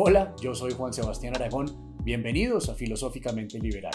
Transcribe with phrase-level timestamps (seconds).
[0.00, 1.66] Hola, yo soy Juan Sebastián Aragón.
[2.04, 3.90] Bienvenidos a Filosóficamente Liberal.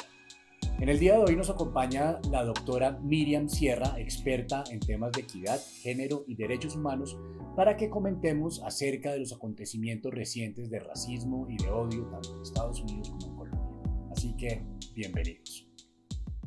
[0.77, 5.21] En el día de hoy nos acompaña la doctora Miriam Sierra, experta en temas de
[5.21, 7.17] equidad, género y derechos humanos,
[7.55, 12.41] para que comentemos acerca de los acontecimientos recientes de racismo y de odio tanto en
[12.41, 14.09] Estados Unidos como en Colombia.
[14.11, 14.61] Así que,
[14.94, 15.70] bienvenidos.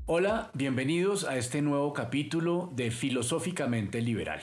[0.04, 4.42] Hola, bienvenidos a este nuevo capítulo de Filosóficamente Liberal.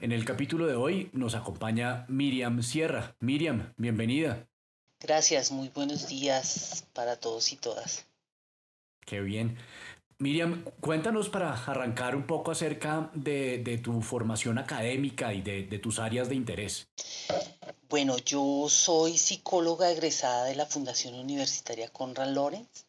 [0.00, 3.16] En el capítulo de hoy nos acompaña Miriam Sierra.
[3.18, 4.46] Miriam, bienvenida.
[5.00, 8.06] Gracias, muy buenos días para todos y todas.
[9.04, 9.58] Qué bien.
[10.18, 15.98] Miriam, cuéntanos para arrancar un poco acerca de, tu formación académica y de, de, tus
[15.98, 16.86] áreas de interés.
[17.88, 22.86] Bueno, yo soy psicóloga egresada de la Fundación Universitaria Conrad Lorenz.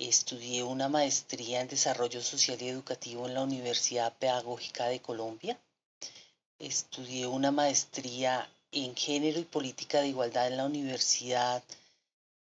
[0.00, 5.56] Estudié una maestría en Desarrollo Social y Educativo en la Universidad Pedagógica de Colombia
[6.58, 11.62] estudié una maestría en género y política de igualdad en la Universidad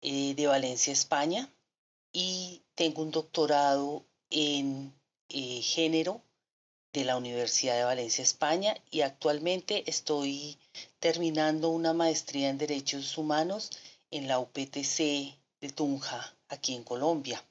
[0.02, 1.50] eh, de Valencia, España,
[2.12, 4.92] y tengo un doctorado en
[5.28, 6.20] eh, género
[6.92, 10.56] de la Universidad de Valencia, España, y actualmente estoy
[11.00, 13.70] terminando una maestría en Derechos Humanos
[14.10, 17.44] en la UPTC de Tunja, aquí en Colombia.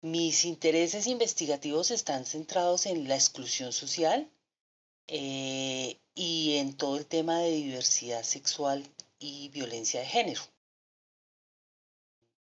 [0.00, 4.30] Mis intereses investigativos están centrados en la exclusión social,
[5.08, 10.42] eh, y en todo el tema de diversidad sexual y violencia de género.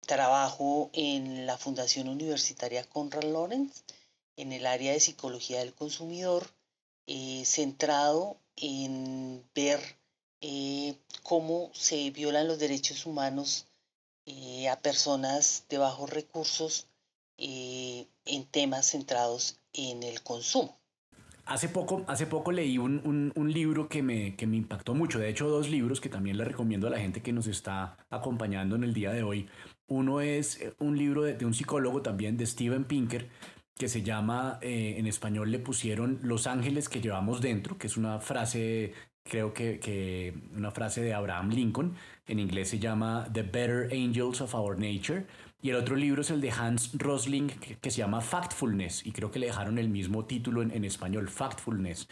[0.01, 3.83] Trabajo en la Fundación Universitaria Conrad Lorenz
[4.35, 6.47] en el área de psicología del consumidor,
[7.07, 9.79] eh, centrado en ver
[10.41, 13.67] eh, cómo se violan los derechos humanos
[14.69, 16.87] a personas de bajos recursos
[17.37, 20.80] en temas centrados en el consumo.
[21.45, 25.47] Hace poco, hace poco leí un, libro que me, que me impactó mucho, de hecho
[25.49, 28.93] dos libros que también le recomiendo a la gente que nos está acompañando en el
[28.93, 29.49] día de hoy.
[29.87, 33.29] Uno es eh, un libro de, un psicólogo también, de Steven Pinker,
[33.77, 37.97] que se llama, eh, en español le pusieron Los ángeles que llevamos dentro, que es
[37.97, 38.93] una frase,
[39.23, 41.95] creo que, que una frase de Abraham Lincoln,
[42.27, 45.25] en inglés se llama The Better Angels of Our Nature
[45.61, 49.29] y el otro libro es el de Hans Rosling que, se llama Factfulness y creo
[49.29, 52.07] que le dejaron el mismo título en, español, Factfulness.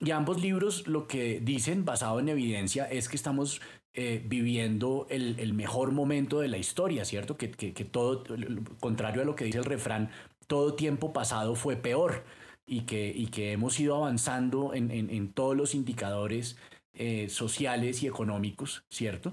[0.00, 3.60] Y ambos libros lo que dicen, basado en evidencia, es que estamos
[3.94, 7.36] eh, viviendo el, mejor momento de la historia, ¿cierto?
[7.36, 7.48] Que,
[7.84, 8.24] todo,
[8.80, 10.10] contrario a lo que dice el refrán,
[10.46, 12.24] todo tiempo pasado fue peor
[12.66, 16.56] y que, y que hemos ido avanzando en, todos los indicadores
[16.94, 19.32] eh, sociales y económicos, ¿cierto?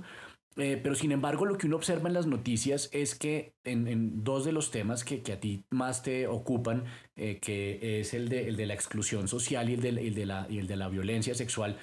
[0.57, 4.43] Eh, pero sin embargo, lo que uno observa en las noticias es que en, dos
[4.43, 6.85] de los temas que, a ti más te ocupan,
[7.15, 10.75] eh, que es el de, la exclusión social y el de, la, y el de
[10.75, 11.77] la violencia sexual,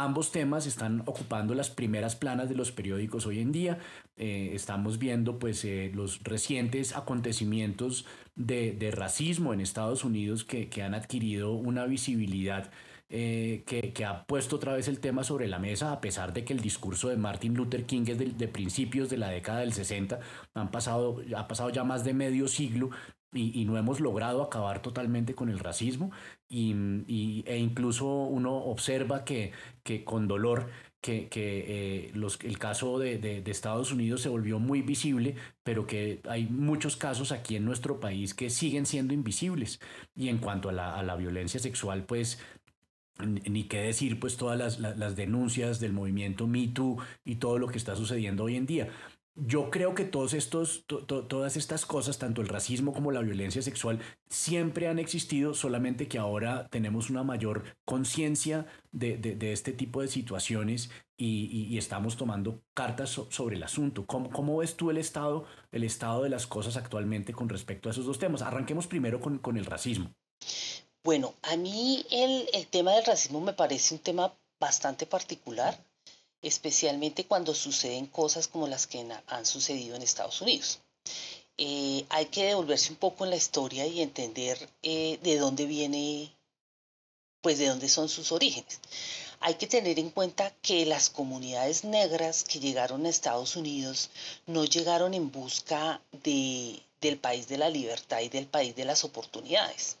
[0.00, 3.80] Ambos temas están ocupando las primeras planas de los periódicos hoy en día.
[4.16, 8.06] Eh, estamos viendo pues los recientes acontecimientos
[8.36, 12.70] de, racismo en Estados Unidos que, que han adquirido una visibilidad
[13.10, 16.52] eh, que, ha puesto otra vez el tema sobre la mesa, a pesar de que
[16.52, 20.20] el discurso de Martin Luther King es de, principios de la década del 60,
[20.54, 22.90] han pasado, ha pasado ya más de medio siglo
[23.32, 26.10] y, no hemos logrado acabar totalmente con el racismo
[26.48, 29.52] y, e incluso uno observa que,
[29.82, 30.68] que con dolor
[31.00, 35.86] que, que eh, los, el caso de, de, Estados Unidos se volvió muy visible, pero
[35.86, 39.80] que hay muchos casos aquí en nuestro país que siguen siendo invisibles.
[40.16, 42.40] Y en cuanto a la, a la violencia sexual, pues
[43.26, 47.68] ni qué decir pues todas las, las, denuncias del movimiento Me Too y todo lo
[47.68, 48.88] que está sucediendo hoy en día.
[49.40, 54.00] Yo creo que todos estos, todas estas cosas, tanto el racismo como la violencia sexual,
[54.28, 60.08] siempre han existido, solamente que ahora tenemos una mayor conciencia de, de, este tipo de
[60.08, 64.06] situaciones y, y, estamos tomando cartas sobre el asunto.
[64.06, 67.92] ¿Cómo, ¿Cómo, ves tú el estado, el estado de las cosas actualmente con respecto a
[67.92, 68.42] esos dos temas?
[68.42, 70.12] Arranquemos primero con, con el racismo.
[71.04, 75.78] Bueno, a mí el, tema del racismo me parece un tema bastante particular,
[76.42, 80.80] especialmente cuando suceden cosas como las que han sucedido en Estados Unidos.
[81.56, 86.32] Eh, hay que devolverse un poco en la historia y entender eh, de dónde viene,
[87.40, 88.80] pues de dónde son sus orígenes.
[89.40, 94.10] Hay que tener en cuenta que las comunidades negras que llegaron a Estados Unidos
[94.46, 99.04] no llegaron en busca de, del país de la libertad y del país de las
[99.04, 99.96] oportunidades.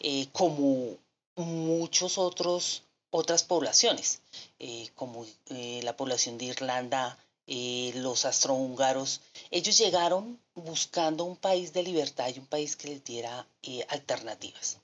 [0.00, 0.96] Eh, como
[1.36, 4.20] muchos otros otras poblaciones,
[4.58, 9.20] eh, como eh, la población de Irlanda, los astrohúngaros,
[9.52, 13.46] ellos llegaron buscando un país de libertad y un país que les diera
[13.88, 14.78] alternativas.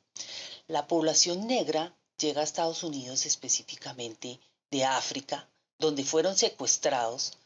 [0.68, 4.38] La población negra llega a Estados Unidos específicamente
[4.70, 5.48] de África,
[5.78, 7.36] donde fueron secuestrados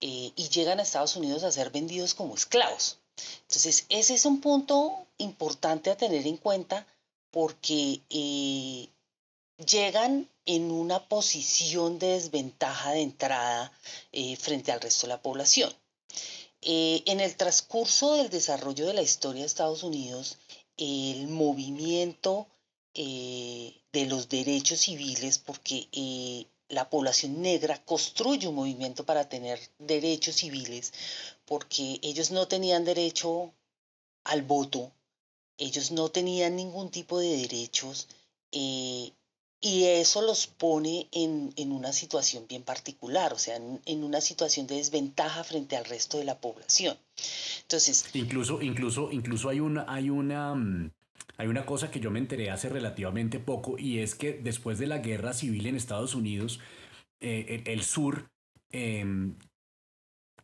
[0.00, 2.98] eh, y llegan a Estados Unidos a ser vendidos como esclavos.
[3.42, 6.86] Entonces, ese es un punto importante a tener en cuenta
[7.30, 8.88] porque eh,
[9.66, 13.72] llegan en una posición de desventaja de entrada
[14.12, 15.72] eh, frente al resto de la población.
[16.62, 20.38] en el transcurso del desarrollo de la historia de Estados Unidos,
[20.76, 22.46] el movimiento
[22.94, 25.88] de los derechos civiles, porque
[26.68, 30.92] la población negra construye un movimiento para tener derechos civiles,
[31.46, 33.54] porque ellos no tenían derecho
[34.24, 34.92] al voto,
[35.56, 38.08] ellos no tenían ningún tipo de derechos,
[38.52, 39.12] eh,
[39.60, 44.76] y eso los pone en, una situación bien particular, o sea, en, una situación de
[44.76, 46.96] desventaja frente al resto de la población.
[47.62, 48.04] Entonces.
[48.12, 50.54] Incluso, incluso, incluso hay una, hay una.
[50.54, 50.90] Mm,
[51.38, 54.86] hay una cosa que yo me enteré hace relativamente poco y es que después de
[54.86, 56.60] la guerra civil en Estados Unidos,
[57.20, 58.30] eh, el, sur
[58.70, 59.36] em,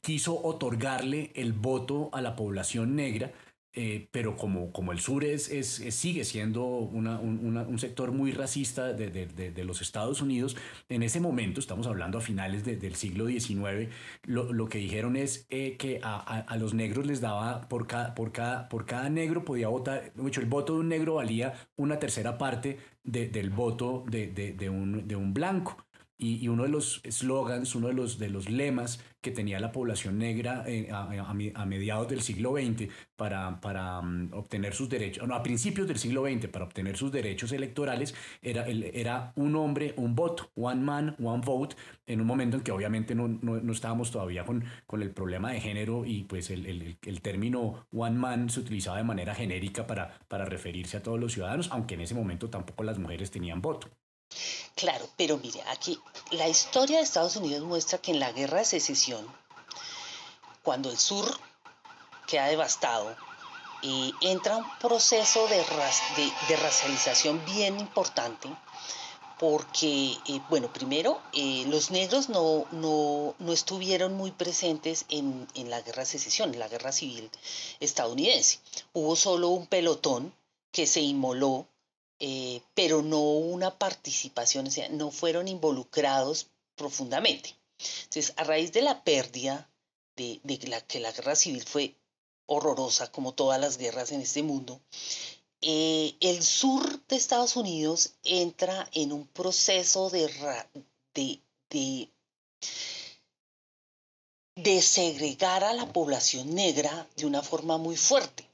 [0.02, 3.32] quiso otorgarle el voto a la población negra
[3.74, 9.64] eh, pero como, como el sur es, es, sigue siendo un, sector muy racista de,
[9.64, 10.56] los Estados Unidos,
[10.90, 13.88] en ese momento, estamos hablando a finales del siglo XIX,
[14.24, 18.68] lo, que dijeron es eh, que a, los negros les daba, por cada, por cada,
[18.68, 22.78] por cada negro podía votar, mucho el voto de un negro valía una tercera parte
[23.04, 25.82] del voto de, un, de un blanco.
[26.18, 30.18] Y, uno de los slogans, uno de los, de los lemas que tenía la población
[30.18, 35.42] negra eh, a, mediados del siglo XX para, para mm, obtener sus derechos, no, a
[35.42, 40.50] principios del siglo XX, para obtener sus derechos electorales, era, era un hombre, un voto,
[40.54, 41.76] one man, one vote,
[42.06, 45.60] en un momento en que obviamente no, no, estábamos todavía con, con el problema de
[45.60, 50.18] género y pues el, el, el, término one man se utilizaba de manera genérica para,
[50.28, 53.88] para referirse a todos los ciudadanos, aunque en ese momento tampoco las mujeres tenían voto.
[54.74, 56.00] Claro, pero mire, aquí
[56.30, 59.26] la historia de Estados Unidos muestra que en la guerra de secesión,
[60.62, 61.26] cuando el sur
[62.26, 63.14] queda devastado,
[64.20, 68.48] entra un proceso de, racialización bien importante
[69.38, 75.80] porque, eh, bueno, primero, eh, los negros no, no, estuvieron muy presentes en, en, la
[75.80, 77.28] guerra de secesión, en la guerra civil
[77.80, 78.60] estadounidense.
[78.92, 80.32] Hubo solo un pelotón
[80.70, 81.66] que se inmoló
[82.18, 87.56] eh, pero no una participación, o sea, no fueron involucrados profundamente.
[88.04, 89.68] Entonces, a raíz de la pérdida
[90.16, 91.96] de, la, que la guerra civil fue
[92.46, 94.80] horrorosa, como todas las guerras en este mundo,
[95.60, 100.28] eh, el sur de Estados Unidos entra en un proceso de,
[101.14, 101.40] de,
[104.56, 108.44] de, segregar a la población negra de una forma muy fuerte,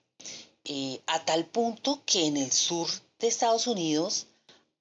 [0.65, 2.89] eh, a tal punto que en el sur
[3.19, 4.27] de Estados Unidos,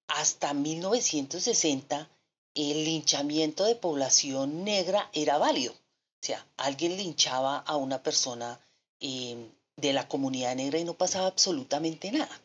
[0.08, 2.10] hasta 1960,
[2.56, 5.74] el linchamiento de población negra era válido.
[5.74, 8.60] O sea, alguien linchaba a una persona
[9.00, 12.42] em, de la comunidad negra y no pasaba absolutamente nada.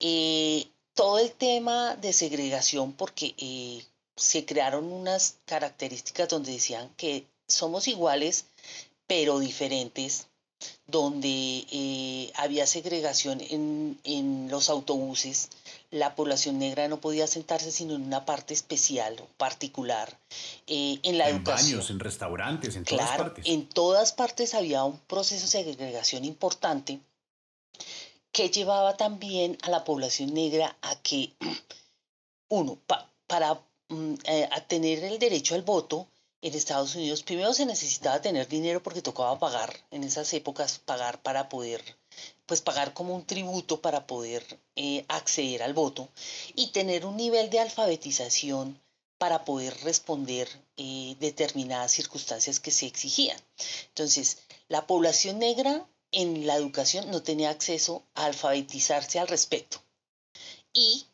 [0.00, 3.84] Eh, todo el tema de segregación, porque eh,
[4.16, 8.46] se crearon unas características donde decían que somos iguales,
[9.06, 10.26] pero diferentes,
[10.86, 15.50] donde eh, había segregación en, los autobuses,
[15.90, 20.18] la población negra no podía sentarse sino en una parte especial o particular.
[20.66, 23.44] Eh, en la en baños, en restaurantes, en todas partes.
[23.46, 27.00] En todas partes había un proceso de segregación importante
[28.32, 31.32] que llevaba también a la población negra a que,
[32.48, 32.78] uno,
[33.26, 36.08] para mm, eh, tener el derecho al voto,
[36.40, 41.20] en Estados Unidos primero se necesitaba tener dinero porque tocaba pagar en esas épocas pagar
[41.22, 41.82] para poder
[42.46, 44.44] pues pagar como un tributo para poder
[44.76, 46.08] eh, acceder al voto
[46.54, 48.80] y tener un nivel de alfabetización
[49.18, 53.38] para poder responder eh, determinadas circunstancias que se exigían.
[53.88, 59.82] Entonces, la población negra en la educación no tenía acceso a alfabetizarse al respecto
[60.72, 61.06] y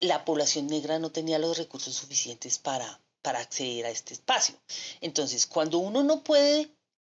[0.00, 4.54] la población negra no tenía los recursos suficientes para para acceder a este espacio.
[5.00, 6.70] Entonces, cuando uno no puede,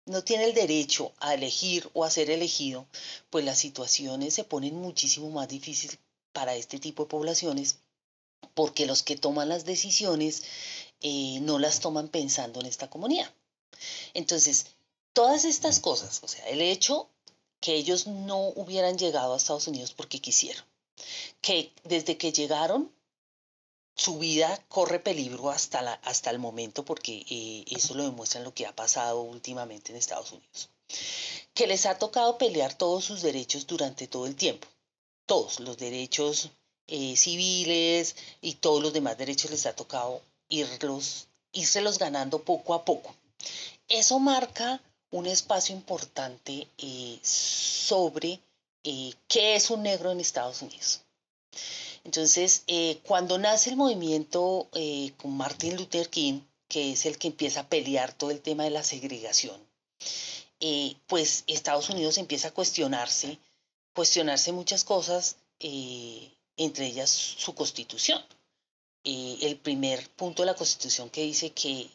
[0.07, 2.87] no tiene el derecho a elegir o a ser elegido,
[3.31, 5.99] pues las situaciones se ponen muchísimo más difíciles
[6.33, 7.79] para este tipo de poblaciones
[8.55, 10.43] porque los que toman las decisiones
[11.01, 13.33] eh, no las toman pensando en esta comunidad.
[14.15, 14.67] Entonces,
[15.13, 17.09] todas estas cosas, o sea, el hecho
[17.61, 20.65] que ellos no hubieran llegado a Estados Unidos porque quisieron,
[21.41, 22.93] que desde que llegaron
[23.95, 28.55] su vida corre peligro hasta, la, hasta el momento porque eh, eso lo demuestra lo
[28.55, 30.71] que ha pasado últimamente en Estados Unidos.
[31.55, 34.67] Que les ha tocado pelear todos sus derechos durante todo el tiempo.
[35.27, 36.51] Todos los derechos
[36.87, 42.85] eh, civiles y todos los demás derechos les ha tocado irlos, irse ganando poco a
[42.85, 43.15] poco.
[43.89, 44.81] Eso marca
[45.11, 48.41] un espacio importante eh, sobre
[48.83, 51.03] qué es un negro en Estados Unidos.
[52.05, 54.69] Entonces, eh, cuando nace el movimiento
[55.17, 58.71] con Martin Luther King, que es el que empieza a pelear todo el tema de
[58.71, 59.61] la segregación,
[61.07, 63.39] pues Estados Unidos empieza a cuestionarse,
[63.95, 68.23] cuestionarse muchas cosas, entre ellas su constitución.
[69.05, 71.89] el primer punto de la constitución que dice que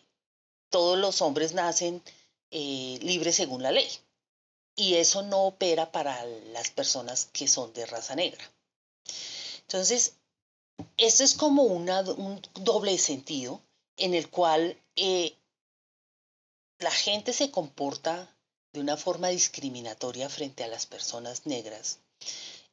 [0.70, 2.02] todos los hombres nacen
[2.52, 3.88] eh, libres según la ley.
[4.76, 8.44] Y eso no opera para las personas que son de raza negra.
[9.68, 10.14] Entonces,
[10.96, 13.62] esto es como una, un doble sentido
[13.98, 15.36] en el cual eh,
[16.80, 18.34] la gente se comporta
[18.72, 22.00] de una forma discriminatoria frente a las personas negras,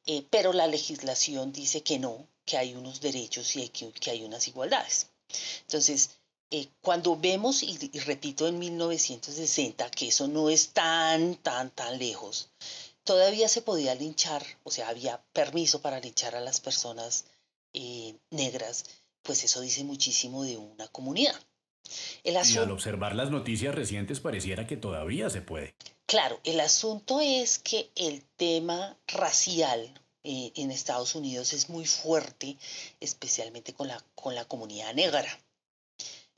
[0.07, 4.23] eh, pero la legislación dice que no, que hay unos derechos y que, que hay
[4.23, 5.09] unas igualdades.
[5.63, 6.11] Entonces,
[6.51, 12.51] eh, cuando vemos, y, repito en 1960, que eso no es tan, tan, tan lejos,
[13.05, 17.27] todavía se podía linchar, o sea, había permiso para linchar a las personas
[17.73, 18.85] eh, negras,
[19.23, 21.35] pues eso dice muchísimo de una comunidad.
[22.25, 25.75] y al observar las noticias recientes pareciera que todavía se puede.
[26.07, 29.93] Claro, el asunto es que el tema racial
[30.23, 32.57] eh, en Estados Unidos es muy fuerte,
[33.01, 35.39] especialmente con la, con la comunidad negra.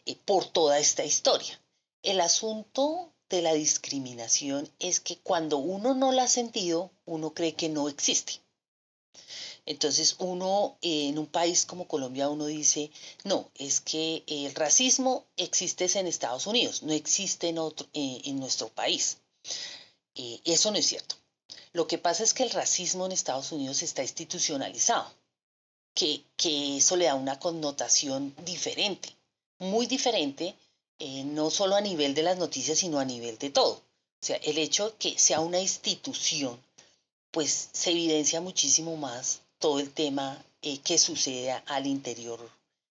[0.06, 1.60] Eh, por toda esta historia.
[2.02, 7.54] El asunto de la discriminación es que cuando uno no la ha sentido, uno cree
[7.54, 8.40] que no existe.
[9.64, 12.90] Entonces uno eh, en un país como Colombia uno dice,
[13.24, 18.38] no, es que el racismo existe en Estados Unidos, no existe en, otro, eh, en
[18.38, 19.18] nuestro país.
[20.14, 21.16] eso no es cierto.
[21.72, 25.12] Lo que pasa es que el racismo en Estados Unidos está institucionalizado,
[25.94, 29.16] que, que eso le da una connotación diferente
[29.58, 30.54] muy diferente,
[30.98, 33.74] eh, no solo a nivel de las noticias, sino a nivel de todo.
[33.74, 36.58] O sea, el hecho de que sea una institución,
[37.30, 42.40] pues se evidencia muchísimo más todo el tema eh, que sucede al interior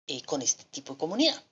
[0.07, 1.43] eh, con este tipo de comunidad.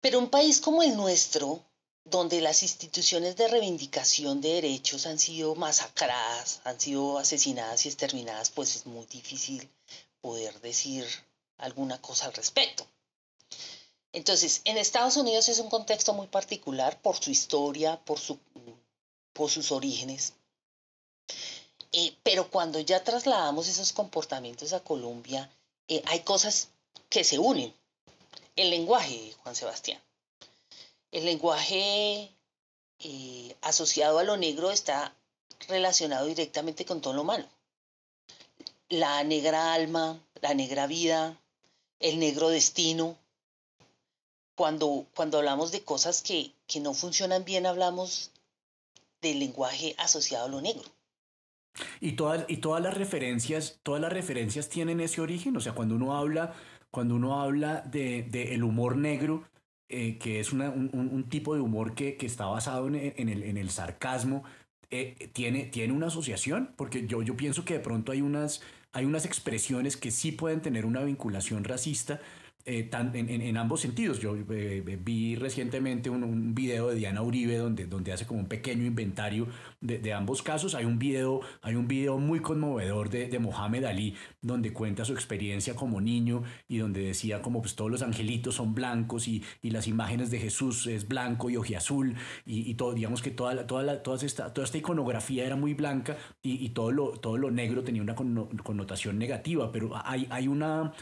[0.00, 1.62] Pero un país como el nuestro,
[2.04, 8.50] donde las instituciones de reivindicación de derechos han sido masacradas, han sido asesinadas y exterminadas,
[8.50, 9.68] pues es muy difícil
[10.20, 11.06] poder decir
[11.58, 12.86] alguna cosa al respecto.
[14.12, 18.38] Entonces, en Estados Unidos es un contexto muy particular por su historia, por, su,
[19.32, 20.34] por sus orígenes.
[21.92, 25.50] Eh, pero cuando ya trasladamos esos comportamientos a Colombia,
[25.88, 26.68] eh, hay cosas
[27.08, 27.74] que se unen.
[28.56, 30.00] El lenguaje, Juan Sebastián.
[31.12, 32.30] El lenguaje
[33.00, 35.14] eh, asociado a lo negro está
[35.68, 37.46] relacionado directamente con todo lo malo.
[38.88, 41.40] La negra alma, la negra vida,
[42.00, 43.16] el negro destino,
[44.60, 48.30] cuando, cuando hablamos de cosas que, que no funcionan bien, hablamos
[49.22, 50.84] del lenguaje asociado a lo negro.
[51.98, 55.56] Y todas, y todas las referencias, todas las referencias tienen ese origen.
[55.56, 56.52] O sea, cuando uno habla,
[56.90, 59.44] cuando uno habla de, de el humor negro,
[59.88, 63.30] eh, que es una, un, un, tipo de humor que, que está basado en, en,
[63.30, 64.44] el, en el, sarcasmo,
[64.90, 68.60] eh, tiene, tiene una asociación, porque yo, yo pienso que de pronto hay unas,
[68.92, 72.20] hay unas expresiones que sí pueden tener una vinculación racista,
[72.66, 74.20] eh, en, ambos sentidos.
[74.20, 78.84] Yo eh, vi recientemente un, video de Diana Uribe donde, donde hace como un pequeño
[78.84, 79.46] inventario
[79.80, 80.74] de, ambos casos.
[80.74, 85.12] Hay un video, hay un video muy conmovedor de, de, Mohamed Ali donde cuenta su
[85.12, 89.70] experiencia como niño y donde decía como pues todos los angelitos son blancos y, y
[89.70, 92.14] las imágenes de Jesús es blanco y ojiazul
[92.44, 95.56] y, y todo, digamos que toda, la, toda, la, toda, esta, toda esta iconografía era
[95.56, 100.26] muy blanca y, y todo, lo, todo lo negro tenía una connotación negativa, pero hay,
[100.30, 100.92] hay una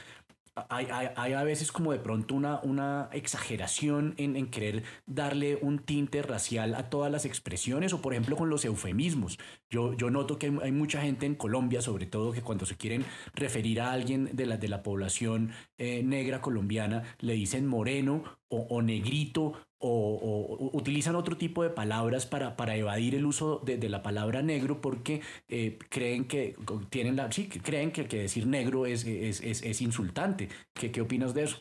[0.69, 6.75] hay, a veces como de pronto una, una exageración en, querer darle un tinte racial
[6.75, 9.39] a todas las expresiones o por ejemplo con los eufemismos.
[9.71, 13.05] Yo, yo noto que hay, mucha gente en Colombia sobre todo que cuando se quieren
[13.35, 18.83] referir a alguien de la, de la población eh, negra colombiana le dicen moreno o,
[18.83, 24.43] negrito o, utilizan otro tipo de palabras para, para evadir el uso de, la palabra
[24.43, 26.57] negro porque eh, creen que
[26.91, 30.49] tienen la sí creen que, que decir negro es, es, es, insultante.
[30.75, 31.59] ¿Qué, ¿Qué opinas de eso?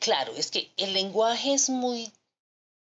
[0.00, 2.10] Claro, es que el lenguaje es muy,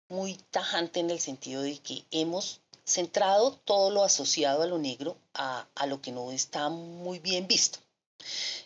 [0.09, 5.17] muy tajante en el sentido de que hemos centrado todo lo asociado a lo negro
[5.33, 7.79] a, a lo que no está muy bien visto.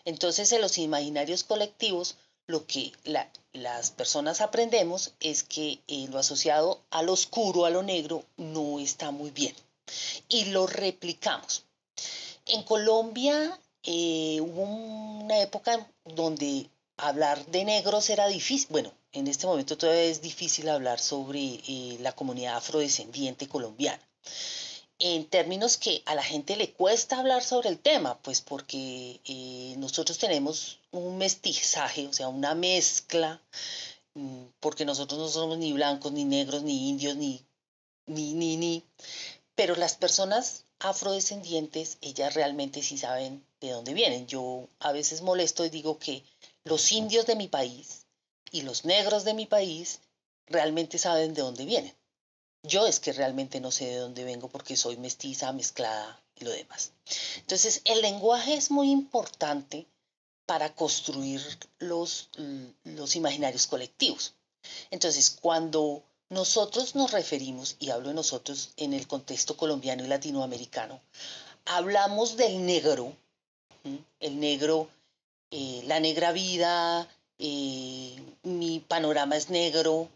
[0.05, 2.15] Entonces, en los imaginarios colectivos,
[2.47, 2.93] lo que
[3.53, 8.79] las personas aprendemos es que eh, lo asociado a lo oscuro, a lo negro, no
[8.79, 9.53] está muy bien.
[10.29, 11.65] Y lo replicamos.
[12.45, 18.67] En Colombia eh, hubo una época donde hablar de negros era difícil.
[18.69, 24.01] Bueno, en este momento todavía es difícil hablar sobre eh, la comunidad afrodescendiente colombiana.
[24.99, 29.75] En términos que a la gente le cuesta hablar sobre el tema, pues porque eh,
[29.77, 33.39] nosotros tenemos un mestizaje, o sea, una mezcla,
[34.15, 37.45] mm, porque nosotros no somos ni blancos, ni negros, ni indios, ni,
[38.07, 38.83] ni, ni, ni.
[39.55, 44.27] Pero las personas afrodescendientes, ellas realmente sí saben de dónde vienen.
[44.27, 46.23] Yo a veces molesto y digo que
[46.63, 48.05] los indios de mi país
[48.51, 49.99] y los negros de mi país
[50.47, 51.96] realmente saben de dónde vienen.
[52.67, 56.51] Yo es que realmente no sé de dónde vengo porque soy mestiza, mezclada y lo
[56.51, 56.91] demás.
[57.37, 59.87] Entonces, el lenguaje es muy importante
[60.45, 61.41] para construir
[61.79, 62.29] los,
[62.83, 64.33] los imaginarios colectivos.
[64.91, 70.99] Entonces, cuando nosotros nos referimos, y hablo de nosotros en el contexto colombiano y latinoamericano,
[71.65, 73.15] hablamos del negro,
[74.19, 74.89] el negro,
[75.51, 77.07] eh, la negra vida,
[77.39, 80.09] eh, mi panorama es negro,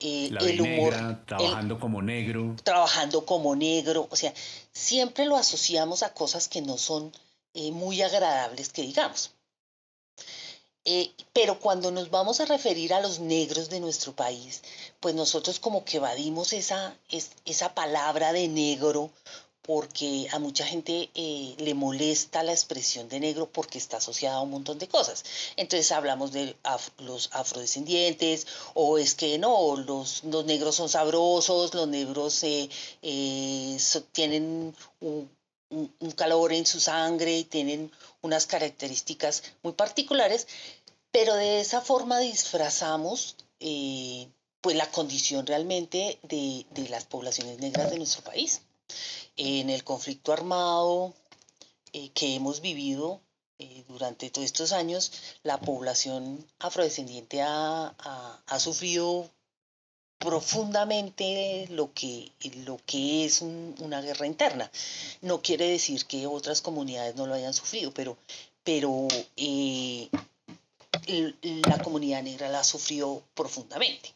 [0.00, 1.24] eh, el humor.
[1.26, 2.56] trabajando como negro.
[2.62, 4.34] Trabajando como negro, o sea,
[4.72, 7.12] siempre lo asociamos a cosas que no son
[7.54, 9.32] muy agradables que digamos.
[10.84, 14.62] Eh, pero cuando nos vamos a referir a los negros de nuestro país,
[14.98, 16.96] pues nosotros como que evadimos esa,
[17.44, 19.10] esa palabra de negro
[19.62, 24.42] porque a mucha gente eh, le molesta la expresión de negro porque está asociada a
[24.42, 25.24] un montón de cosas.
[25.56, 26.56] Entonces hablamos de
[26.98, 32.68] los afrodescendientes, o es que no, los, los negros son sabrosos, los negros eh,
[34.12, 35.30] tienen un,
[35.70, 37.90] un, calor en su sangre y tienen
[38.22, 40.46] unas características muy particulares,
[41.10, 44.28] pero de esa forma disfrazamos eh,
[44.60, 48.62] pues la condición realmente de, las poblaciones negras de nuestro país.
[49.36, 51.14] En el conflicto armado
[51.92, 53.20] eh, que hemos vivido
[53.58, 57.94] eh, durante todos estos años, la población afrodescendiente ha,
[58.46, 59.30] ha sufrido
[60.20, 62.30] profundamente lo que,
[62.66, 64.70] lo que es una guerra interna.
[65.22, 68.18] No quiere decir que otras comunidades no lo hayan sufrido, pero,
[68.62, 70.10] pero eh,
[71.66, 74.14] la comunidad negra la ha sufrido profundamente.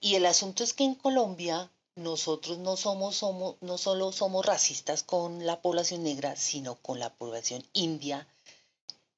[0.00, 5.02] Y el asunto es que en Colombia nosotros no somos, somos, no solo somos racistas
[5.02, 8.26] con la población negra, sino con la población india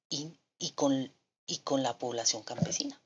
[0.09, 0.27] y,
[0.59, 1.11] y, con,
[1.45, 3.01] y con la población campesina.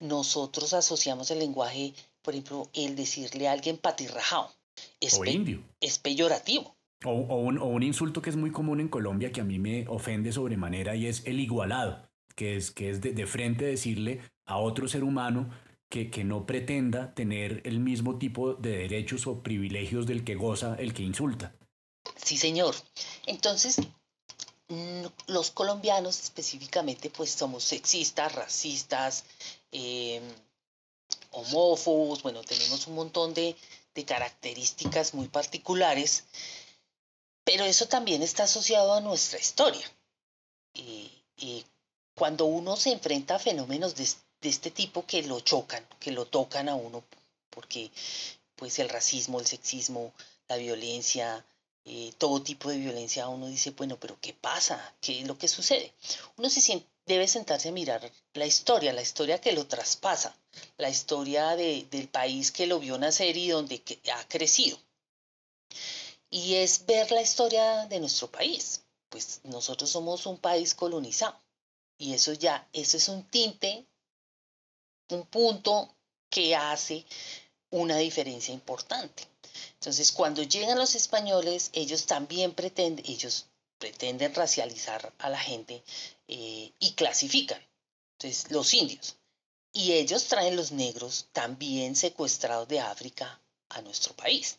[0.00, 1.94] Nosotros asociamos el lenguaje
[2.28, 4.50] por ejemplo, el decirle a alguien patirrajado
[5.00, 5.62] es, o indio.
[5.80, 6.76] es peyorativo.
[7.02, 10.94] O, un, insulto que es muy común en Colombia que a mí me ofende sobremanera
[10.94, 15.48] y es el igualado, que es, que es de, frente decirle a otro ser humano
[15.88, 20.76] que, que, no pretenda tener el mismo tipo de derechos o privilegios del que goza
[20.78, 21.54] el que insulta.
[22.16, 22.74] Sí, señor.
[23.26, 23.78] Entonces,
[24.68, 29.24] mm, los colombianos específicamente, pues somos sexistas, racistas,
[29.72, 30.20] eh,
[31.30, 33.56] homófobos, bueno, tenemos un montón de,
[34.06, 36.22] características muy particulares,
[37.42, 39.84] pero eso también está asociado a nuestra historia.
[40.72, 41.64] Y,
[42.14, 44.06] cuando uno se enfrenta a fenómenos de,
[44.42, 47.02] este tipo que lo chocan, que lo tocan a uno,
[47.50, 47.90] porque
[48.56, 50.12] pues el racismo, el sexismo,
[50.48, 51.44] la violencia,
[51.84, 54.94] eh, todo tipo de violencia, uno dice, bueno, pero ¿qué pasa?
[55.00, 55.92] ¿Qué es lo que sucede?
[56.36, 60.36] Uno se siente, debe sentarse a mirar la historia, la historia que lo traspasa,
[60.76, 63.82] la historia del país que lo vio nacer y donde
[64.14, 64.78] ha crecido.
[66.30, 68.82] Y es ver la historia de nuestro país.
[69.08, 71.40] Pues nosotros somos un país colonizado.
[71.96, 73.86] Y eso ya, ese es un tinte,
[75.10, 75.94] un punto
[76.30, 77.04] que hace
[77.70, 79.24] una diferencia importante.
[79.74, 83.46] Entonces, cuando llegan los españoles, ellos también pretenden, ellos
[83.78, 85.82] pretenden racializar a la gente
[86.26, 87.60] eh, y clasifican.
[88.14, 89.16] Entonces, los indios.
[89.72, 94.58] Y ellos traen los negros también secuestrados de África a nuestro país.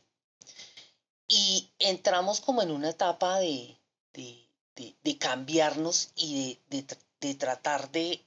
[1.28, 3.78] Y entramos como en una etapa de,
[4.14, 8.24] de, cambiarnos y de, tratar de,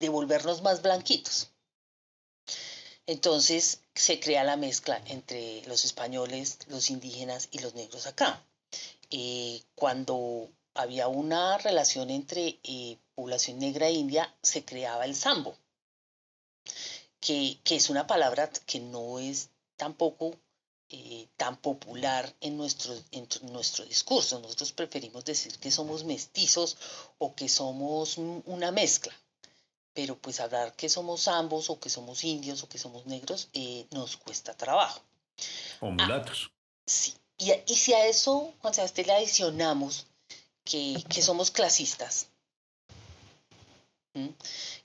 [0.00, 1.50] de volvernos más blanquitos.
[3.06, 8.44] Entonces se crea la mezcla entre los españoles, los indígenas y los negros acá.
[9.10, 15.56] Eh, cuando había una relación entre eh, población negra e india, se creaba el sambo,
[17.18, 20.36] que, es una palabra que no es tampoco
[20.90, 24.38] eh, tan popular en nuestro, en nuestro discurso.
[24.38, 26.76] Nosotros preferimos decir que somos mestizos
[27.16, 29.14] o que somos una mezcla
[29.98, 33.84] pero pues hablar que somos ambos o que somos indios o que somos negros eh,
[33.90, 35.00] nos cuesta trabajo.
[35.80, 36.52] O mulatos.
[36.86, 37.14] sí.
[37.36, 40.06] Y, y, si a eso, Juan Sebastián, le adicionamos
[40.62, 42.28] que, que somos clasistas,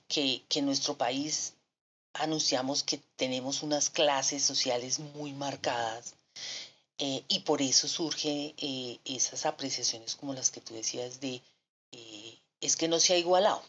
[0.08, 1.54] que, que en nuestro país
[2.14, 6.16] anunciamos que tenemos unas clases sociales muy marcadas
[6.98, 11.40] eh, y por eso surgen eh, esas apreciaciones como las que tú decías de
[11.92, 13.62] eh, es que no se ha igualado.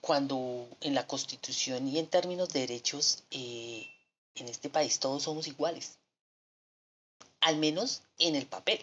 [0.00, 5.98] Cuando en la constitución y en términos de derechos en este país todos somos iguales,
[7.40, 8.80] al menos en el papel.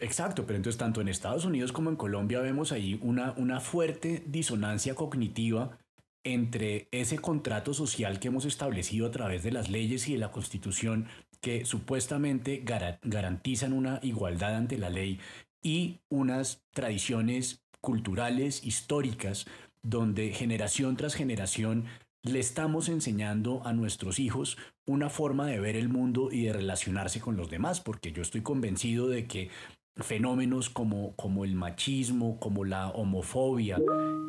[0.00, 4.22] Exacto, pero entonces tanto en Estados Unidos como en Colombia vemos ahí una, una fuerte
[4.26, 5.78] disonancia cognitiva
[6.24, 10.32] entre ese contrato social que hemos establecido a través de las leyes y de la
[10.32, 11.08] Constitución
[11.40, 15.20] que supuestamente garantizan una igualdad ante la ley
[15.62, 19.46] y unas tradiciones culturales, históricas,
[19.88, 21.84] donde generación tras generación
[22.22, 27.20] le estamos enseñando a nuestros hijos una forma de ver el mundo y de relacionarse
[27.20, 29.48] con los demás, porque yo estoy convencido de que
[29.98, 33.78] fenómenos como, como el machismo, como la homofobia,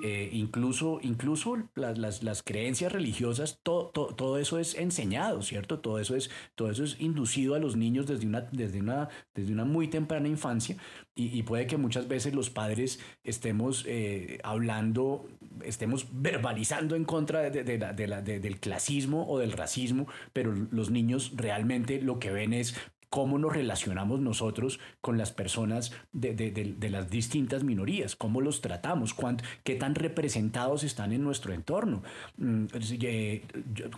[0.03, 5.79] eh, incluso, incluso las, las, creencias religiosas, todo, todo, eso es enseñado, ¿cierto?
[5.79, 9.51] Todo eso es, todo eso es inducido a los niños desde una, desde una, desde
[9.51, 10.77] una muy temprana infancia
[11.15, 15.27] y, puede que muchas veces los padres estemos eh, hablando,
[15.63, 21.99] estemos verbalizando en contra de, de, del clasismo o del racismo, pero los niños realmente
[22.01, 22.75] lo que ven es
[23.09, 29.15] cómo nos relacionamos nosotros con las personas de, las distintas minorías, cómo los tratamos,
[29.63, 32.03] qué tan representados están en nuestro entorno.
[32.37, 32.65] Mm,
[33.01, 33.43] eh,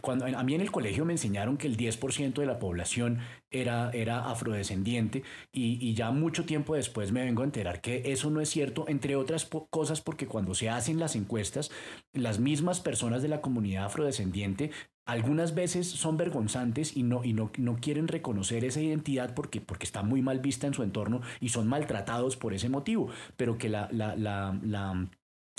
[0.02, 3.20] cuando, a mí en el colegio me enseñaron que el 10% de la población
[3.52, 8.42] era, era afrodescendiente y, ya mucho tiempo después me vengo a enterar que eso no
[8.42, 11.72] es cierto, entre otras cosas porque cuando se hacen las encuestas,
[12.14, 14.72] las mismas personas de la comunidad afrodescendiente
[15.10, 19.86] algunas veces son vergonzantes y no, y no, no quieren reconocer esa identidad porque, porque
[19.86, 23.70] está muy mal vista en su entorno y son maltratados por ese motivo, pero que
[23.70, 25.10] la, la, la, la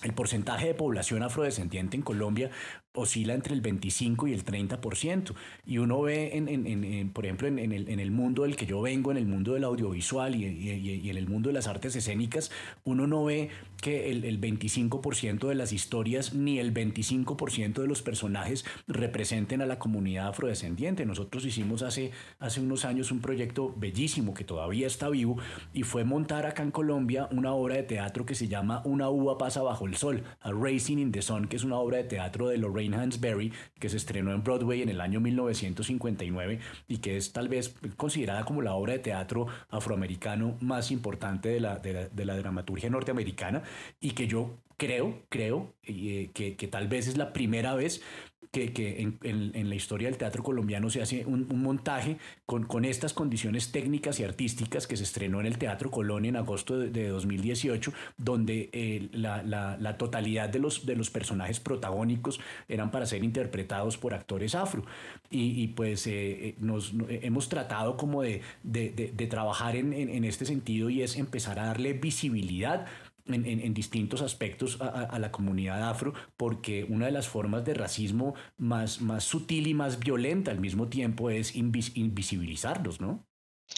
[0.03, 2.51] el porcentaje de población afrodescendiente en Colombia
[2.93, 5.35] oscila entre el 25 y el 30%.
[5.65, 8.81] Y uno ve, en, en, en, por ejemplo, el, en el mundo del que yo
[8.81, 12.51] vengo, en el mundo del audiovisual y, y, en el mundo de las artes escénicas,
[12.85, 13.51] uno no ve
[13.81, 19.67] que el, el 25% de las historias ni el 25% de los personajes representen a
[19.67, 21.07] la comunidad afrodescendiente.
[21.07, 25.39] Nosotros hicimos hace, hace unos años un proyecto bellísimo que todavía está vivo
[25.73, 29.39] y fue montar acá en Colombia una obra de teatro que se llama Una uva
[29.39, 32.49] pasa bajo el sol, A Racing in the Sun, que es una obra de teatro
[32.49, 37.33] de Lorraine Hansberry, que se estrenó en Broadway en el año 1959 y que es
[37.33, 42.37] tal vez considerada como la obra de teatro afroamericano más importante de la, de la,
[42.37, 43.63] dramaturgia norteamericana
[44.01, 48.03] y que yo creo, creo eh, que, que, tal vez es la primera vez
[48.51, 53.71] que, en, la historia del teatro colombiano se hace un, montaje con, con, estas condiciones
[53.71, 58.69] técnicas y artísticas que se estrenó en el Teatro Colón en agosto de, 2018, donde
[58.73, 64.55] eh, la, totalidad de los, de los personajes protagónicos eran para ser interpretados por actores
[64.55, 64.85] afro.
[65.31, 70.91] Y, pues eh, eh, nos, hemos tratado como de, de trabajar en, en este sentido
[70.91, 72.87] y es empezar a darle visibilidad
[73.35, 79.01] en, distintos aspectos a, la comunidad afro, porque una de las formas de racismo más,
[79.01, 83.27] más sutil y más violenta al mismo tiempo es invisibilizarlos, ¿no?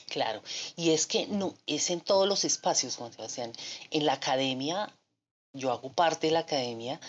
[0.08, 0.42] Claro,
[0.76, 3.52] y es que no, es en todos los espacios, Juan Sebastián.
[3.90, 4.88] En la academia,
[5.52, 7.00] yo hago parte de la academia,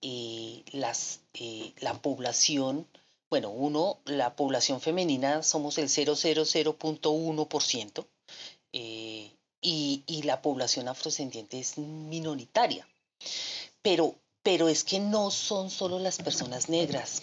[0.00, 2.86] eh, las, eh, la población,
[3.30, 8.06] bueno, uno, la población femenina somos el 000.1%.
[8.72, 12.86] Eh, y, la población afrodescendiente es minoritaria.
[13.82, 17.22] Pero, pero es que no son solo las personas negras,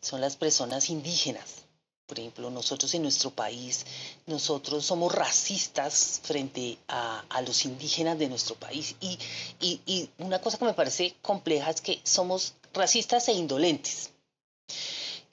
[0.00, 1.66] son las personas indígenas.
[2.06, 3.84] Por ejemplo, nosotros en nuestro país,
[4.26, 8.94] nosotros somos racistas frente a, los indígenas de nuestro país.
[9.00, 9.18] Y,
[9.60, 14.10] y, una cosa que me parece compleja es que somos racistas e indolentes.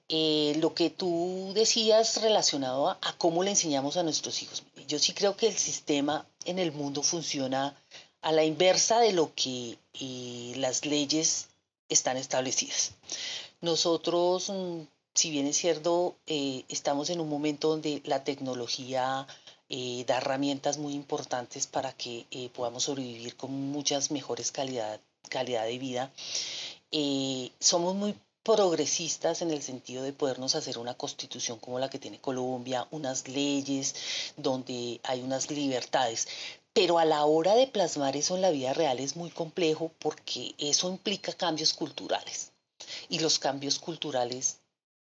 [0.10, 4.64] Eh, lo que tú decías relacionado a, cómo le enseñamos a nuestros hijos.
[4.88, 7.76] Yo sí creo que el sistema en el mundo funciona
[8.22, 11.48] a la inversa de lo que eh, las leyes
[11.90, 12.92] están establecidas.
[13.62, 14.82] Nosotros, mm,
[15.14, 19.28] si bien es cierto, eh, estamos en un momento donde la tecnología
[20.06, 26.14] da herramientas muy importantes para que podamos sobrevivir con muchas mejores calidad, calidad de vida.
[27.60, 32.20] somos muy progresistas en el sentido de podernos hacer una constitución como la que tiene
[32.20, 33.96] Colombia, unas leyes
[34.36, 36.28] donde hay unas libertades.
[36.74, 40.56] Pero a la hora de plasmar eso en la vida real es muy complejo porque
[40.58, 42.52] eso implica cambios culturales.
[43.08, 44.60] Y los cambios culturales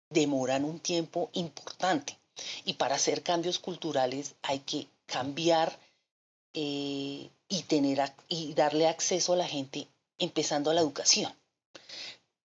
[0.08, 2.18] demoran un tiempo importante.
[2.64, 5.78] Y para hacer cambios culturales hay que cambiar
[6.54, 9.86] eh, y, tener, y darle acceso a la gente
[10.18, 11.32] empezando a la educación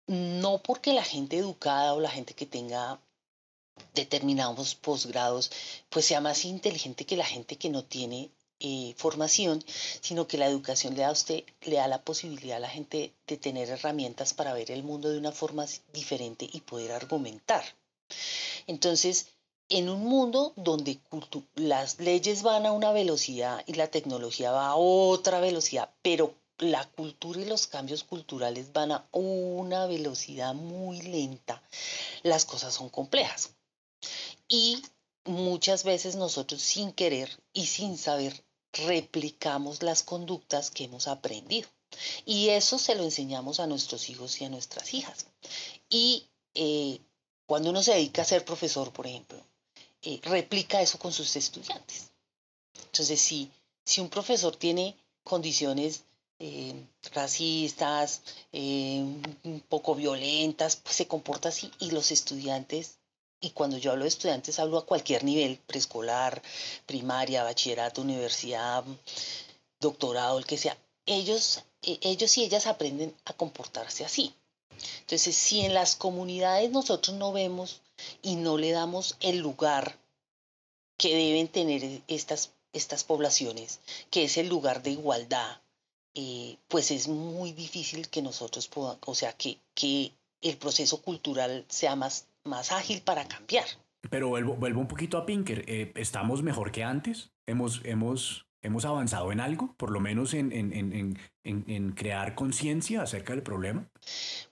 [0.09, 3.01] no porque la gente educada o la gente que tenga
[3.95, 5.53] determinados posgrados,
[5.91, 9.63] pues sea más inteligente que la gente que no tiene eh, formación,
[10.01, 13.15] sino que la educación le da a usted, le da la posibilidad a la gente
[13.27, 17.63] de tener herramientas para ver el mundo de una forma diferente y poder argumentar.
[18.67, 19.29] Entonces,
[19.69, 20.99] en un mundo donde
[21.55, 26.85] las leyes van a una velocidad y la tecnología va a otra velocidad, pero la
[26.91, 31.63] cultura y los cambios culturales van a una velocidad muy lenta,
[32.23, 33.51] las cosas son complejas.
[34.49, 34.83] Y
[35.25, 41.69] muchas veces nosotros sin querer y sin saber replicamos las conductas que hemos aprendido.
[42.25, 45.27] Y eso se lo enseñamos a nuestros hijos y a nuestras hijas.
[45.89, 47.01] Y eh,
[47.47, 49.43] cuando uno se dedica a ser profesor, por ejemplo,
[50.03, 52.11] eh, replica eso con sus estudiantes.
[52.85, 53.51] Entonces, si,
[53.85, 56.05] si un profesor tiene condiciones
[56.39, 56.75] eh,
[57.13, 58.23] racistas,
[58.53, 62.99] un poco violentas, pues se comporta así y los estudiantes
[63.41, 66.43] y cuando yo hablo de estudiantes hablo a cualquier nivel, preescolar,
[66.87, 68.85] primaria, bachillerato, universidad,
[69.79, 74.35] doctorado, el que sea, ellos, e, ellos y ellas aprenden a comportarse así.
[75.01, 77.81] Entonces, si en las comunidades nosotros no vemos
[78.23, 79.99] y no le damos el lugar
[80.97, 83.79] que deben tener estas, estas poblaciones,
[84.11, 85.61] que es el lugar de igualdad,
[86.21, 91.65] eh, pues es muy difícil que nosotros podamos, o sea, que, que el proceso cultural
[91.69, 93.67] sea más más ágil para cambiar.
[94.11, 95.65] Pero vuelvo, vuelvo un poquito a Pinker.
[95.69, 97.31] Eh, ¿Estamos mejor que antes?
[97.47, 99.75] ¿Hemos, hemos, hemos avanzado en algo?
[99.77, 103.87] Por lo menos en, en, en, en crear conciencia acerca del problema.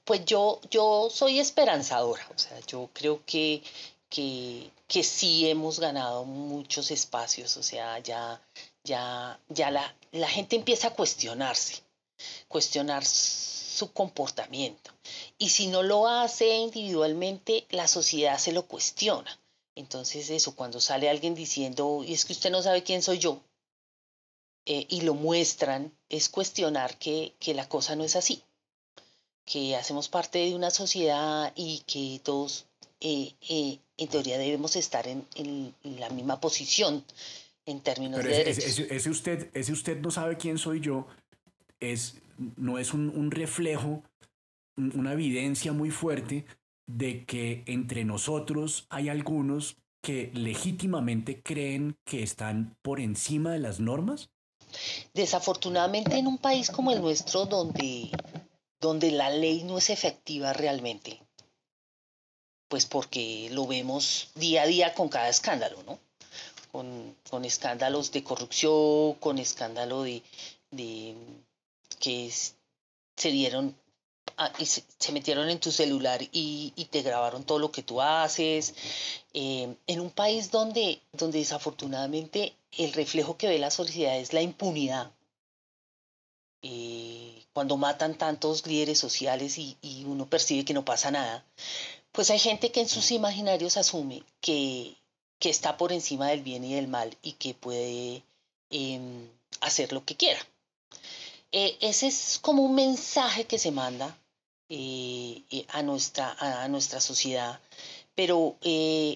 [0.04, 2.28] Pues yo, yo soy esperanzadora.
[2.34, 3.62] O sea, yo creo que,
[4.10, 7.56] que, que sí hemos ganado muchos espacios.
[7.56, 8.42] O sea, ya,
[8.86, 11.82] ya, ya la, la gente empieza a cuestionarse.
[12.48, 14.90] Cuestionar su comportamiento.
[15.36, 19.38] Y si no lo hace individualmente, la sociedad se lo cuestiona.
[19.74, 23.42] Entonces eso, cuando sale alguien diciendo, y es que usted no sabe quién soy yo,
[24.64, 28.42] eh, y lo muestran, es cuestionar que, que la cosa no es así,
[29.44, 32.64] que hacemos parte de una sociedad y que todos
[33.00, 37.04] eh, eh, en teoría debemos estar en, en, la misma posición
[37.66, 38.78] en términos de derechos.
[38.78, 41.06] Ese, usted, ese usted no sabe quién soy yo,
[41.80, 42.16] es,
[42.56, 44.02] no es un, un reflejo
[44.76, 46.44] una evidencia muy fuerte
[46.86, 53.80] de que entre nosotros hay algunos que legítimamente creen que están por encima de las
[53.80, 54.30] normas?
[55.14, 58.10] Desafortunadamente en un país como el nuestro donde,
[58.80, 61.20] donde la ley no es efectiva realmente,
[62.68, 65.98] pues porque lo vemos día a día con cada escándalo, ¿no?
[66.76, 70.22] Con, con escándalos de corrupción, con escándalo de,
[72.00, 72.30] que
[73.16, 73.74] se dieron
[74.38, 78.74] Ah, y se, metieron en tu celular y, te grabaron todo lo que tú haces.
[79.32, 84.42] Eh, en un país donde, donde desafortunadamente el reflejo que ve la sociedad es la
[84.42, 85.10] impunidad.
[86.62, 91.44] Eh, cuando matan tantos líderes sociales y, uno percibe que no pasa nada,
[92.12, 94.96] pues hay gente que en sus imaginarios asume que,
[95.38, 98.22] que está por encima del bien y del mal y que puede
[98.70, 99.28] em,
[99.60, 100.40] hacer lo que quiera.
[101.52, 104.18] Eh, ese es como un mensaje que se manda
[104.68, 107.60] eh, eh, a, nuestra, a, nuestra sociedad.
[108.14, 108.56] Pero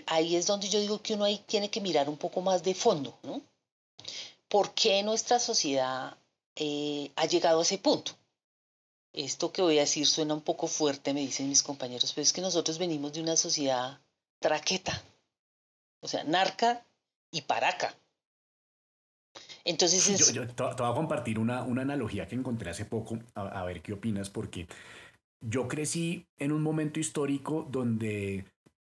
[0.07, 2.75] ahí es donde yo digo que uno ahí tiene que mirar un poco más de
[2.75, 3.41] fondo, ¿no?
[4.49, 6.17] ¿Por qué nuestra sociedad
[7.17, 8.13] ha llegado a ese punto?
[9.13, 12.33] Esto que voy a decir suena un poco fuerte, me dicen mis compañeros, pero es
[12.33, 13.99] que nosotros venimos de una sociedad
[14.39, 15.03] traqueta,
[16.01, 16.85] o sea, narca
[17.31, 17.95] y paraca.
[19.65, 23.83] Entonces yo, te, voy a compartir una, una, analogía que encontré hace poco, a, ver
[23.83, 24.67] qué opinas, porque
[25.41, 28.47] yo crecí en un momento histórico donde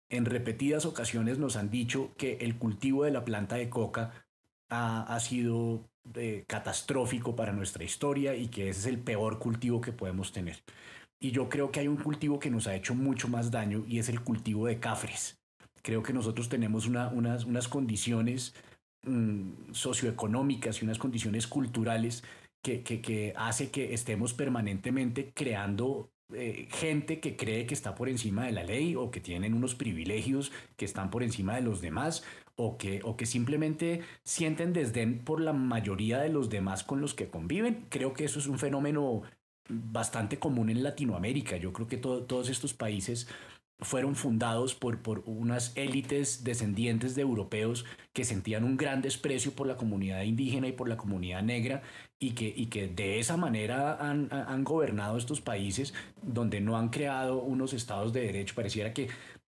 [0.10, 4.26] en repetidas ocasiones nos han dicho que el cultivo de la planta de coca
[4.70, 9.92] ha, sido eh, catastrófico para nuestra historia y que ese es el peor cultivo que
[9.92, 10.64] podemos tener.
[11.20, 14.00] Y yo creo que hay un cultivo que nos ha hecho mucho más daño y
[14.00, 15.43] es el cultivo de cafres.
[15.84, 18.56] Creo que nosotros tenemos unas, unas condiciones
[19.06, 22.24] Mm, socioeconómicas y unas condiciones culturales
[22.62, 28.46] que, que, hace que estemos permanentemente creando eh, gente que cree que está por encima
[28.46, 32.24] de la ley o que tienen unos privilegios que están por encima de los demás
[32.56, 37.14] o que, o que simplemente sienten desdén por la mayoría de los demás con los
[37.14, 37.88] que conviven.
[37.90, 39.24] Creo que eso es un fenómeno
[39.68, 41.58] bastante común en Latinoamérica.
[41.58, 43.28] Yo creo que todos estos países
[43.80, 49.68] fueron fundados por, por unas élites descendientes de europeos que sentían un gran desprecio por
[49.68, 51.82] la comunidad indígena y por la comunidad negra
[52.20, 56.90] y que, y que de esa manera han, han gobernado estos países donde no han
[56.90, 58.56] creado unos estados de derecho.
[58.56, 59.10] Pareciera que,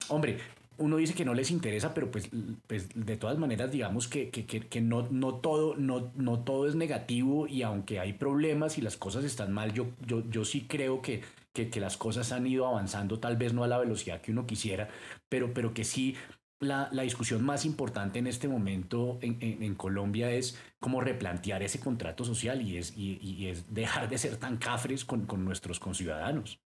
[0.08, 0.38] hombre,
[0.80, 2.30] uno dice que no les interesa, pero pues,
[2.66, 6.74] pues de todas maneras digamos que, que, que, no, no, todo, no, no todo es
[6.74, 11.02] negativo y aunque hay problemas y las cosas están mal, yo, yo, yo sí creo
[11.02, 14.46] que, que, las cosas han ido avanzando, tal vez no a la velocidad que uno
[14.46, 14.88] quisiera,
[15.28, 16.16] pero, pero que sí
[16.60, 21.80] la, la, discusión más importante en este momento en, en, Colombia es cómo replantear ese
[21.80, 26.60] contrato social y es, y es dejar de ser tan cafres con, con nuestros conciudadanos.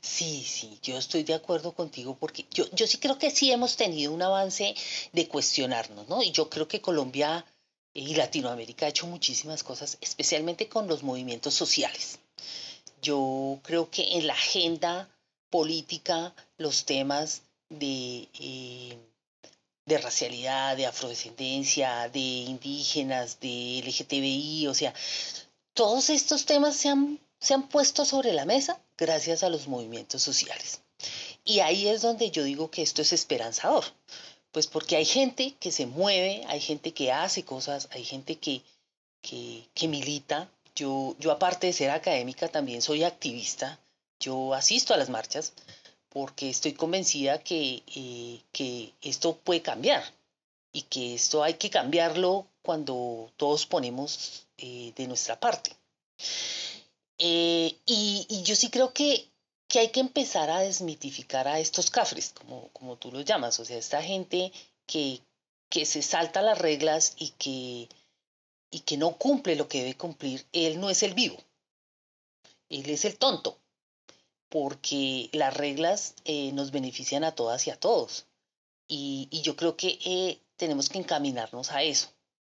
[0.00, 3.76] Sí, sí, yo estoy de acuerdo contigo porque yo, yo sí creo que sí hemos
[3.76, 4.74] tenido un avance
[5.12, 6.22] de cuestionarnos, ¿no?
[6.22, 7.44] Y yo creo que Colombia
[7.92, 12.20] y Latinoamérica ha hecho muchísimas cosas, especialmente con los movimientos sociales.
[13.02, 15.08] Yo creo que en la agenda
[15.50, 18.98] política los temas de, eh,
[19.84, 24.94] de racialidad, de afrodescendencia, de indígenas, de LGTBI, o sea,
[25.74, 30.22] todos estos temas se han se han puesto sobre la mesa gracias a los movimientos
[30.22, 30.80] sociales.
[31.44, 33.84] Y ahí es donde yo digo que esto es esperanzador,
[34.50, 38.62] pues porque hay gente que se mueve, hay gente que hace cosas, hay gente que,
[39.22, 40.50] que, milita.
[40.76, 43.80] Yo, yo aparte de ser académica también soy activista,
[44.20, 45.52] yo asisto a las marchas
[46.10, 50.02] porque estoy convencida que, eh, que esto puede cambiar
[50.72, 55.76] y que esto hay que cambiarlo cuando todos ponemos eh, de nuestra parte.
[57.18, 59.28] Eh, y, yo sí creo que,
[59.68, 63.64] que, hay que empezar a desmitificar a estos cafres, como, como tú los llamas, o
[63.64, 64.52] sea, esta gente
[64.86, 65.20] que,
[65.70, 67.88] que se salta las reglas y que,
[68.76, 71.38] y que no cumple lo que debe cumplir, él no es el vivo,
[72.68, 73.58] él es el tonto,
[74.50, 78.26] porque las reglas eh, nos benefician a todas y a todos.
[78.86, 82.12] Y, y yo creo que eh, tenemos que encaminarnos a eso,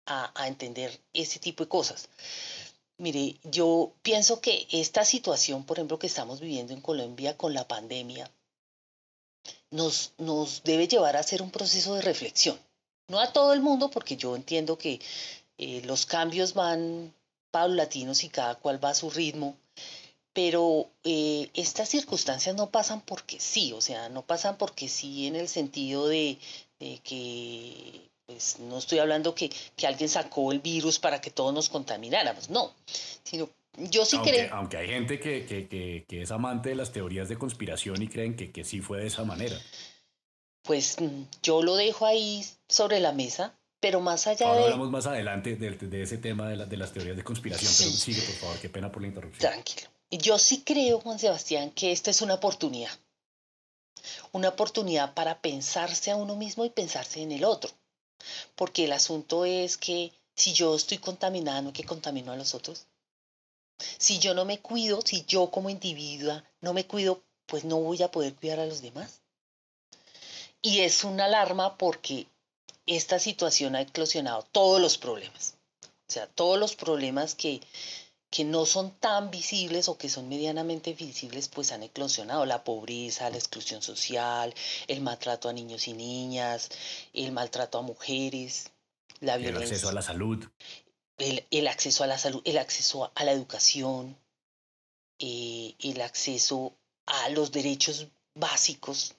[0.05, 2.09] a, a entender ese tipo de cosas.
[2.97, 7.65] Mire, yo pienso que esta situación, por ejemplo, que estamos viviendo en Colombia con la
[7.65, 8.29] pandemia,
[9.71, 12.59] nos, nos debe llevar a hacer un proceso de reflexión.
[13.07, 14.99] No a todo el mundo, porque yo entiendo que
[15.59, 17.13] eh, los cambios van
[17.51, 19.55] paulatinos y cada cual va a su ritmo,
[20.33, 25.35] pero eh, estas circunstancias no pasan porque sí, o sea, no pasan porque sí en
[25.35, 26.39] el sentido de
[26.79, 31.67] que pues no estoy hablando que, que alguien sacó el virus para que todos nos
[31.67, 32.71] contamináramos, no,
[33.23, 34.53] sino yo sí creo...
[34.53, 38.35] Aunque hay gente que, que, que, es amante de las teorías de conspiración y creen
[38.35, 39.57] que, que sí fue de esa manera.
[40.61, 45.07] Pues mm, yo lo dejo ahí sobre la mesa, pero más allá Ahora hablamos más
[45.07, 48.59] adelante de, de ese tema de, de, las teorías de conspiración, pero sigue, por favor,
[48.59, 49.51] qué pena por la interrupción.
[49.51, 49.89] Tranquilo.
[50.11, 52.91] Yo sí creo, Juan Sebastián, que esta es una oportunidad.
[54.31, 57.71] Una oportunidad para pensarse a uno mismo y pensarse en el otro.
[58.55, 62.87] Porque el asunto es que si yo estoy contaminando, ¿qué contamino a los otros?
[63.97, 68.01] Si yo no me cuido, si yo como individua no me cuido, pues no voy
[68.03, 69.21] a poder cuidar a los demás.
[70.61, 72.27] Y es una alarma porque
[72.95, 75.55] esta situación ha eclosionado todos los problemas.
[75.83, 77.61] O sea, todos los problemas que
[78.29, 83.29] que no son tan visibles o que son medianamente visibles, pues han eclosionado la pobreza,
[83.29, 84.53] la exclusión social,
[84.87, 86.69] el maltrato a niños y niñas,
[87.13, 88.71] el maltrato a mujeres,
[89.19, 89.65] la violencia.
[89.65, 90.47] El acceso a la salud.
[91.17, 94.15] El, acceso a la salud, el acceso a la educación,
[95.17, 99.15] eh, el acceso a los derechos básicos,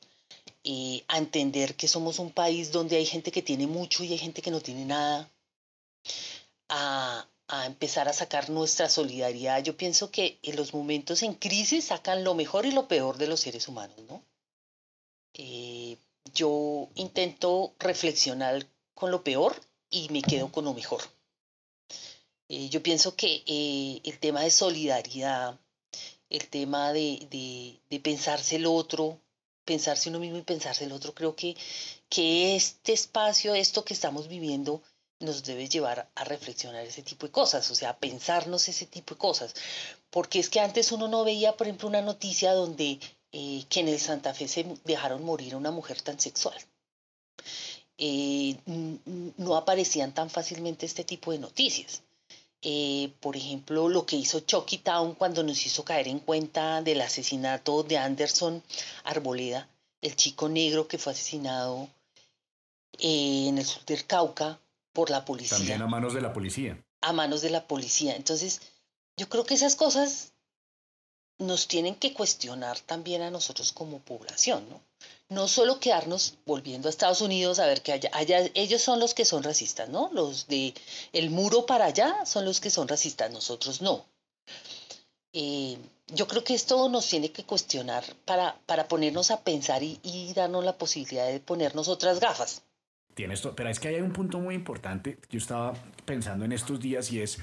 [1.09, 4.43] a entender que somos un país donde hay gente que tiene mucho y hay gente
[4.43, 5.31] que no tiene nada,
[6.69, 9.63] a, a empezar a sacar nuestra solidaridad.
[9.63, 13.27] Yo pienso que en los momentos en crisis sacan lo mejor y lo peor de
[13.27, 14.23] los seres humanos, ¿no?
[15.35, 15.97] Eh,
[16.33, 21.03] yo intento reflexionar con lo peor y me quedo con lo mejor.
[22.49, 25.59] Eh, yo pienso que eh, el tema de solidaridad,
[26.29, 29.21] el tema de, de, de, pensarse el otro,
[29.65, 31.57] pensarse uno mismo y pensarse el otro, creo que,
[32.09, 34.83] que este espacio, esto que estamos viviendo,
[35.21, 39.15] nos debe llevar a reflexionar ese tipo de cosas, o sea, a pensarnos ese tipo
[39.15, 39.55] de cosas.
[40.11, 42.99] Porque es que antes uno no veía, por ejemplo, una noticia donde
[43.33, 46.57] eh, que en el Santa Fe se dejaron morir a una mujer tan sexual.
[47.99, 48.57] Eh,
[49.37, 52.03] no aparecían tan fácilmente este tipo de noticias.
[52.63, 57.01] Eh, por ejemplo, lo que hizo Chucky Town cuando nos hizo caer en cuenta del
[57.01, 58.63] asesinato de Anderson
[59.05, 59.69] Arboleda,
[60.03, 61.89] el chico negro que fue asesinado
[62.99, 64.61] en el sur del Cauca
[64.93, 65.57] por la policía.
[65.57, 66.83] También a manos de la policía.
[67.01, 68.15] A manos de la policía.
[68.15, 68.61] Entonces,
[69.17, 70.33] yo creo que esas cosas
[71.39, 74.81] nos tienen que cuestionar también a nosotros como población, ¿no?
[75.31, 79.15] No solo quedarnos volviendo a Estados Unidos a ver que allá, allá ellos son los
[79.15, 80.11] que son racistas, ¿no?
[80.13, 80.75] Los de
[81.13, 84.05] el muro para allá son los que son racistas, nosotros no.
[85.33, 85.79] Eh,
[86.09, 90.65] yo creo que esto nos tiene que cuestionar para, para ponernos a pensar y, darnos
[90.65, 92.63] la posibilidad de ponernos otras gafas.
[93.15, 95.19] Tienes pero es que hay un punto muy importante.
[95.29, 95.75] Yo estaba
[96.05, 97.39] pensando en estos días y es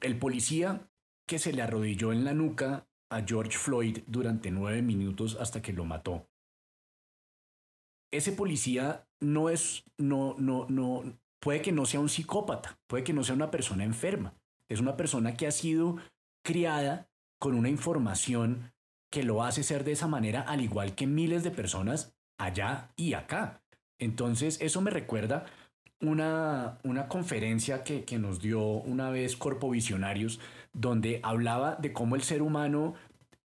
[0.00, 0.86] el policía
[1.26, 5.72] que se le arrodilló en la nuca a George Floyd durante nueve minutos hasta que
[5.72, 6.26] lo mató.
[8.16, 11.02] Ese policía no es, no, no, no,
[11.40, 14.34] puede que no sea un psicópata, puede que no sea una persona enferma.
[14.68, 15.96] Es una persona que ha sido
[16.44, 17.08] criada
[17.40, 18.72] con una información
[19.10, 23.14] que lo hace ser de esa manera, al igual que miles de personas allá y
[23.14, 23.62] acá.
[23.98, 25.46] Entonces, eso me recuerda
[26.00, 30.40] una, una conferencia que, que nos dio una vez Corpo Visionarios,
[30.72, 32.94] donde hablaba de cómo el ser humano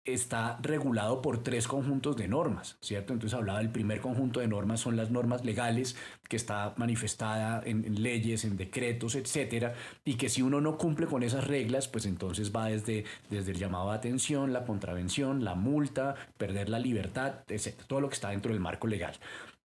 [0.04, 3.12] está regulado por tres conjuntos de normas, ¿cierto?
[3.12, 5.96] Entonces hablaba del primer conjunto de normas, son las normas legales,
[6.28, 9.74] que está manifestada en, leyes, en decretos, etcétera,
[10.04, 13.58] y que si uno no cumple con esas reglas, pues entonces va desde, desde el
[13.58, 18.30] llamado a atención, la contravención, la multa, perder la libertad, etcétera, todo lo que está
[18.30, 19.14] dentro del marco legal.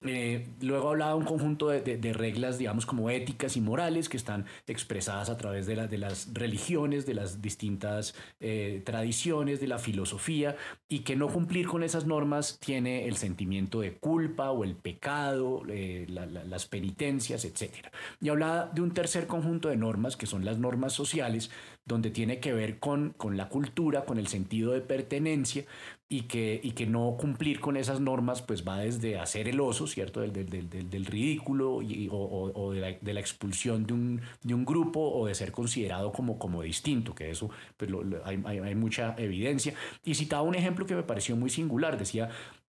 [0.06, 5.30] Eh, luego hablaba un conjunto de, reglas, digamos, como éticas y morales que están expresadas
[5.30, 10.56] a través de, las religiones, de las distintas eh, tradiciones, de la filosofía,
[10.90, 15.64] y que no cumplir con esas normas tiene el sentimiento de culpa o el pecado,
[15.70, 17.88] eh, las penitencias, etc.
[18.20, 21.50] Y hablaba de un tercer conjunto de normas, que son las normas sociales,
[21.86, 25.66] donde tiene que ver con, con la cultura, con el sentido de pertenencia,
[26.14, 29.88] y que, y que no cumplir con esas normas pues va desde hacer el oso,
[29.88, 30.22] ¿cierto?
[30.22, 34.22] Del, del, del, del ridículo y, o, o de, la, de, la, expulsión de un,
[34.44, 38.42] de un, grupo o de ser considerado como, como distinto, que eso pues lo, hay,
[38.46, 39.74] hay, hay mucha evidencia.
[40.04, 42.30] Y citaba un ejemplo que me pareció muy singular, decía,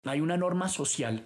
[0.04, 1.24] hay una norma social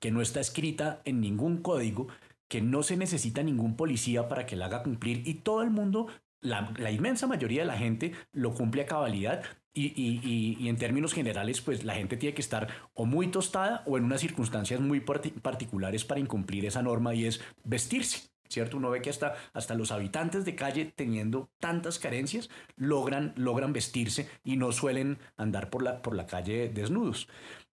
[0.00, 2.08] que no está escrita en ningún código,
[2.48, 6.08] que no se necesita ningún policía para que la haga cumplir y todo el mundo
[6.42, 11.14] la, inmensa mayoría de la gente lo cumple a cabalidad y, y, y, en términos
[11.14, 15.00] generales, pues la gente tiene que estar o muy tostada o en unas circunstancias muy
[15.00, 18.30] particulares para incumplir esa norma y es vestirse.
[18.48, 18.76] ¿Cierto?
[18.76, 24.28] Uno ve que hasta, hasta los habitantes de calle, teniendo tantas carencias, logran, logran vestirse
[24.44, 27.28] y no suelen andar por la, por la calle desnudos.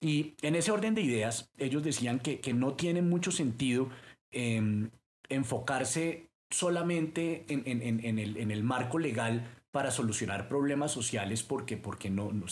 [0.00, 3.90] Y en ese orden de ideas, ellos decían que, que no tiene mucho sentido
[4.30, 4.88] eh,
[5.28, 11.78] enfocarse solamente en, en, en, el, en el marco legal para solucionar problemas sociales porque,
[11.78, 12.44] porque no, no,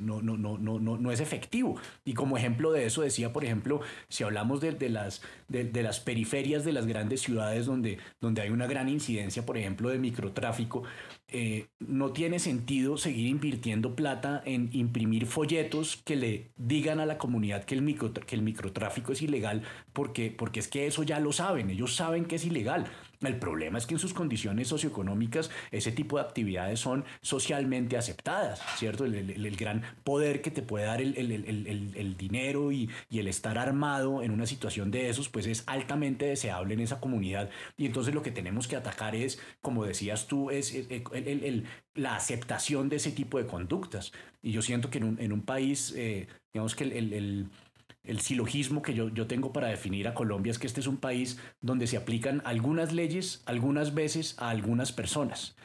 [0.00, 1.76] no, no, no, no, no, es efectivo.
[2.02, 5.82] Y como ejemplo de eso decía, por ejemplo, si hablamos de, de las, de, de,
[5.82, 9.98] las periferias de las grandes ciudades donde, donde hay una gran incidencia, por ejemplo, de
[9.98, 10.82] microtráfico,
[11.28, 17.18] eh, no tiene sentido seguir invirtiendo plata en imprimir folletos que le digan a la
[17.18, 21.20] comunidad que el, micro, que el microtráfico es ilegal, porque, porque es que eso ya
[21.20, 22.86] lo saben, ellos saben que es ilegal.
[23.22, 28.60] El problema es que en sus condiciones socioeconómicas ese tipo de actividades son socialmente aceptadas,
[28.76, 29.04] ¿cierto?
[29.04, 33.28] El, el, el gran poder que te puede dar el, el dinero y, y, el
[33.28, 37.50] estar armado en una situación de esos, pues es altamente deseable en esa comunidad.
[37.76, 41.64] Y entonces lo que tenemos que atacar es, como decías tú, es, el, el,
[41.94, 44.12] la aceptación de ese tipo de conductas.
[44.42, 47.50] Y yo siento que en un, en un país, eh, digamos que el,
[48.04, 50.98] el, silogismo que yo, yo tengo para definir a Colombia es que este es un
[50.98, 55.56] país donde se aplican algunas leyes algunas veces a algunas personas.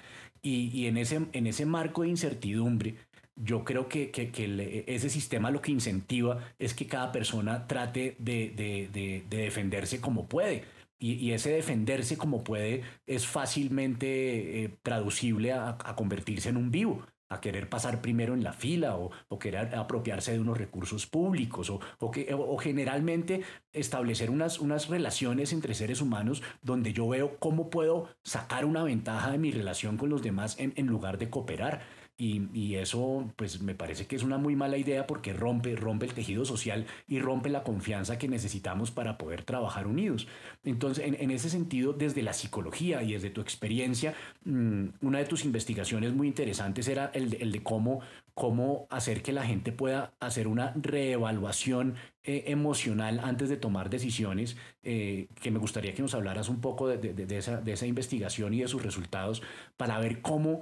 [0.41, 2.95] Y, y en, ese, en ese marco de incertidumbre,
[3.35, 8.49] yo creo que, que, ese sistema lo que incentiva es que cada persona trate de,
[8.49, 10.63] de defenderse como puede
[10.99, 16.71] y, y, ese defenderse como puede es fácilmente eh, traducible a, a, convertirse en un
[16.71, 21.07] vivo, a querer pasar primero en la fila o, o querer apropiarse de unos recursos
[21.07, 27.07] públicos o, o, que, o generalmente establecer unas, unas relaciones entre seres humanos donde yo
[27.07, 31.17] veo cómo puedo sacar una ventaja de mi relación con los demás en, en lugar
[31.17, 31.82] de cooperar.
[32.20, 36.07] Y, y, eso pues me parece que es una muy mala idea porque rompe, rompe
[36.07, 40.28] el tejido social y rompe la confianza que necesitamos para poder trabajar unidos.
[40.63, 44.15] Entonces, en, ese sentido, desde la psicología y desde tu experiencia,
[44.45, 48.01] mmm, una de tus investigaciones muy interesantes era el de, el de cómo,
[48.34, 54.57] cómo hacer que la gente pueda hacer una reevaluación eh, emocional antes de tomar decisiones,
[54.84, 58.53] eh, que me gustaría que nos hablaras un poco de, de, esa, de esa investigación
[58.53, 59.41] y de sus resultados
[59.78, 60.59] para ver cómo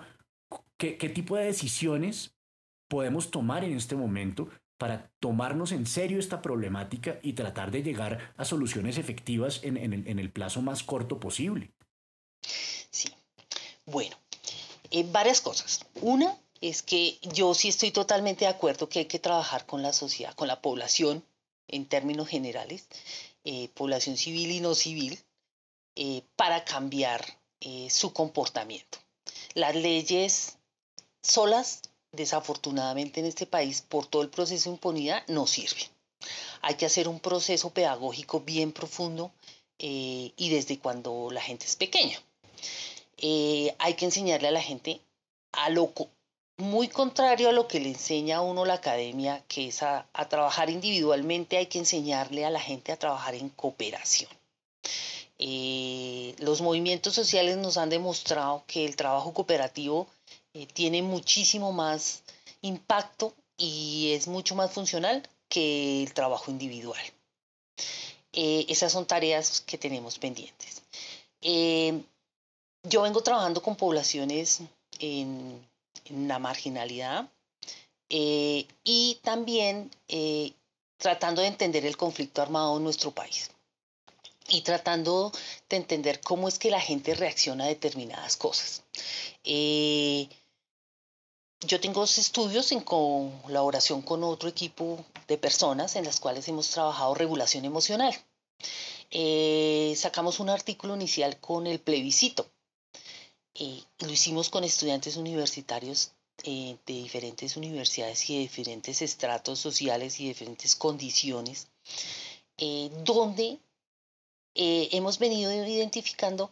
[0.77, 2.35] ¿Qué, ¿Qué, tipo de decisiones
[2.87, 8.33] podemos tomar en este momento para tomarnos en serio esta problemática y tratar de llegar
[8.35, 11.71] a soluciones efectivas en, en, el, en el, plazo más corto posible?
[12.91, 13.09] Sí.
[13.85, 14.17] Bueno,
[14.91, 15.85] eh, varias cosas.
[16.01, 19.93] Una, es que yo sí estoy totalmente de acuerdo que hay que trabajar con la
[19.93, 21.23] sociedad, con la población
[21.67, 22.87] en términos generales,
[23.43, 25.19] eh, población civil y no civil,
[25.95, 27.23] eh, para cambiar
[27.61, 28.97] eh, su comportamiento.
[29.53, 30.57] Las leyes
[31.25, 35.87] solas, desafortunadamente en este país, por todo el proceso de impunidad, no sirven.
[36.61, 39.31] Hay que hacer un proceso pedagógico bien profundo
[39.77, 42.19] y desde cuando la gente es pequeña.
[43.17, 45.01] hay que enseñarle a la gente
[45.51, 45.93] a lo
[46.57, 50.69] muy contrario a lo que le enseña a uno la academia, que es a, trabajar
[50.69, 54.29] individualmente, hay que enseñarle a la gente a trabajar en cooperación.
[55.37, 60.07] Eh, los movimientos sociales nos han demostrado que el trabajo cooperativo
[60.55, 62.23] eh, tiene muchísimo más
[62.61, 67.05] impacto y es mucho más funcional que el trabajo individual.
[68.33, 70.81] Eh, esas son tareas que tenemos pendientes.
[71.41, 74.61] yo vengo trabajando con poblaciones
[74.99, 75.63] en
[76.09, 77.29] la marginalidad
[78.09, 80.53] eh, y también eh,
[80.97, 83.49] tratando de entender el conflicto armado en nuestro país
[84.47, 85.31] y tratando
[85.69, 88.83] de entender cómo es que la gente reacciona a determinadas cosas.
[89.43, 90.29] Eh,
[91.61, 97.15] yo tengo estudios en colaboración con otro equipo de personas en las cuales hemos trabajado
[97.15, 98.13] regulación emocional.
[99.95, 102.47] sacamos un artículo inicial con el plebiscito
[103.57, 106.11] eh, lo hicimos con estudiantes universitarios
[106.43, 111.69] eh, de diferentes universidades y de diferentes estratos sociales y diferentes condiciones,
[112.57, 113.59] eh, donde
[114.57, 116.49] hemos venido identificando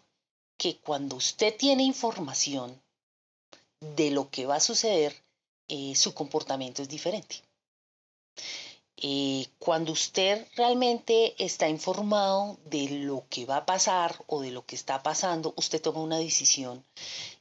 [0.57, 2.81] que cuando usted tiene información
[3.95, 5.15] de lo que va a suceder,
[5.95, 7.41] su comportamiento es diferente.
[9.05, 14.65] Eh, cuando usted realmente está informado de lo que va a pasar o de lo
[14.65, 16.85] que está pasando, usted toma una decisión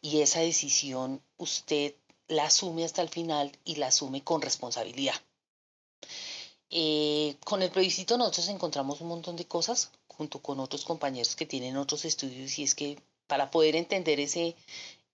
[0.01, 1.95] y esa decisión usted
[2.27, 5.15] la asume hasta el final y la asume con responsabilidad.
[6.71, 11.47] Eh, con el plebiscito nosotros encontramos un montón de cosas junto con otros compañeros que
[11.47, 14.57] tienen otros estudios y es que para poder entender ese,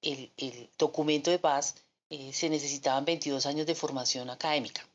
[0.02, 1.74] el, documento de paz
[2.10, 4.86] eh, se necesitaban 22 años de formación académica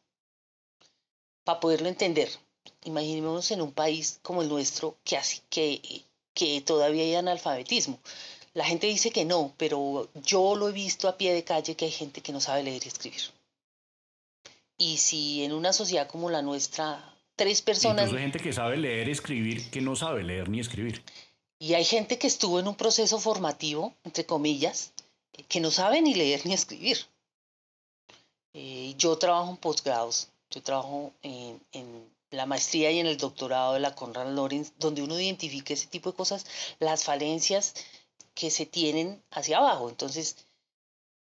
[1.43, 2.29] para poderlo entender.
[2.85, 7.99] Imaginémonos en un país como el nuestro que, así, que, que todavía hay analfabetismo.
[8.53, 11.85] La gente dice que no, pero yo lo he visto a pie de calle que
[11.85, 13.21] hay gente que no sabe leer y escribir.
[14.77, 17.03] Y si en una sociedad como la nuestra,
[17.35, 18.05] tres personas...
[18.05, 21.03] Incluso hay gente que sabe leer y escribir que no sabe leer ni escribir.
[21.59, 24.92] Y hay gente que estuvo en un proceso formativo, entre comillas,
[25.47, 26.97] que no sabe ni leer ni escribir.
[28.53, 33.79] Eh, yo trabajo en posgrados yo trabajo en, la maestría y en el doctorado de
[33.79, 36.45] la Conrad Lorenz, donde uno identifica ese tipo de cosas,
[36.79, 37.75] las falencias
[38.33, 39.89] que se tienen hacia abajo.
[39.89, 40.35] Entonces,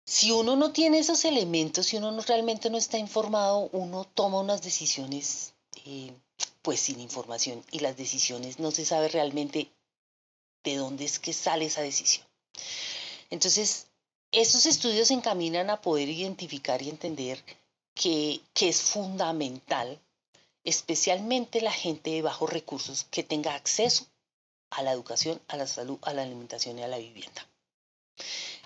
[0.05, 4.39] si uno no tiene esos elementos, si uno no, realmente no está informado, uno toma
[4.39, 5.53] unas decisiones
[5.85, 6.13] eh,
[6.61, 9.69] pues sin información y las decisiones no se sabe realmente
[10.63, 12.25] de dónde es que sale esa decisión.
[13.29, 13.87] Entonces,
[14.31, 17.43] estos estudios se encaminan a poder identificar y entender
[17.93, 19.99] que, es fundamental,
[20.63, 24.05] especialmente la gente de bajos recursos, que tenga acceso
[24.69, 27.47] a la educación, a la salud, a la alimentación y a la vivienda.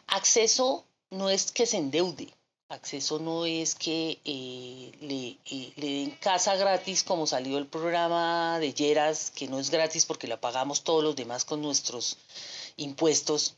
[0.08, 2.34] Acceso no es que se endeude,
[2.70, 8.60] acceso no es que eh, le, eh, le, den casa gratis como salió el programa
[8.60, 12.18] de Yeras, que no es gratis porque la pagamos todos los demás con nuestros
[12.78, 13.56] impuestos,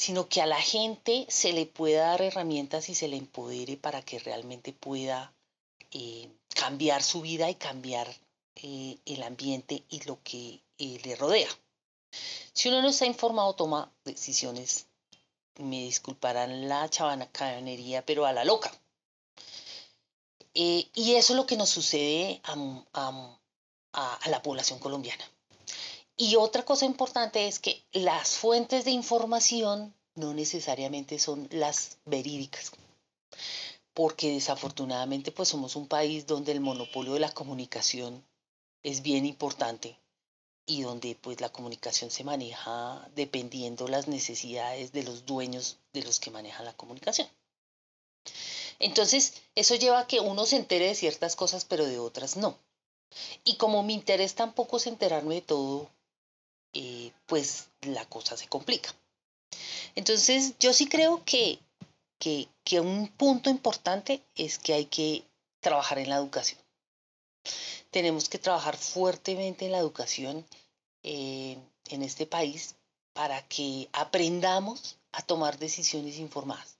[0.00, 4.00] sino que a la gente se le pueda dar herramientas y se le empodere para
[4.00, 5.34] que realmente pueda
[5.90, 8.08] eh, cambiar su vida y cambiar
[8.54, 11.50] eh, el ambiente y lo que eh, le rodea.
[12.54, 14.86] Si uno no está informado, toma decisiones,
[15.58, 18.72] me disculparán la chabanacanería, pero a la loca.
[20.54, 23.36] y eso es lo que nos sucede a
[24.30, 25.30] la población colombiana.
[26.22, 32.72] Y otra cosa importante es que las fuentes de información no necesariamente son las verídicas,
[33.94, 38.22] porque desafortunadamente pues somos un país donde el monopolio de la comunicación
[38.82, 39.98] es bien importante
[40.66, 46.20] y donde pues la comunicación se maneja dependiendo las necesidades de los dueños de los
[46.20, 47.28] que manejan la comunicación.
[48.78, 52.58] Entonces, eso lleva a que uno se entere de ciertas cosas, pero de otras no.
[53.42, 55.88] Y como mi interés tampoco es enterarme de todo,
[56.72, 58.94] eh, pues la cosa se complica.
[59.94, 61.58] Entonces, yo sí creo que,
[62.18, 65.24] que, un punto importante es que hay que
[65.60, 66.60] trabajar en la educación.
[67.90, 70.46] Tenemos que trabajar fuertemente en la educación
[71.02, 71.58] eh,
[71.88, 72.76] en este país
[73.12, 76.78] para que aprendamos a tomar decisiones informadas.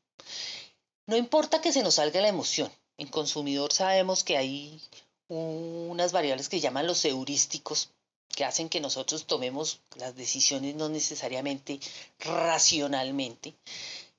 [1.07, 2.71] No importa que se nos salga la emoción.
[2.97, 4.81] En consumidor sabemos que hay
[5.29, 7.91] unas variables que llaman los heurísticos,
[8.35, 11.81] que hacen que nosotros tomemos las decisiones no necesariamente
[12.21, 13.55] racionalmente.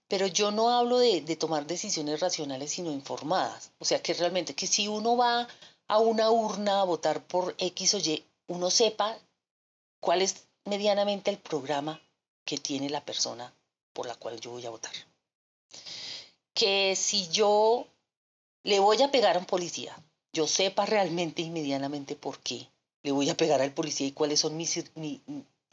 [0.07, 3.71] Pero yo no hablo de, de, tomar decisiones racionales, sino informadas.
[3.79, 5.47] O sea, que realmente, que si uno va
[5.87, 9.17] a una urna a votar por X o Y, uno sepa
[10.01, 12.01] cuál es medianamente el programa
[12.43, 13.53] que tiene la persona
[13.93, 14.93] por la cual yo voy a votar.
[16.53, 17.87] Que si yo
[18.63, 19.97] le voy a pegar a un policía,
[20.33, 22.67] yo sepa realmente y medianamente por qué
[23.03, 24.83] le voy a pegar al policía y cuáles son mis,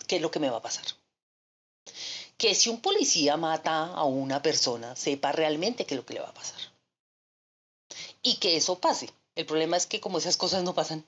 [0.06, 0.84] qué es lo que me va a pasar.
[2.36, 6.20] Que si un policía mata a una persona, sepa realmente qué es lo que le
[6.20, 6.60] va a pasar.
[8.22, 9.10] Y que eso pase.
[9.34, 11.04] El problema es que como esas cosas no pasan,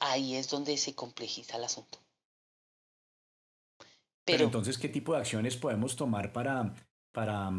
[0.00, 1.98] ahí es donde se complejiza el asunto.
[4.24, 6.74] Pero, entonces, ¿qué tipo de acciones podemos tomar para,
[7.12, 7.50] para,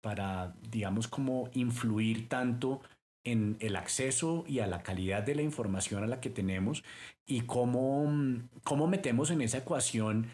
[0.00, 2.80] para, digamos, como influir tanto
[3.26, 6.84] en el acceso y a la calidad de la información a la que tenemos
[7.26, 10.28] y cómo, mm, cómo metemos en esa ecuación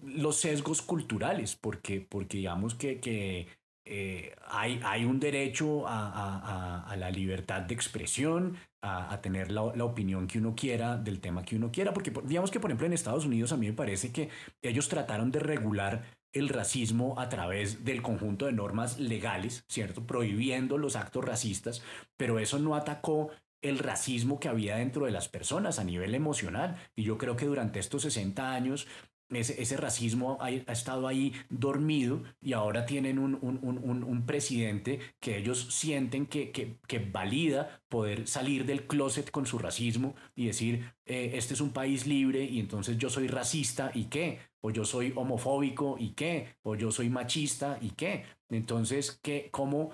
[0.00, 3.48] los sesgos culturales, porque, porque digamos que, que
[3.84, 9.84] eh, hay, hay, un derecho a, a, la libertad de expresión, a, tener la, la,
[9.84, 12.92] opinión que uno quiera del tema que uno quiera, porque digamos que por ejemplo en
[12.92, 14.28] Estados Unidos a mí me parece que
[14.62, 20.06] ellos trataron de regular el racismo a través del conjunto de normas legales, ¿cierto?
[20.06, 21.82] Prohibiendo los actos racistas,
[22.16, 23.30] pero eso no atacó
[23.62, 26.76] el racismo que había dentro de las personas a nivel emocional.
[26.94, 28.86] Y yo creo que durante estos 60 años
[29.30, 36.26] ese, racismo ha, estado ahí dormido y ahora tienen un, un, presidente que ellos sienten
[36.26, 41.60] que, que, valida poder salir del closet con su racismo y decir, eh, este es
[41.60, 46.10] un país libre y entonces yo soy racista y qué, o yo soy homofóbico y
[46.10, 48.24] qué, o yo soy machista y qué.
[48.50, 49.90] Entonces, ¿qué, ¿cómo,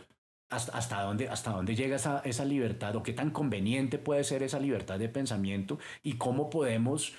[0.48, 4.42] hasta, hasta, dónde, hasta dónde llega esa, esa libertad o qué tan conveniente puede ser
[4.42, 7.12] esa libertad de pensamiento y cómo podemos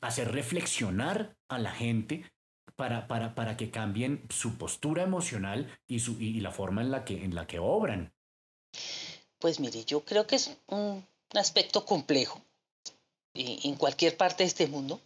[0.00, 2.30] hacer reflexionar a la gente
[2.76, 7.04] para, para, para que cambien su postura emocional y, su, y la forma en la,
[7.04, 8.12] que, en la que obran.
[9.38, 12.40] Pues mire, yo creo que es un aspecto complejo
[13.34, 15.00] en cualquier parte de este mundo,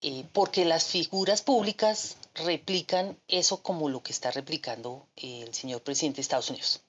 [0.00, 6.16] eh, porque las figuras públicas replican eso como lo que está replicando el señor presidente
[6.16, 6.82] de Estados Unidos,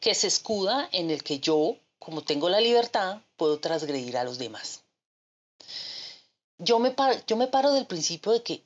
[0.00, 4.38] que se escuda en el que yo, como tengo la libertad, puedo transgredir a los
[4.38, 4.84] demás
[6.60, 8.64] yo me, paro, yo me paro del principio de que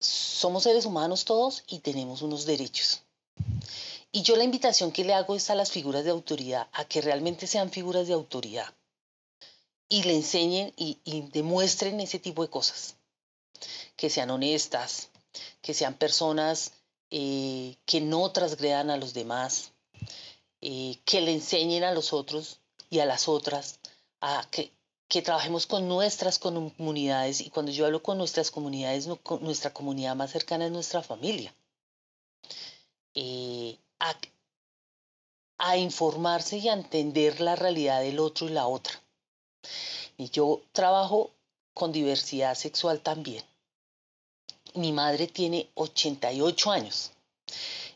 [0.00, 3.02] somos seres humanos todos y tenemos unos derechos.
[4.10, 7.00] Y yo la invitación que le hago es a las figuras de autoridad, a que
[7.00, 8.74] realmente sean figuras de autoridad
[9.88, 10.98] y le enseñen y,
[11.32, 12.96] demuestren ese tipo de cosas.
[13.96, 15.08] Que sean honestas,
[15.62, 16.72] que sean personas
[17.10, 19.72] eh, que no transgredan a los demás,
[20.60, 22.60] eh, que le enseñen a los otros
[22.90, 23.78] y a las otras
[24.20, 24.72] a que
[25.08, 29.08] que trabajemos con nuestras comunidades y cuando yo hablo con nuestras comunidades,
[29.40, 31.54] nuestra comunidad más cercana es nuestra familia.
[33.14, 34.14] Eh, a,
[35.58, 38.92] a, informarse y a entender la realidad del otro y la otra.
[40.18, 41.30] Y yo trabajo
[41.72, 43.42] con diversidad sexual también.
[44.74, 47.12] Mi madre tiene 88 años.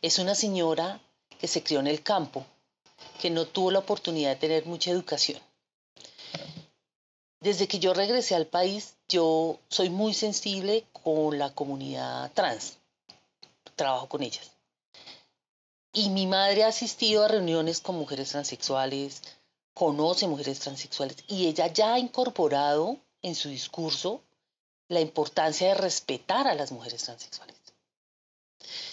[0.01, 1.01] Es una señora
[1.39, 2.47] que se crió en el campo,
[3.21, 5.41] que no tuvo la oportunidad de tener mucha educación
[7.43, 12.79] desde que yo regresé al país, yo soy muy sensible con la comunidad trans.
[13.75, 14.53] Trabajo con ellas.
[15.93, 19.23] Y mi madre ha asistido a reuniones con mujeres transexuales,
[19.75, 24.23] conoce mujeres transexuales y ella ya ha incorporado en su discurso
[24.89, 27.57] la importancia de respetar a las mujeres transexuales.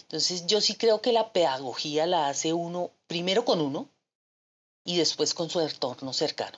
[0.01, 3.87] Entonces yo sí creo que la pedagogía la hace uno primero con uno
[4.83, 6.57] y después con su entorno cercano.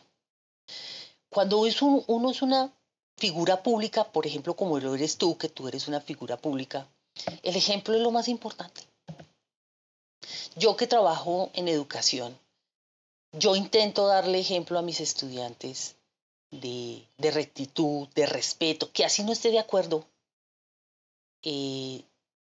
[1.32, 1.59] Cuando
[2.07, 2.73] uno es una
[3.15, 6.88] figura pública, por ejemplo, como lo eres tú, que tú eres una figura pública,
[7.41, 8.82] el ejemplo es lo más importante.
[10.57, 12.38] Yo que trabajo en educación,
[13.32, 15.95] yo intento darle ejemplo a mis estudiantes
[16.51, 20.03] de, rectitud, de respeto, que así no esté de acuerdo,
[21.43, 22.03] eh,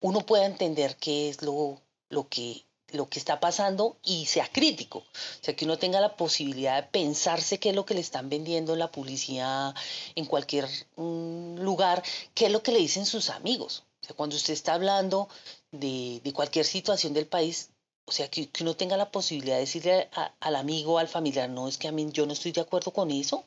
[0.00, 2.62] uno pueda entender qué es lo, lo que
[2.92, 4.98] lo que está pasando y sea crítico.
[4.98, 8.28] O sea, que uno tenga la posibilidad de pensarse qué es lo que le están
[8.28, 9.74] vendiendo en la publicidad,
[10.14, 12.02] en cualquier mm, lugar,
[12.34, 13.84] qué es lo que le dicen sus amigos.
[14.02, 15.28] O sea, cuando usted está hablando
[15.70, 17.70] de, cualquier situación del país,
[18.06, 20.08] o sea, que, uno tenga la posibilidad de decirle
[20.40, 23.10] al amigo, al familiar, no, es que a mí yo no estoy de acuerdo con
[23.10, 23.44] eso.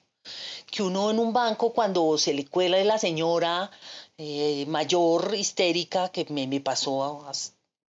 [0.69, 3.71] que uno en un banco cuando se le cuela la señora
[4.17, 7.25] eh, mayor histérica que me, me pasó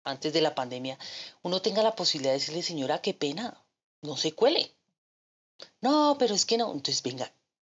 [0.05, 0.99] antes de la pandemia,
[1.43, 3.61] uno tenga la posibilidad de decirle, señora, qué pena,
[4.03, 4.71] no se cuele.
[5.81, 6.73] No, pero es que no.
[6.73, 7.33] Entonces, venga,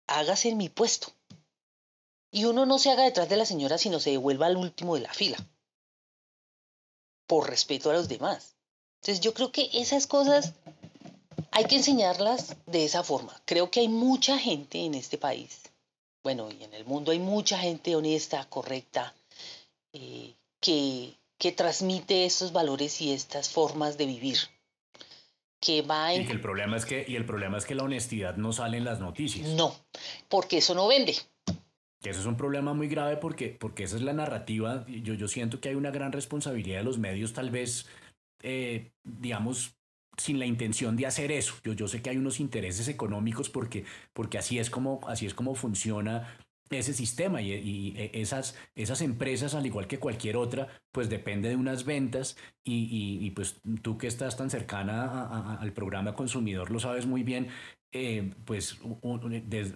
[0.07, 1.11] hágase en mi puesto.
[2.31, 5.01] Y uno no se haga detrás de la señora, sino se devuelva al último de
[5.01, 5.37] la fila.
[7.25, 8.55] Por respeto a los demás.
[9.01, 10.53] Entonces, yo creo que esas cosas
[11.51, 13.41] hay que enseñarlas de esa forma.
[13.45, 15.61] Creo que hay mucha gente en este país,
[16.23, 19.13] bueno, y en el mundo hay mucha gente honesta, correcta,
[19.93, 24.37] eh, que, que transmite estos valores y estas formas de vivir
[25.59, 26.27] que va en...
[26.27, 28.85] Y el problema es que, y el problema es que la honestidad no sale en
[28.85, 29.47] las noticias.
[29.49, 29.73] No,
[30.27, 31.15] porque eso no vende.
[32.03, 34.85] Eso es un problema muy grave porque, porque esa es la narrativa.
[34.87, 37.87] Yo, yo siento que hay una gran responsabilidad de los medios, tal vez,
[38.41, 39.75] eh, digamos,
[40.17, 41.55] sin la intención de hacer eso.
[41.63, 45.33] Yo, yo sé que hay unos intereses económicos porque, porque así, es como, así es
[45.33, 46.37] como funciona
[46.69, 51.55] ese sistema y, e, esas, esas empresas, al igual que cualquier otra, pues depende de
[51.55, 57.23] unas ventas y, pues tú que estás tan cercana al programa consumidor lo sabes muy
[57.23, 57.47] bien,
[57.91, 58.79] eh, pues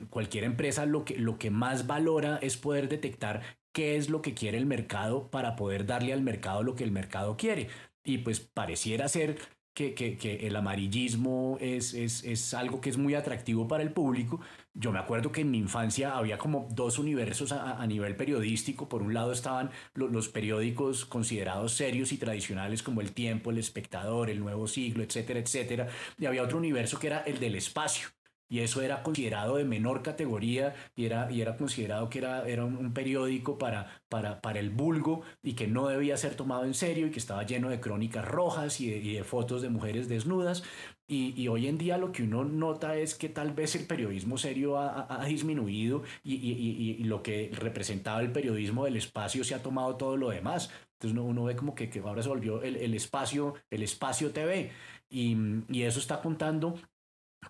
[0.09, 3.41] cualquier empresa lo que, lo que más valora es poder detectar
[3.71, 6.91] qué es lo que quiere el mercado para poder darle al mercado lo que el
[6.91, 7.69] mercado quiere.
[8.03, 9.39] Y pues pareciera ser
[9.73, 13.91] que, que, que el amarillismo es, es, es, algo que es muy atractivo para el
[13.91, 14.39] público.
[14.75, 18.89] Yo me acuerdo que en mi infancia había como dos universos a, a nivel periodístico.
[18.89, 24.29] Por un lado estaban los periódicos considerados serios y tradicionales como El Tiempo, El Espectador,
[24.29, 25.87] El Nuevo Siglo, etcétera, etcétera.
[26.17, 28.09] Y había otro universo que era el del espacio
[28.53, 32.63] y eso era considerado de menor categoría y era, y era considerado que era, era
[32.63, 37.07] un, periódico para, para, para, el vulgo y que no debía ser tomado en serio
[37.07, 40.61] y que estaba lleno de crónicas rojas y de, fotos de mujeres desnudas.
[41.05, 44.77] Y, hoy en día lo que uno nota es que tal vez el periodismo serio
[44.77, 50.15] ha, disminuido y, y, lo que representaba el periodismo del espacio se ha tomado todo
[50.15, 50.71] lo demás.
[50.93, 54.71] Entonces uno, ve como que, que, ahora se volvió el, el, espacio, el espacio TV.
[55.09, 55.35] Y,
[55.69, 56.75] y, eso está contando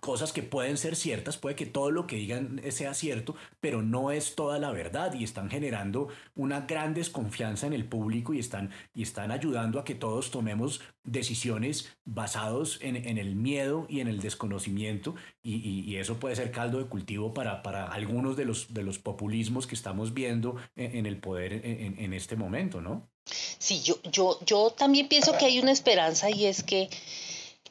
[0.00, 4.10] cosas que pueden ser ciertas, puede que todo lo que digan sea cierto, pero no
[4.10, 8.70] es toda la verdad y están generando una gran desconfianza en el público y están,
[8.94, 14.20] y están ayudando a que todos tomemos decisiones basados en, el miedo y en el
[14.20, 18.98] desconocimiento y, eso puede ser caldo de cultivo para, para algunos de los, de los
[18.98, 23.08] populismos que estamos viendo en, el poder en, en, este momento, ¿no?
[23.26, 26.90] Sí, yo, yo, yo también pienso que hay una esperanza y es que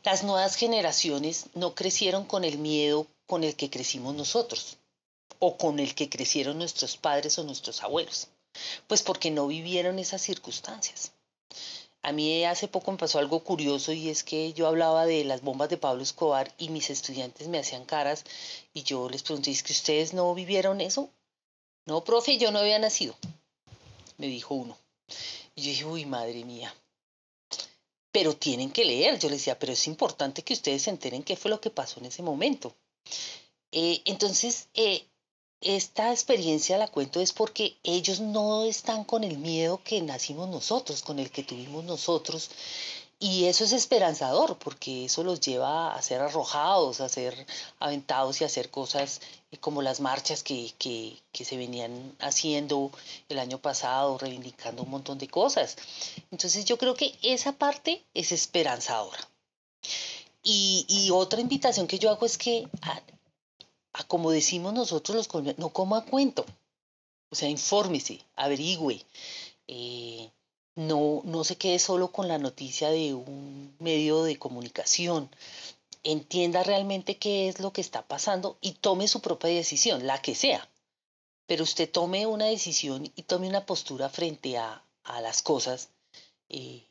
[0.04, 4.78] las nuevas generaciones no crecieron con el miedo con el que crecimos nosotros
[5.40, 8.28] o con el que crecieron nuestros padres o nuestros abuelos,
[8.88, 11.14] pues porque no vivieron esas circunstancias.
[12.02, 15.42] A mí hace poco me pasó algo curioso y es que yo hablaba de las
[15.42, 18.26] bombas de Pablo Escobar y mis estudiantes me hacían caras
[18.74, 21.10] y yo les pregunté, ¿es que ustedes no vivieron eso?
[21.86, 23.16] No, profe, yo no había nacido,
[24.18, 24.78] me dijo uno.
[25.56, 26.74] Y yo dije, uy, madre mía,
[28.14, 29.20] pero tienen que leer.
[29.20, 32.00] Yo les decía, pero es importante que ustedes se enteren qué fue lo que pasó
[32.00, 32.74] en ese momento.
[33.72, 35.08] Eh, entonces, eh,
[35.60, 41.02] esta experiencia la cuento es porque ellos no están con el miedo que nacimos nosotros,
[41.02, 42.52] con el que tuvimos nosotros,
[43.24, 47.48] y eso es esperanzador porque eso los lleva a ser arrojados, a ser
[47.80, 52.92] aventados y a hacer cosas eh, como las marchas que, que, que, se venían haciendo
[53.30, 55.78] el año pasado, reivindicando un montón de cosas.
[56.32, 59.26] Entonces yo creo que esa parte es esperanzadora.
[60.44, 65.60] Y, y otra invitación que yo hago es que, a, como decimos nosotros los colombianos,
[65.60, 66.46] no coma cuento.
[67.30, 69.02] O sea, infórmese, averigüe.
[69.70, 70.30] Eh,
[70.76, 75.30] no, no se quede solo con la noticia de un medio de comunicación.
[76.04, 80.36] Entienda realmente qué es lo que está pasando y tome su propia decisión, la que
[80.36, 80.68] sea.
[81.46, 84.84] Pero usted tome una decisión y tome una postura frente a,
[85.22, 85.90] las cosas
[86.50, 86.88] eh,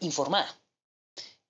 [0.00, 0.54] informada.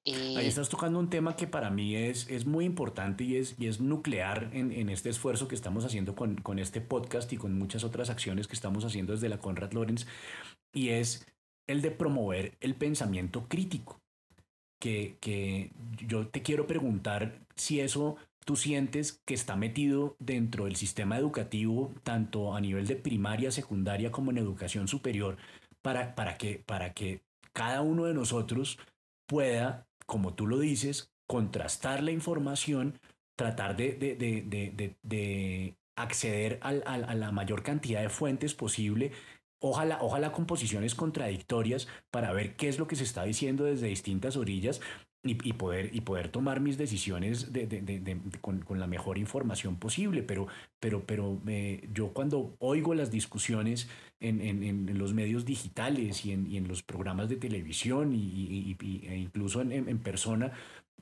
[0.07, 3.55] Ahí eh, estás tocando un tema que para mí es, es muy importante y es,
[3.59, 7.37] y es nuclear en, en, este esfuerzo que estamos haciendo con, con, este podcast y
[7.37, 10.07] con muchas otras acciones que estamos haciendo desde la Conrad Lorenz,
[10.73, 11.27] y es
[11.71, 14.01] el de promover el pensamiento crítico.
[14.81, 15.71] Que, que
[16.07, 18.17] yo te quiero preguntar si eso
[18.47, 24.11] tú sientes que está metido dentro del sistema educativo, tanto a nivel de primaria, secundaria
[24.11, 25.37] como en educación superior,
[25.83, 27.21] para, para, que, para que
[27.53, 28.79] cada uno de nosotros
[29.27, 32.99] pueda, como tú lo dices, contrastar la información,
[33.37, 39.13] tratar de, de, de, de acceder al, a la mayor cantidad de fuentes posible
[39.61, 43.89] Ojalá, ojalá con posiciones contradictorias para ver qué es lo que se está diciendo desde
[43.89, 44.81] distintas orillas
[45.23, 50.23] y, poder, y poder tomar mis decisiones de, con, la mejor información posible.
[50.23, 50.47] Pero,
[50.79, 53.89] pero, pero eh, yo cuando oigo las discusiones
[54.21, 59.99] en, los medios digitales y, y en, los programas de televisión y, e incluso en,
[59.99, 60.53] persona,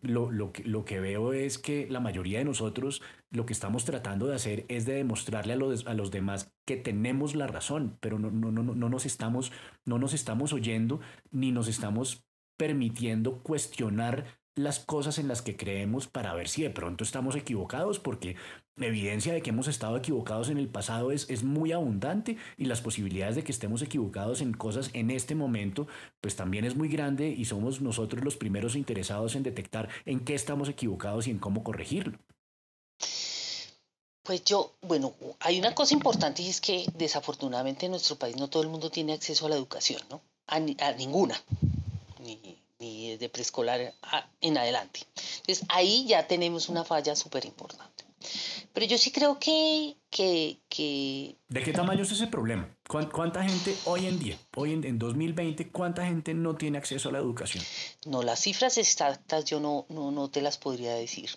[0.03, 3.85] lo, lo, que, lo que veo es que la mayoría de nosotros lo que estamos
[3.85, 7.99] tratando de hacer es de demostrarle a los, a los demás que tenemos la razón,
[8.01, 9.53] pero no, no, no, no, nos estamos,
[9.85, 12.25] no nos estamos oyendo ni nos estamos
[12.57, 17.99] permitiendo cuestionar las cosas en las que creemos para ver si de pronto estamos equivocados,
[17.99, 18.37] porque
[18.79, 22.81] evidencia de que hemos estado equivocados en el pasado es, es muy abundante y las
[22.81, 25.87] posibilidades de que estemos equivocados en cosas en este momento,
[26.21, 30.35] pues también es muy grande y somos nosotros los primeros interesados en detectar en qué
[30.35, 32.19] estamos equivocados y en cómo corregirlo.
[34.23, 38.49] Pues yo, bueno, hay una cosa importante y es que desafortunadamente en nuestro país no
[38.49, 40.21] todo el mundo tiene acceso a la educación, ¿no?
[40.47, 41.41] a ninguna
[42.21, 43.95] ni, de preescolar
[44.41, 45.01] en adelante.
[45.41, 48.05] Entonces ahí ya tenemos una falla súper importante.
[48.73, 52.69] Pero yo sí creo que, que, ¿De qué tamaño es ese problema?
[52.87, 57.13] ¿Cuánta gente hoy en día, hoy en, en, 2020, cuánta gente no tiene acceso a
[57.13, 57.65] la educación?
[58.07, 61.31] No, las cifras exactas yo no, no, no te las podría decir,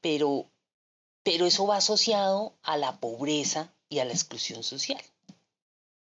[0.00, 0.50] pero,
[1.22, 5.00] pero eso va asociado a la pobreza y a la exclusión social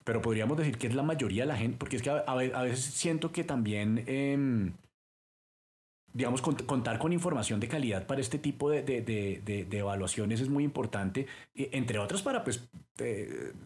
[0.05, 2.84] pero podríamos decir que es la mayoría de la gente, porque es que a, veces
[2.84, 4.74] siento que también, em,
[6.12, 11.98] digamos, contar con información de calidad para este tipo de, evaluaciones es muy importante, entre
[11.98, 12.68] otras para pues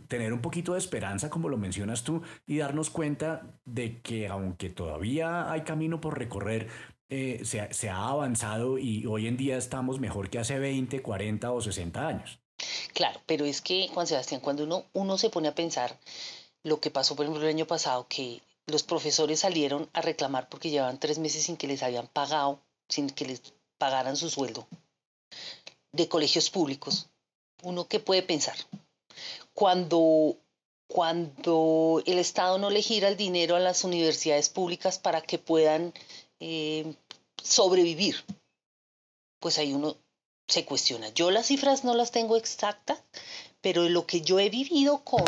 [0.09, 4.71] tener un poquito de esperanza, como lo mencionas tú, y darnos cuenta de que aunque
[4.71, 6.69] todavía hay camino por recorrer,
[7.11, 11.53] eh, se, se ha avanzado y hoy en día estamos mejor que hace 20, 40
[11.53, 12.41] o 60 años.
[12.93, 15.99] Claro, pero es que, Juan Sebastián, cuando uno, uno se pone a pensar
[16.65, 20.71] lo que pasó, por ejemplo, el año pasado, que los profesores salieron a reclamar porque
[20.71, 23.43] llevaban tres meses sin que les habían pagado, sin que les
[23.79, 24.67] pagaran su sueldo,
[25.93, 27.09] de colegios públicos.
[27.63, 28.57] ¿Uno qué puede pensar?
[29.55, 30.37] Cuando,
[30.89, 35.95] cuando el Estado no le gira el dinero a las universidades públicas para que puedan
[36.41, 36.95] eh,
[37.43, 38.25] sobrevivir,
[39.41, 39.97] pues ahí uno
[40.49, 41.11] se cuestiona.
[41.11, 42.99] Yo las cifras no las tengo exactas,
[43.61, 45.25] pero lo que yo he vivido con,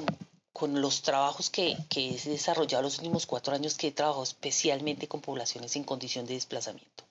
[0.53, 5.09] con los trabajos que, que he desarrollado los últimos cuatro años, que he trabajado especialmente
[5.09, 7.05] con poblaciones en condición de desplazamiento.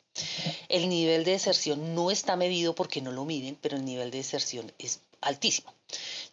[0.67, 4.17] El nivel de deserción no está medido porque no lo miden, pero el nivel de
[4.17, 5.73] deserción es altísimo.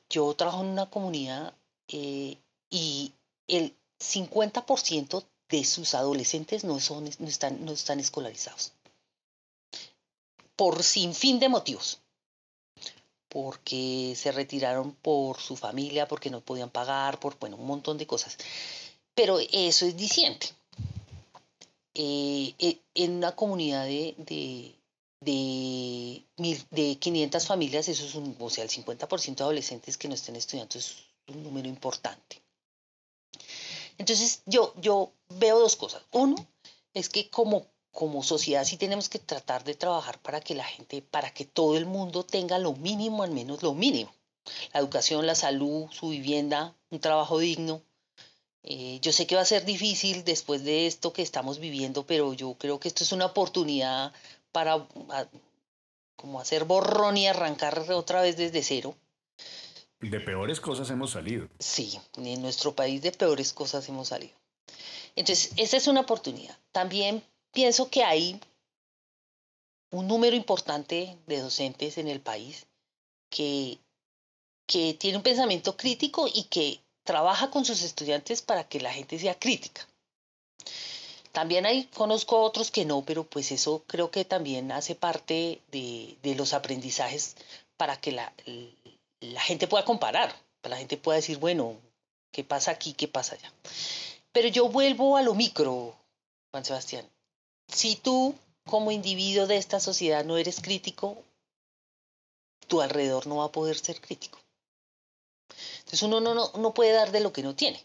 [0.08, 1.54] Yo trabajo en una comunidad
[1.88, 2.38] eh,
[2.70, 3.12] y
[3.48, 8.72] el 50% de sus adolescentes no, son, no, están, no están escolarizados
[10.56, 12.00] por sin fin de motivos.
[13.28, 18.06] Porque se retiraron por su familia, porque no podían pagar, por bueno, un montón de
[18.06, 18.38] cosas.
[19.14, 20.48] Pero eso es diciente.
[21.94, 24.74] Eh, eh, en una comunidad de, de,
[25.20, 30.14] de, de 500 familias, eso es un, o sea, el 50% de adolescentes que no
[30.14, 30.96] estén estudiando es
[31.28, 32.42] un número importante.
[33.98, 36.02] Entonces, yo, yo veo dos cosas.
[36.12, 36.36] Uno,
[36.92, 37.66] es que como
[37.96, 41.78] como sociedad sí tenemos que tratar de trabajar para que la gente, para que todo
[41.78, 44.14] el mundo tenga lo mínimo, al menos lo mínimo.
[44.74, 47.80] La educación, la salud, su vivienda, un trabajo digno.
[48.62, 52.34] Eh, yo sé que va a ser difícil después de esto que estamos viviendo, pero
[52.34, 54.12] yo creo que esto es una oportunidad
[54.52, 54.86] para
[56.16, 58.94] como hacer borrón y arrancar otra vez desde cero.
[60.00, 61.48] De peores cosas hemos salido.
[61.60, 64.36] Sí, en nuestro país de peores cosas hemos salido.
[65.14, 66.58] Entonces, esa es una oportunidad.
[66.72, 67.24] También
[67.56, 68.38] pienso que hay
[69.90, 72.66] un número importante de docentes en el país
[73.30, 73.78] que,
[74.66, 79.18] que tiene un pensamiento crítico y que trabaja con sus estudiantes para que la gente
[79.18, 79.88] sea crítica.
[81.32, 86.18] También hay, conozco otros que no, pero pues eso creo que también hace parte de,
[86.22, 87.36] de los aprendizajes
[87.78, 88.34] para que la,
[89.20, 90.30] la, gente pueda comparar,
[90.60, 91.74] para la gente pueda decir, bueno,
[92.32, 92.92] ¿qué pasa aquí?
[92.92, 93.50] ¿Qué pasa allá?
[94.32, 95.96] Pero yo vuelvo a lo micro,
[96.50, 97.08] Juan Sebastián
[97.68, 101.22] si tú como individuo de esta sociedad no eres crítico,
[102.66, 104.38] tu alrededor no va a poder ser crítico.
[105.78, 107.80] Entonces uno no, no, no puede dar de lo que no tiene.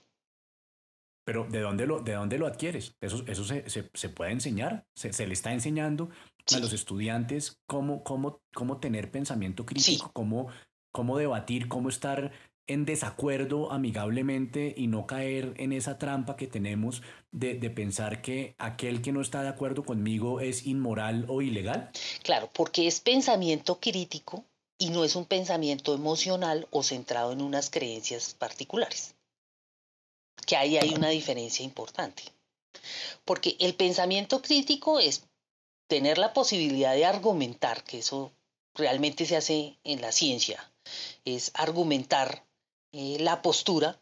[1.24, 2.96] Pero ¿de dónde lo, de dónde lo adquieres?
[3.00, 4.88] ¿Eso, eso se, se, se puede enseñar?
[4.96, 6.10] ¿Se, ¿Se, le está enseñando
[6.52, 10.48] a los estudiantes cómo, cómo, cómo tener pensamiento crítico, cómo,
[10.92, 12.32] cómo debatir, cómo estar
[12.68, 17.02] en desacuerdo amigablemente y no caer en esa trampa que tenemos
[17.32, 21.92] de, pensar que aquel que no está de acuerdo conmigo es inmoral o ilegal?
[22.24, 24.46] Claro, porque es pensamiento crítico
[24.78, 29.16] y no es un pensamiento emocional o centrado en unas creencias particulares.
[30.46, 32.24] Que ahí hay una diferencia importante.
[33.26, 35.24] Porque el pensamiento crítico es
[35.88, 38.32] tener la posibilidad de argumentar, que eso
[38.74, 40.72] realmente se hace en la ciencia,
[41.26, 42.46] es argumentar
[42.94, 44.00] eh, la postura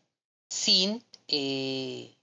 [0.50, 2.16] sin eh,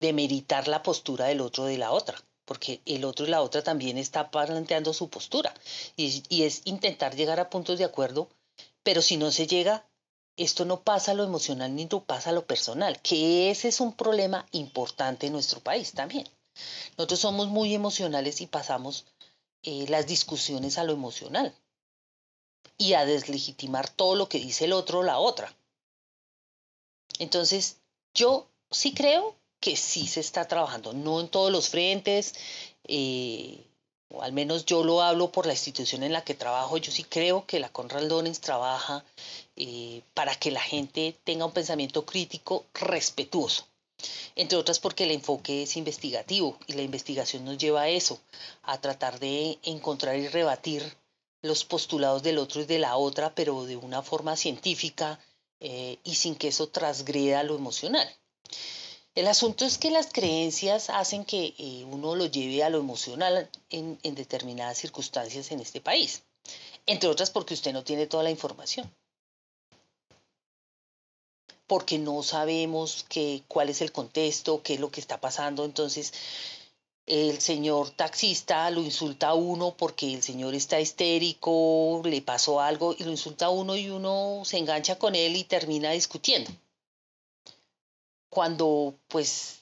[0.00, 3.98] demeritar la postura del otro de la otra, porque el otro y la otra también
[3.98, 5.54] está planteando su postura
[5.96, 8.28] y, y es intentar llegar a puntos de acuerdo,
[8.82, 9.86] pero si no se llega,
[10.36, 13.80] esto no pasa a lo emocional ni no pasa a lo personal, que ese es
[13.80, 16.28] un problema importante en nuestro país también.
[16.96, 19.06] Nosotros somos muy emocionales y pasamos
[19.62, 21.54] eh, las discusiones a lo emocional
[22.76, 25.54] y a deslegitimar todo lo que dice el otro o la otra.
[27.18, 27.76] Entonces,
[28.14, 32.34] yo sí creo que sí se está trabajando, no en todos los frentes,
[32.84, 33.64] eh,
[34.10, 37.04] o al menos yo lo hablo por la institución en la que trabajo, yo sí
[37.04, 39.04] creo que la Conrad Lorenz trabaja
[39.56, 43.66] eh, para que la gente tenga un pensamiento crítico respetuoso.
[44.36, 48.20] Entre otras porque el enfoque es investigativo y la investigación nos lleva a eso,
[48.62, 50.96] a tratar de encontrar y rebatir
[51.42, 55.20] los postulados del otro y de la otra, pero de una forma científica
[55.60, 58.08] eh, y sin que eso transgreda lo emocional.
[59.14, 63.50] El asunto es que las creencias hacen que eh, uno lo lleve a lo emocional
[63.70, 66.22] en, en determinadas circunstancias en este país,
[66.86, 68.92] entre otras porque usted no tiene toda la información
[71.68, 75.66] porque no sabemos qué, cuál es el contexto, qué es lo que está pasando.
[75.66, 76.14] Entonces,
[77.08, 82.94] el señor taxista lo insulta a uno porque el señor está histérico, le pasó algo
[82.98, 86.50] y lo insulta a uno y uno se engancha con él y termina discutiendo.
[88.28, 89.60] Cuando, pues,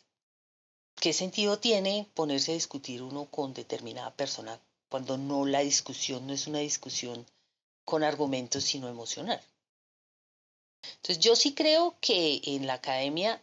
[0.97, 6.33] ¿qué sentido tiene ponerse a discutir uno con determinada persona cuando no la discusión no
[6.33, 7.25] es una discusión
[7.85, 9.41] con argumentos sino emocional?
[10.97, 13.41] Entonces yo sí creo que en la academia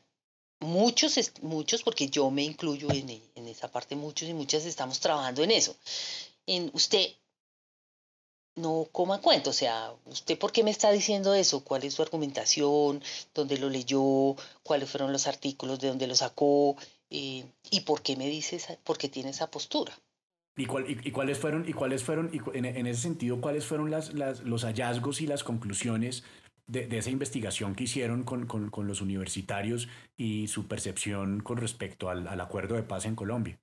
[0.64, 5.44] muchos, muchos, porque yo me incluyo en, en esa parte, muchos y muchas estamos trabajando
[5.44, 5.76] en eso.
[6.46, 7.12] En usted
[8.56, 11.64] no coma cuento, o sea, ¿usted por qué me está diciendo eso?
[11.64, 13.02] ¿Cuál es su argumentación?
[13.34, 14.36] ¿Dónde lo leyó?
[14.64, 15.80] ¿Cuáles fueron los artículos?
[15.80, 16.76] ¿De dónde lo sacó?
[17.10, 19.98] Eh, ¿Y por qué me dice esa, por qué tiene esa postura?
[20.56, 23.90] ¿Y, cuál, y, cuáles fueron, y cuáles fueron, y en, en, ese sentido, cuáles fueron
[23.90, 26.24] las, las, los hallazgos y las conclusiones
[26.68, 29.88] de, esa investigación que hicieron con, con, los universitarios
[30.18, 33.58] y su percepción con respecto al, al, acuerdo de paz en Colombia?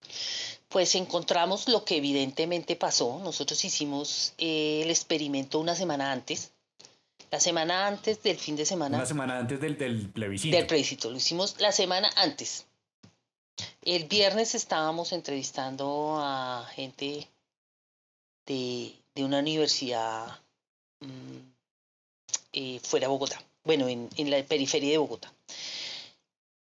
[0.69, 3.21] Pues encontramos lo que evidentemente pasó.
[3.23, 6.53] Nosotros hicimos eh, el experimento una semana antes.
[7.31, 8.97] La semana antes del fin de semana.
[8.97, 10.57] Una semana antes del, del plebiscito.
[10.57, 11.11] Del plebiscito.
[11.11, 12.67] Lo hicimos la semana antes.
[13.83, 17.29] El viernes estábamos entrevistando a gente
[18.47, 20.41] de, de una universidad
[21.01, 21.50] mmm,
[22.53, 25.33] eh, fuera de Bogotá, bueno, en, en, la periferia de Bogotá.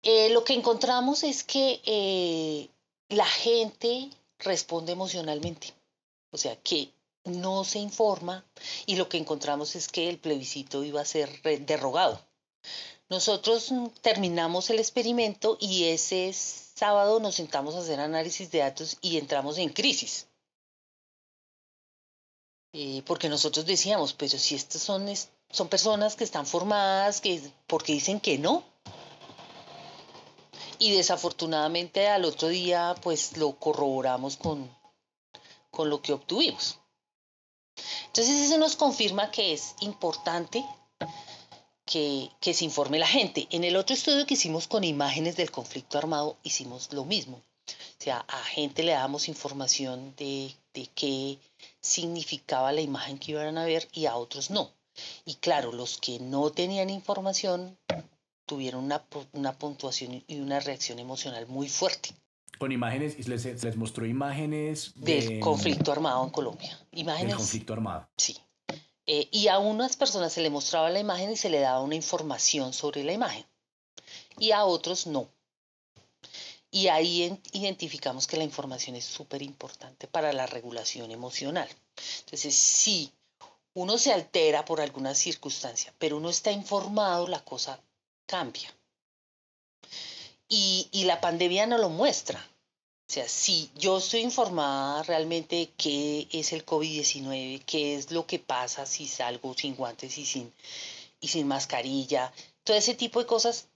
[0.02, 2.68] Eh, lo que encontramos es que eh,
[3.08, 5.72] la gente responde emocionalmente,
[6.30, 6.90] o sea, que
[7.24, 8.44] no se informa
[8.86, 12.20] y lo que encontramos es que el plebiscito iba a ser derogado.
[13.08, 13.72] Nosotros
[14.02, 19.56] terminamos el experimento y ese sábado nos sentamos a hacer análisis de datos y entramos
[19.58, 20.26] en crisis.
[23.06, 25.08] Porque nosotros decíamos, pero si estos son
[25.50, 28.62] son personas que están formadas, que, porque dicen que no.
[30.78, 34.70] Y desafortunadamente al otro día pues lo corroboramos con,
[35.70, 36.78] con lo que obtuvimos.
[38.06, 40.64] Entonces eso nos confirma que es importante
[41.84, 43.48] que, que, se informe la gente.
[43.50, 47.36] En el otro estudio que hicimos con imágenes del conflicto armado hicimos lo mismo.
[47.66, 51.38] O sea, a gente le damos información de, de qué
[51.80, 54.70] significaba la imagen que iban a ver y a otros no.
[55.24, 57.76] Y claro, los que no tenían información
[58.46, 62.10] tuvieron una, una puntuación y una reacción emocional muy fuerte.
[62.58, 66.78] Con imágenes, les, les mostró imágenes del conflicto armado en Colombia.
[66.92, 67.28] Imágenes.
[67.28, 68.08] Del conflicto armado.
[68.16, 68.36] Sí.
[69.06, 71.94] Eh, y a unas personas se le mostraba la imagen y se le daba una
[71.94, 73.46] información sobre la imagen.
[74.38, 75.28] Y a otros no.
[76.70, 81.68] Y ahí identificamos que la información es súper importante para la regulación emocional.
[82.20, 83.10] Entonces, sí,
[83.78, 87.80] uno se altera por alguna circunstancia, pero uno está informado, la cosa
[88.26, 88.74] cambia.
[90.48, 92.40] Y, la pandemia no lo muestra.
[92.40, 98.40] O sea, si yo estoy informada realmente qué es el COVID-19, qué es lo que
[98.40, 100.52] pasa si salgo sin guantes y sin,
[101.20, 102.32] y sin mascarilla,
[102.64, 103.68] todo ese tipo de cosas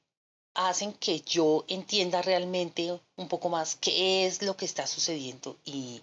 [0.55, 6.03] hacen que yo entienda realmente un poco más qué es lo que está sucediendo y,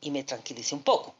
[0.00, 1.14] y me tranquilice un poco.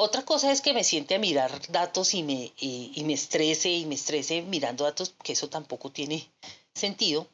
[0.00, 3.84] Otra cosa es que me siente a mirar datos y me, y, me estrese y
[3.84, 6.28] me estrese mirando datos, que eso tampoco tiene
[6.72, 7.26] sentido,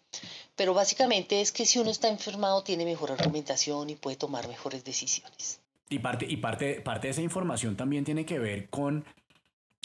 [0.56, 4.82] pero básicamente es que si uno está enfermado tiene mejor argumentación y puede tomar mejores
[4.82, 5.60] decisiones.
[5.90, 9.04] Y parte, y parte, parte de esa información también tiene que ver con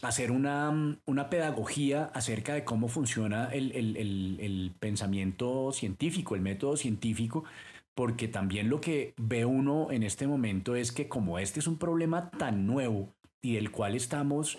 [0.02, 3.98] hacer una, una pedagogía acerca de cómo funciona el, el,
[4.40, 7.44] el, pensamiento científico, el método científico,
[8.00, 11.78] porque también lo que ve uno en este momento es que como este es un
[11.78, 14.58] problema tan nuevo y del cual estamos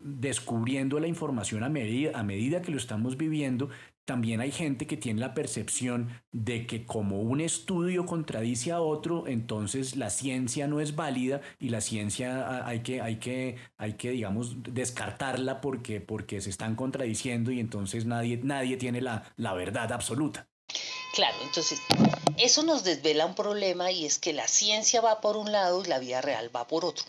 [0.00, 3.68] descubriendo la información a medida, a medida que lo estamos viviendo,
[4.06, 9.26] también hay gente que tiene la percepción de que como un estudio contradice a otro,
[9.26, 14.12] entonces la ciencia no es válida y la ciencia hay que, hay que, hay que
[14.12, 19.92] digamos, descartarla porque, porque se están contradiciendo y entonces nadie, nadie tiene la, la verdad
[19.92, 20.48] absoluta.
[21.12, 21.80] Claro, entonces
[22.38, 25.88] eso nos desvela un problema y es que la ciencia va por un lado y
[25.88, 27.04] la vida real va por otro.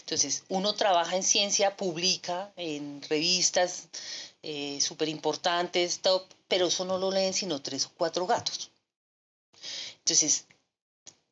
[0.00, 3.88] Entonces, uno trabaja en ciencia, publica en revistas
[4.42, 6.00] eh, súper importantes,
[6.48, 8.70] pero eso no lo leen sino tres o cuatro gatos.
[9.98, 10.46] Entonces,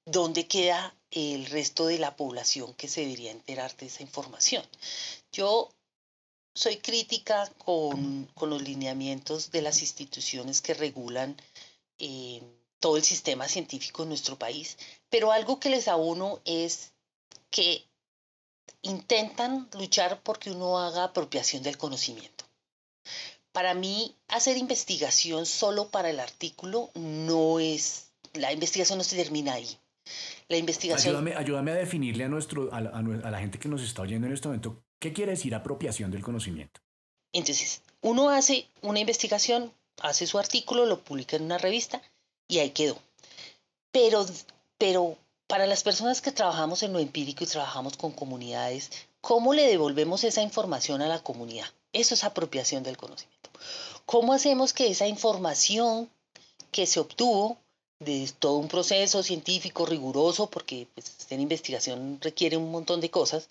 [0.04, 4.64] ¿dónde queda el resto de la población que se debería enterar de esa información?
[5.32, 5.70] Yo
[6.54, 11.36] soy crítica con, los lineamientos de las instituciones que regulan
[11.98, 12.42] eh,
[12.78, 14.78] todo el sistema científico en nuestro país,
[15.08, 16.92] pero algo que les uno es
[17.50, 17.84] que
[18.82, 22.44] intentan luchar porque uno haga apropiación del conocimiento.
[23.52, 29.54] Para mí, hacer investigación solo para el artículo no es, la investigación no se termina
[29.54, 29.68] ahí.
[30.48, 31.28] La investigación...
[31.36, 32.28] Ayúdame, a definirle a,
[32.76, 36.22] a, la, gente que nos está oyendo en este momento, ¿qué quiere decir apropiación del
[36.22, 36.80] conocimiento?
[37.32, 42.00] Entonces, uno hace una investigación, hace su artículo, lo publica en una revista
[42.46, 42.98] y ahí quedó.
[43.90, 44.24] Pero,
[44.78, 48.90] pero para las personas que trabajamos en lo empírico y trabajamos con comunidades,
[49.20, 51.66] ¿cómo le devolvemos esa información a la comunidad?
[51.92, 53.50] Eso es apropiación del conocimiento.
[54.06, 56.10] ¿Cómo hacemos que esa información
[56.70, 57.58] que se obtuvo
[58.00, 63.46] de todo un proceso científico riguroso, porque pues, en investigación requiere un montón de cosas,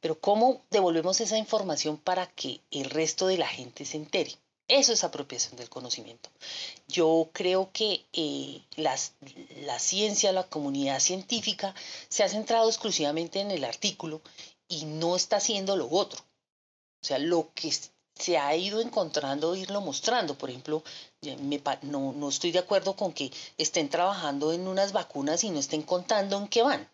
[0.00, 4.32] pero cómo devolvemos esa información para que el resto de la gente se entere?
[4.68, 6.30] Eso es apropiación del conocimiento.
[6.88, 9.12] Yo creo que eh, las,
[9.60, 11.74] la ciencia, la comunidad científica
[12.08, 14.22] se ha centrado exclusivamente en el artículo
[14.68, 16.20] y no está haciendo lo otro.
[17.02, 17.68] O sea, lo que
[18.22, 20.36] se ha ido encontrando, irlo mostrando.
[20.36, 20.82] Por ejemplo,
[21.82, 25.82] no, no estoy de acuerdo con que estén trabajando en unas vacunas y no estén
[25.82, 26.88] contando en qué van.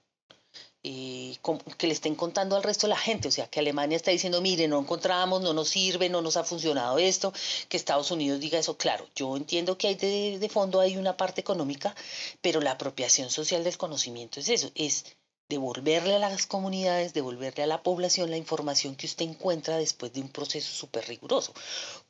[0.85, 1.37] Eh,
[1.77, 3.29] que le estén contando al resto de la gente.
[3.29, 6.45] O sea, que Alemania está diciendo, mire, no encontramos, no nos sirve, no nos ha
[6.45, 7.33] funcionado esto,
[7.69, 8.77] que Estados Unidos diga eso.
[8.77, 11.95] Claro, yo entiendo que hay de, de fondo hay una parte económica,
[12.41, 15.05] pero la apropiación social del conocimiento es eso, es
[15.49, 20.21] devolverle a las comunidades, devolverle a la población la información que usted encuentra después de
[20.21, 21.55] un proceso súper riguroso.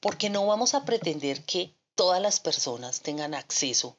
[0.00, 3.96] Porque no vamos a pretender que todas las personas tengan acceso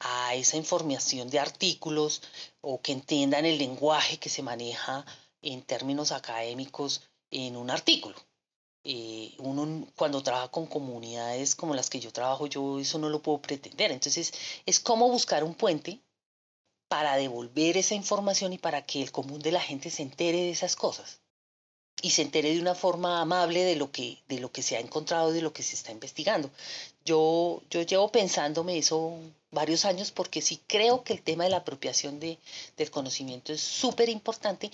[0.00, 2.22] a esa información de artículos
[2.60, 5.04] o que entiendan el lenguaje que se maneja
[5.42, 8.16] en términos académicos en un artículo.
[8.82, 13.20] Eh, uno cuando trabaja con comunidades como las que yo trabajo, yo eso no lo
[13.22, 13.92] puedo pretender.
[13.92, 14.32] Entonces,
[14.64, 16.00] es como buscar un puente
[16.90, 20.50] para devolver esa información y para que el común de la gente se entere de
[20.50, 21.20] esas cosas
[22.02, 24.80] y se entere de una forma amable de lo que, de lo que se ha
[24.80, 26.50] encontrado, de lo que se está investigando.
[27.04, 29.14] Yo, yo llevo pensándome eso
[29.52, 32.38] varios años porque sí creo que el tema de la apropiación de,
[32.76, 34.72] del conocimiento es súper importante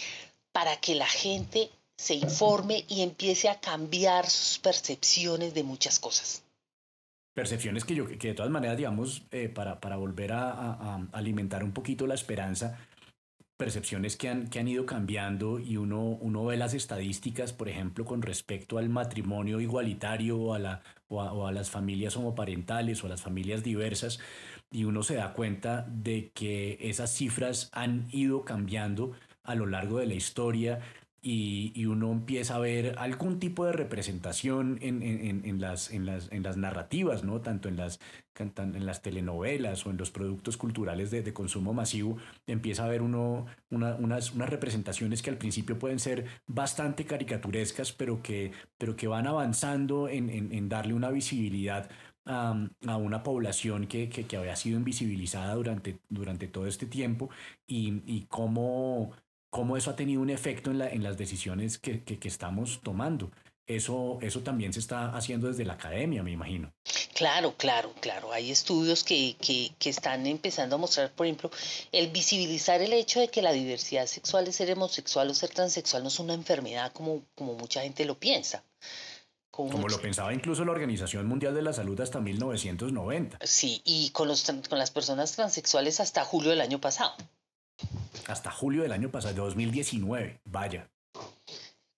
[0.52, 6.40] para que la gente se informe y empiece a cambiar sus percepciones de muchas cosas.
[7.36, 11.72] Percepciones que yo, que de todas maneras, digamos, eh, para, para, volver a, alimentar un
[11.72, 12.78] poquito la esperanza,
[13.58, 18.06] percepciones que han, que han ido cambiando y uno, uno ve las estadísticas, por ejemplo,
[18.06, 23.10] con respecto al matrimonio igualitario o a, la, o a, las familias homoparentales o a
[23.10, 24.18] las familias diversas,
[24.70, 29.98] y uno se da cuenta de que esas cifras han ido cambiando a lo largo
[29.98, 30.80] de la historia
[31.28, 36.30] y, uno empieza a ver algún tipo de representación en, en, en, las, en, las,
[36.30, 37.40] en las narrativas, ¿no?
[37.40, 37.98] tanto en las,
[38.38, 42.16] en las telenovelas o en los productos culturales de, consumo masivo,
[42.46, 48.22] empieza a ver uno unas, unas representaciones que al principio pueden ser bastante caricaturescas, pero
[48.22, 51.90] que, pero que van avanzando en, darle una visibilidad
[52.24, 57.30] a, a, una población que, que, que, había sido invisibilizada durante, durante todo este tiempo
[57.66, 59.12] y, y cómo
[59.56, 63.30] cómo eso ha tenido un efecto en, la, en las decisiones que, que, estamos tomando.
[63.66, 66.74] Eso, eso también se está haciendo desde la academia, me imagino.
[67.14, 68.32] Claro, claro, claro.
[68.34, 71.50] Hay estudios que, que, que, están empezando a mostrar, por ejemplo,
[71.90, 76.02] el visibilizar el hecho de que la diversidad sexual es ser homosexual o ser transexual
[76.02, 78.62] no es una enfermedad como, como mucha gente lo piensa
[79.50, 83.38] como lo pensaba incluso la Organización Mundial de la Salud hasta 1990.
[83.40, 87.14] Sí, y con, los, con las personas transexuales hasta julio del año pasado.
[88.26, 90.88] Hasta julio del año pasado, de 2019, vaya.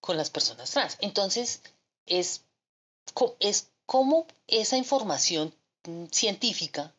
[0.00, 0.96] Con las personas trans.
[1.00, 1.62] Entonces,
[2.06, 2.44] es,
[3.40, 5.52] es como esa información
[6.10, 6.94] científica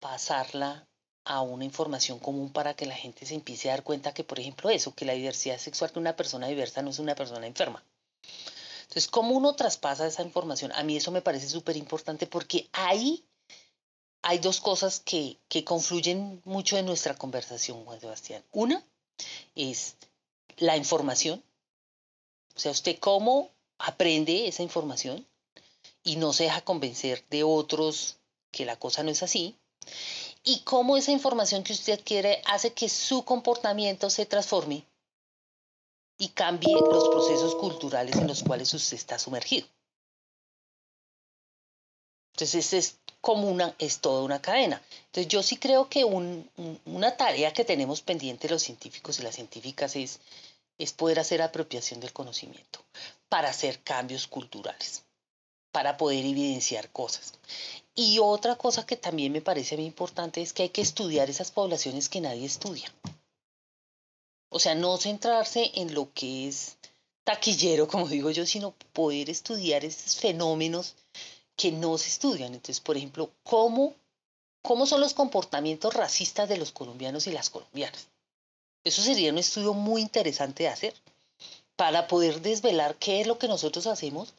[0.00, 0.86] pasarla
[1.24, 4.38] a una información común para que la gente se empiece a dar cuenta que, por
[4.38, 7.82] ejemplo, eso, que la diversidad sexual de una persona diversa no es una persona enferma.
[8.82, 10.72] Entonces, ¿cómo uno traspasa esa información?
[10.72, 13.24] A mí eso me parece súper importante porque ahí
[14.24, 18.42] hay dos cosas que, que confluyen mucho en nuestra conversación, Juan Sebastián.
[18.52, 18.82] Una
[19.54, 19.96] es
[20.56, 21.44] la información,
[22.56, 25.26] o sea, usted cómo aprende esa información
[26.02, 28.16] y no se deja convencer de otros
[28.50, 29.56] que la cosa no es así
[30.42, 34.86] y cómo esa información que usted quiere hace que su comportamiento se transforme
[36.16, 39.66] y cambie los procesos culturales en los cuales usted está sumergido.
[42.34, 44.82] Entonces es como una, es toda una cadena.
[45.06, 49.94] Entonces yo sí creo que una tarea que tenemos pendiente los científicos y las científicas
[49.94, 50.18] es,
[50.76, 52.80] es poder hacer apropiación del conocimiento
[53.28, 55.04] para hacer cambios culturales,
[55.70, 57.34] para poder evidenciar cosas.
[57.94, 61.52] Y otra cosa que también me parece muy importante es que hay que estudiar esas
[61.52, 62.92] poblaciones que nadie estudia.
[64.48, 66.76] O sea, no centrarse en lo que es
[67.22, 70.96] taquillero, como digo yo, sino poder estudiar esos fenómenos
[71.56, 72.54] que no se estudian.
[72.54, 73.94] Entonces, por ejemplo, ¿cómo,
[74.62, 78.08] cómo son los comportamientos racistas de los colombianos y las colombianas?
[78.84, 80.94] Eso sería un estudio muy interesante de hacer
[81.76, 84.34] para poder desvelar qué es lo que nosotros hacemos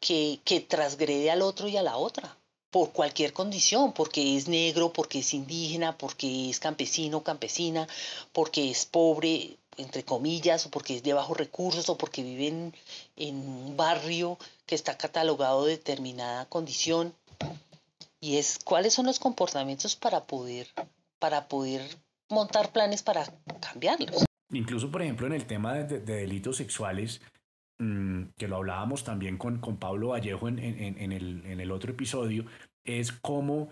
[0.00, 2.36] que, que transgrede al otro y a la otra
[2.70, 7.88] por cualquier condición, porque es negro, porque es indígena, porque es campesino, campesina,
[8.32, 12.48] porque es pobre, entre comillas, o porque es de bajos recursos, o porque vive
[13.16, 17.14] en, un barrio que está catalogado de determinada condición.
[18.20, 20.66] Y es cuáles son los comportamientos para poder,
[21.18, 21.82] para poder
[22.28, 24.24] montar planes para cambiarlos.
[24.50, 27.20] Incluso, por ejemplo, en el tema de, delitos sexuales,
[27.78, 31.92] mm, que lo hablábamos también con, con Pablo Vallejo en, en, el, en el otro
[31.92, 32.44] episodio,
[32.84, 33.68] es cómo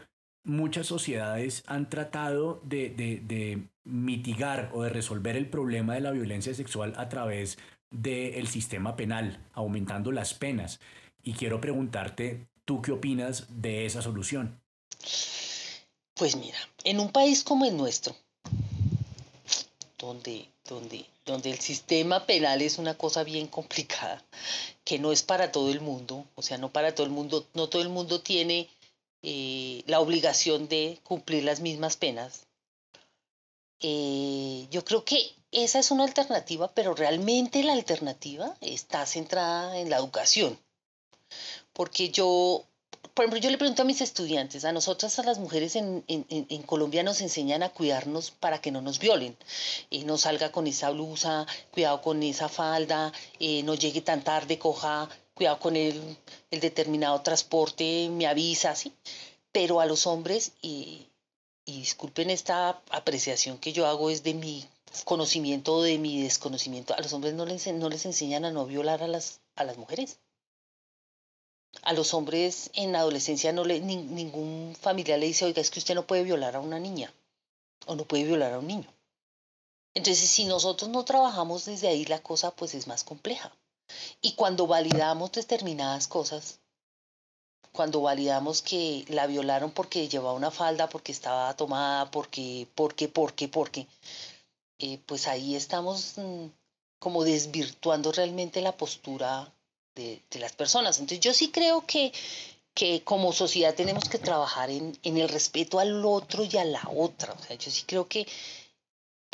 [0.47, 6.55] muchas sociedades han tratado de, de, mitigar o de resolver el problema de la violencia
[6.55, 7.59] sexual a través
[7.91, 10.81] del sistema penal, aumentando las penas.
[11.23, 14.61] Y quiero preguntarte, ¿tú qué opinas de esa solución?
[16.15, 18.17] Pues mira, en un país como el nuestro,
[19.99, 24.25] donde, donde, donde el sistema penal es una cosa bien complicada,
[24.85, 27.69] que no es para todo el mundo, o sea, no para todo el mundo, no
[27.69, 28.69] todo el mundo tiene
[29.29, 32.47] eh, la obligación de cumplir las mismas penas.
[33.81, 39.91] Eh, yo creo que esa es una alternativa, pero realmente la alternativa está centrada en
[39.91, 40.57] la educación.
[41.73, 42.63] Porque yo,
[43.15, 46.63] por ejemplo, yo le pregunto a mis estudiantes, a nosotras, a las mujeres en, en,
[46.63, 49.37] Colombia nos enseñan a cuidarnos para que no nos violen.
[49.91, 54.57] y no salga con esa blusa, cuidado con esa falda, eh, no llegue tan tarde,
[54.61, 56.17] coja cuidado con el,
[56.51, 58.93] el determinado transporte, me avisa, ¿sí?
[59.53, 61.07] Pero a los hombres, y,
[61.67, 64.65] y disculpen esta apreciación que yo hago es de mi
[65.05, 68.65] conocimiento o de mi desconocimiento, a los hombres no les, no les enseñan a no
[68.65, 70.19] violar a las, a las mujeres.
[71.83, 75.79] A los hombres en la adolescencia no le, ningún familiar le dice, oiga, es que
[75.79, 77.13] usted no puede violar a una niña
[77.85, 78.91] o no puede violar a un niño.
[79.95, 83.55] Entonces, si nosotros no trabajamos desde ahí, la cosa pues es más compleja.
[84.21, 86.61] Y cuando validamos determinadas cosas,
[87.77, 93.49] cuando validamos que la violaron porque llevaba una falda, porque estaba tomada, porque, porque, porque,
[93.49, 93.87] porque,
[94.79, 96.47] eh, pues ahí estamos mm,
[96.99, 99.53] como desvirtuando realmente la postura
[99.95, 100.99] de, las personas.
[100.99, 102.13] Entonces yo sí creo que,
[102.75, 106.83] que como sociedad tenemos que trabajar en, en el respeto al otro y a la
[106.95, 107.33] otra.
[107.35, 108.27] O sea, yo sí creo que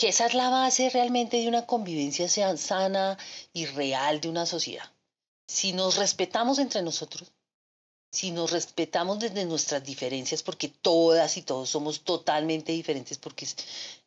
[0.03, 3.17] que esa es la base realmente de una convivencia sana
[3.53, 4.91] y real de una sociedad.
[5.47, 7.31] Si nos respetamos entre nosotros,
[8.11, 13.47] si nos respetamos desde nuestras diferencias, porque todas y todos somos totalmente diferentes, porque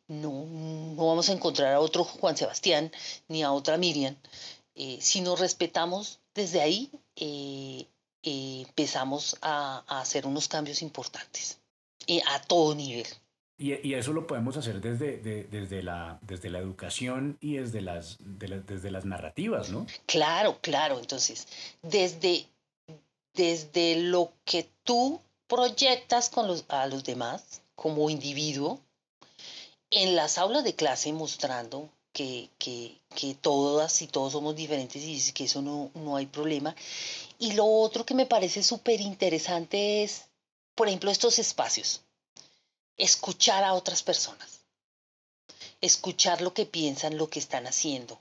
[0.06, 2.92] no, no vamos a encontrar a otro Juan Sebastián
[3.28, 4.18] ni a otra Miriam,
[4.74, 7.86] eh, si nos respetamos desde ahí, eh,
[8.22, 11.58] eh, empezamos a, a, hacer unos cambios importantes
[12.26, 13.06] a todo nivel.
[13.58, 18.90] Y, eso lo podemos hacer desde, desde, la, desde la educación y desde las, desde
[18.90, 19.86] las narrativas, ¿no?
[20.04, 20.98] Claro, claro.
[20.98, 21.48] Entonces,
[21.82, 22.46] desde,
[23.32, 28.80] desde lo que tú proyectas con los, a los demás como individuo,
[29.90, 35.32] en las aulas de clase mostrando que, que, que, todas y todos somos diferentes y
[35.32, 36.74] que eso no, no hay problema.
[37.38, 40.24] Y lo otro que me parece súper interesante es,
[40.74, 42.02] por ejemplo, estos espacios.
[42.96, 44.60] Escuchar a otras personas.
[45.80, 48.20] Escuchar lo que piensan, lo que están haciendo.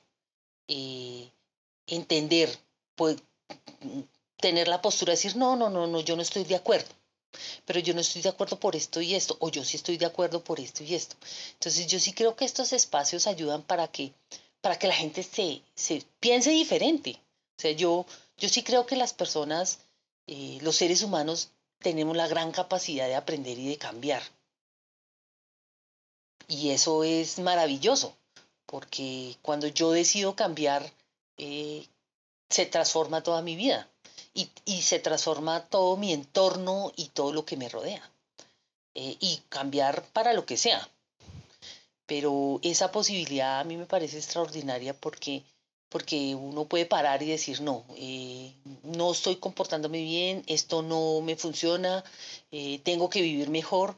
[0.68, 1.30] Eh,
[1.88, 2.58] entender,
[2.96, 3.18] pues,
[4.38, 6.90] tener la postura de decir, no, no, no, no, yo no estoy de acuerdo
[7.66, 10.06] pero yo no estoy de acuerdo por esto y esto, o yo sí estoy de
[10.06, 11.16] acuerdo por esto y esto.
[11.54, 14.14] Entonces yo sí creo que estos espacios ayudan para que,
[14.62, 17.20] para que la gente se, se piense diferente.
[17.58, 18.06] O sea, yo,
[18.38, 19.80] yo sí creo que las personas,
[20.28, 21.50] eh, los seres humanos,
[21.80, 24.22] tenemos la gran capacidad de aprender y de cambiar.
[26.48, 28.16] Y eso es maravilloso,
[28.66, 30.92] porque cuando yo decido cambiar,
[31.38, 31.88] eh,
[32.50, 33.90] se transforma toda mi vida
[34.34, 38.10] y, se transforma todo mi entorno y todo lo que me rodea.
[38.94, 40.88] Eh, y cambiar para lo que sea.
[42.06, 45.44] Pero esa posibilidad a mí me parece extraordinaria porque,
[45.90, 48.54] porque uno puede parar y decir, no, eh,
[48.84, 52.04] no estoy comportándome bien, esto no me funciona,
[52.84, 53.98] tengo que vivir mejor.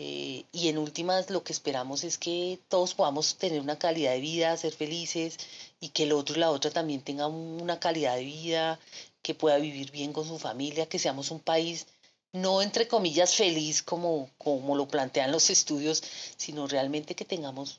[0.00, 4.56] Y en últimas lo que esperamos es que todos podamos tener una calidad de vida,
[4.56, 5.38] ser felices
[5.80, 8.78] y que el otro y la otra también tengan una calidad de vida,
[9.22, 11.86] que pueda vivir bien con su familia, que seamos un país
[12.32, 16.02] no entre comillas feliz como, como lo plantean los estudios,
[16.36, 17.78] sino realmente que tengamos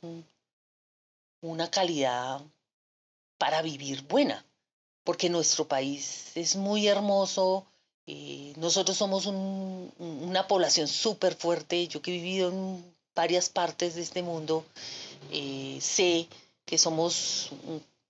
[1.41, 2.41] una calidad
[3.37, 4.45] para vivir buena,
[5.03, 7.65] porque nuestro país es muy hermoso,
[8.11, 12.83] eh, nosotros somos una población súper fuerte, yo que he vivido en
[13.13, 14.65] varias partes de este mundo,
[15.31, 16.27] eh, sé
[16.65, 17.51] que somos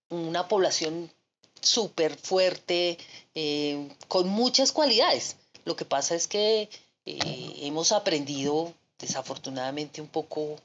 [0.07, 1.11] una población
[1.59, 2.97] súper fuerte,
[3.35, 5.35] eh, con muchas cualidades.
[5.65, 6.69] Lo que pasa es que
[7.05, 10.55] hemos aprendido, desafortunadamente, un poco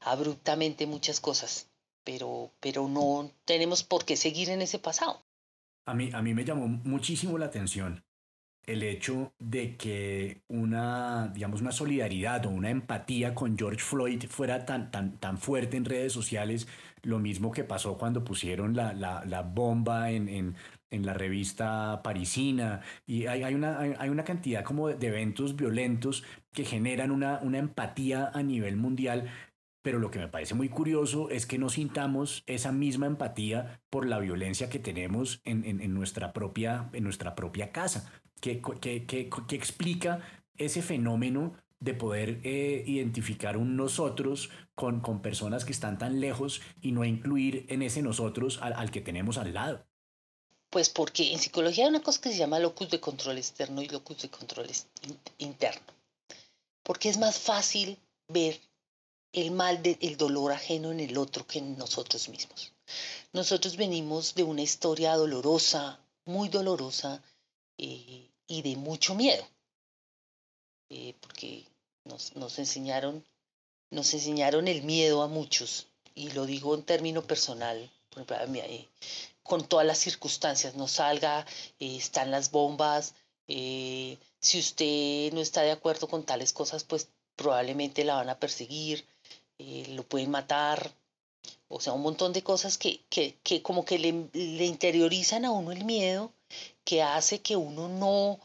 [0.00, 1.68] abruptamente muchas cosas,
[2.02, 5.22] pero, pero no tenemos por qué seguir en ese pasado.
[5.84, 8.02] A mí, a mí me llamó muchísimo la atención
[8.68, 14.66] el hecho de que una, digamos, una solidaridad o una empatía con George Floyd fuera
[14.66, 16.68] tan, tan, tan fuerte en redes sociales,
[17.02, 20.54] lo mismo que pasó cuando pusieron la, la, bomba en, en,
[20.90, 26.22] en, la revista parisina, y hay, hay una, hay, una cantidad como de eventos violentos
[26.52, 29.30] que generan una, una empatía a nivel mundial
[29.80, 34.04] pero lo que me parece muy curioso es que no sintamos esa misma empatía por
[34.06, 39.06] la violencia que tenemos en, en, en nuestra, propia, en nuestra propia casa que, que,
[39.06, 40.20] que, explica
[40.56, 46.60] ese fenómeno de poder eh, identificar un nosotros con, con personas que están tan lejos
[46.80, 49.86] y no incluir en ese nosotros al, al, que tenemos al lado.
[50.70, 53.88] Pues porque en psicología hay una cosa que se llama locus de control externo y
[53.88, 54.66] locus de control
[55.38, 55.86] interno.
[56.82, 57.98] Porque es más fácil
[58.28, 58.60] ver
[59.32, 62.72] el mal, de, el dolor ajeno en el otro que en nosotros mismos.
[63.32, 67.22] Nosotros venimos de una historia dolorosa, muy dolorosa,
[67.76, 69.46] eh, y de mucho miedo,
[70.90, 71.64] eh, porque
[72.04, 73.24] nos, nos, enseñaron,
[73.90, 78.88] nos enseñaron el miedo a muchos, y lo digo en término personal, por ejemplo, eh,
[79.44, 81.46] con todas las circunstancias, no salga,
[81.78, 83.14] están las bombas,
[83.46, 89.06] si usted no está de acuerdo con tales cosas, pues probablemente la van a perseguir,
[89.58, 90.92] lo pueden matar,
[91.68, 95.70] o sea, un montón de cosas que, que, que como que le, interiorizan a uno
[95.70, 96.32] el miedo
[96.84, 98.40] que hace que uno no,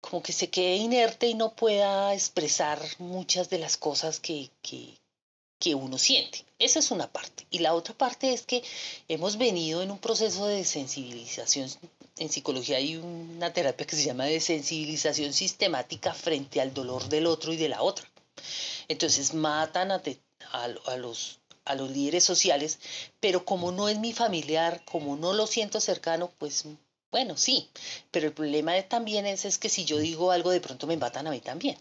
[0.00, 4.98] como que se quede inerte y no pueda expresar muchas de las cosas que, que,
[5.58, 6.44] que uno siente.
[6.58, 7.46] Esa es una parte.
[7.50, 8.62] Y la otra parte es que
[9.08, 11.70] hemos venido en un proceso de sensibilización.
[12.18, 17.26] En psicología hay una terapia que se llama de sensibilización sistemática frente al dolor del
[17.26, 18.08] otro y de la otra.
[18.88, 20.02] Entonces matan a,
[20.52, 22.78] a, a los a los líderes sociales,
[23.20, 26.66] pero como no es mi familiar, como no lo siento cercano, pues
[27.14, 27.70] bueno, sí,
[28.10, 31.30] pero el problema también es, que si yo digo algo, de pronto me matan a
[31.30, 31.78] mí también.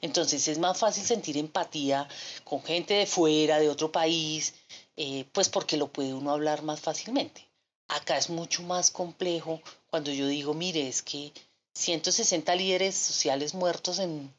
[0.00, 2.08] Entonces es más fácil sentir empatía
[2.44, 4.54] con gente de fuera, de otro país,
[4.96, 7.48] eh, pues porque lo puede uno hablar más fácilmente.
[7.88, 11.32] Acá es mucho más complejo cuando yo digo, mire, es que
[11.74, 14.32] 160 líderes sociales muertos en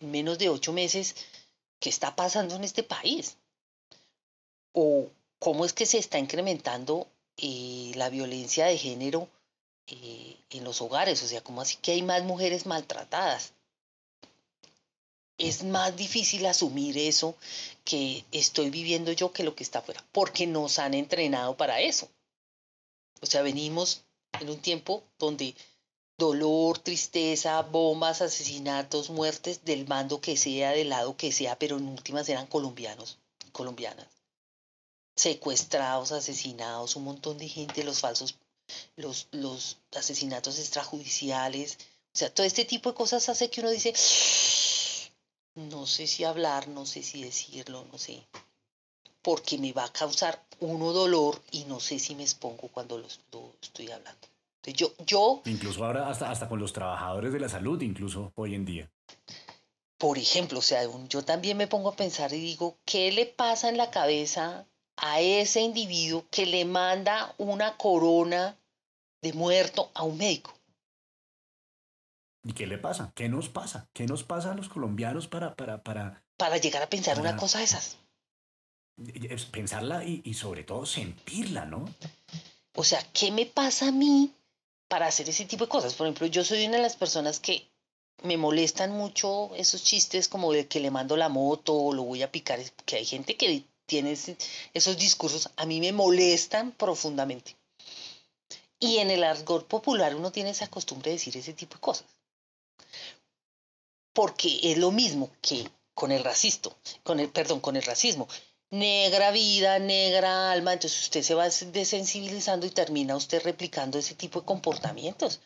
[0.00, 1.16] menos de ocho meses,
[1.80, 3.36] ¿qué está pasando en este país?
[4.72, 9.28] O cómo es que se está incrementando eh, la violencia de género
[9.86, 13.52] eh, en los hogares, o sea, como así que hay más mujeres maltratadas.
[15.38, 17.36] Es más difícil asumir eso
[17.84, 22.08] que estoy viviendo yo que lo que está afuera, porque nos han entrenado para eso.
[23.20, 24.04] O sea, venimos
[24.40, 25.54] en un tiempo donde
[26.18, 31.88] dolor, tristeza, bombas, asesinatos, muertes del mando que sea, del lado que sea, pero en
[31.88, 33.18] últimas eran colombianos,
[33.52, 34.06] colombianas.
[35.22, 38.34] Secuestrados, asesinados, un montón de gente, los falsos,
[38.96, 41.78] los, los asesinatos extrajudiciales.
[42.12, 43.94] O sea, todo este tipo de cosas hace que uno dice,
[45.54, 48.26] no sé si hablar, no sé si decirlo, no sé,
[49.22, 53.06] porque me va a causar uno dolor y no sé si me expongo cuando lo,
[53.62, 54.26] estoy hablando.
[54.56, 55.42] Entonces yo, yo...
[55.44, 58.90] Incluso ahora hasta, hasta con los trabajadores de la salud, incluso hoy en día.
[59.98, 63.68] Por ejemplo, o sea, yo también me pongo a pensar y digo, ¿qué le pasa
[63.68, 64.66] en la cabeza
[64.96, 68.56] a ese individuo que le manda una corona
[69.20, 70.52] de muerto a un médico?
[72.44, 73.12] ¿Y qué le pasa?
[73.14, 73.88] ¿Qué nos pasa?
[73.92, 75.54] ¿Qué nos pasa a los colombianos para...
[75.54, 77.98] Para, para, para llegar a pensar una cosa de esas.
[79.50, 81.84] Pensarla y, sobre todo sentirla, ¿no?
[82.74, 84.32] O sea, ¿qué me pasa a mí
[84.88, 85.94] para hacer ese tipo de cosas?
[85.94, 87.68] Por ejemplo, yo soy una de las personas que
[88.22, 92.22] me molestan mucho esos chistes como de que le mando la moto o lo voy
[92.22, 94.16] a picar, que hay gente que tiene
[94.74, 97.56] esos discursos, a mí me molestan profundamente.
[98.78, 102.06] Y en el argot popular uno tiene esa costumbre de decir ese tipo de cosas
[104.12, 108.28] porque es lo mismo que con el racismo, con el, perdón, con el racismo.
[108.70, 114.40] Negra vida, negra alma, entonces usted se va desensibilizando y termina usted replicando ese tipo
[114.40, 115.40] de comportamientos,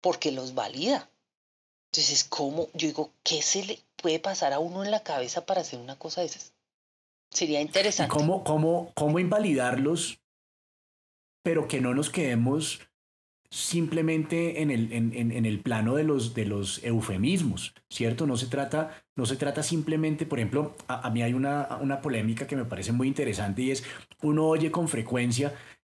[0.00, 1.08] porque los valida.
[1.92, 2.68] Entonces, ¿cómo?
[2.74, 5.96] Yo digo, ¿qué se le puede pasar a uno en la cabeza para hacer una
[5.96, 6.51] cosa de esas?
[7.32, 8.14] Sería interesante.
[8.14, 10.20] ¿Cómo, cómo, cómo invalidarlos,
[11.42, 12.80] pero que no nos quedemos
[13.50, 18.26] simplemente en el, en, el plano de los, de los eufemismos, ¿cierto?
[18.26, 22.46] No se trata, no se trata simplemente, por ejemplo, a, mí hay una, una polémica
[22.46, 23.84] que me parece muy interesante y es,
[24.22, 25.52] uno oye con frecuencia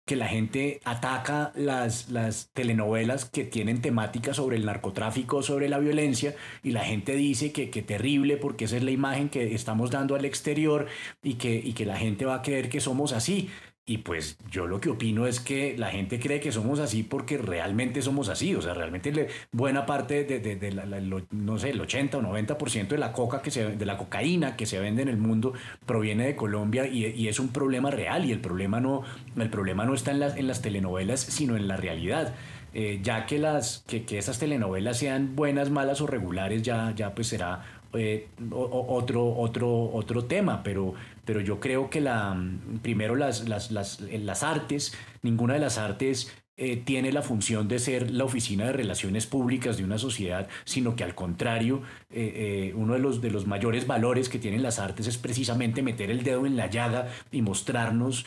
[0.10, 5.77] que la gente ataca las, las telenovelas que tienen temática sobre el narcotráfico, sobre la
[5.77, 6.34] violencia,
[6.64, 10.15] y la gente dice que, que terrible porque esa es la imagen que estamos dando
[10.15, 10.88] al exterior
[11.22, 13.52] y que, y que la gente va a creer que somos así.
[13.89, 17.39] Y pues yo lo que opino es que la gente cree que somos así porque
[17.39, 18.53] realmente somos así.
[18.53, 20.85] O sea, realmente buena parte de, de, la,
[21.31, 24.67] no sé, el 80 o 90% de la coca que se, de la cocaína que
[24.67, 25.53] se vende en el mundo
[25.87, 28.25] proviene de Colombia y, y, es un problema real.
[28.25, 29.01] Y el problema no,
[29.35, 32.35] el problema no está en las, en las telenovelas, sino en la realidad.
[32.75, 37.15] Eh, ya que las que, que esas telenovelas sean buenas, malas o regulares, ya, ya
[37.15, 37.63] pues será
[37.93, 40.93] eh, otro, otro, otro tema, pero,
[41.30, 42.35] pero yo creo que la,
[42.81, 47.80] primero las, las, las, las artes, ninguna de las artes eh, tiene la función de
[47.80, 51.81] ser la oficina de relaciones públicas de una sociedad, sino que al contrario,
[52.11, 56.11] eh, uno de los, de los mayores valores que tienen las artes es precisamente meter
[56.11, 58.26] el dedo en la llaga y mostrarnos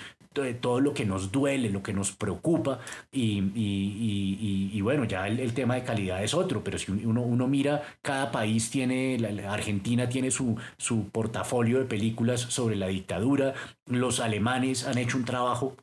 [0.61, 2.81] todo lo que nos duele, lo que nos preocupa.
[3.11, 7.47] Y, y, y, bueno, ya el, tema de calidad es otro, pero si uno, uno
[7.49, 13.55] mira, cada país tiene, Argentina tiene su, su portafolio de películas sobre la dictadura,
[13.87, 15.77] los alemanes han hecho un trabajo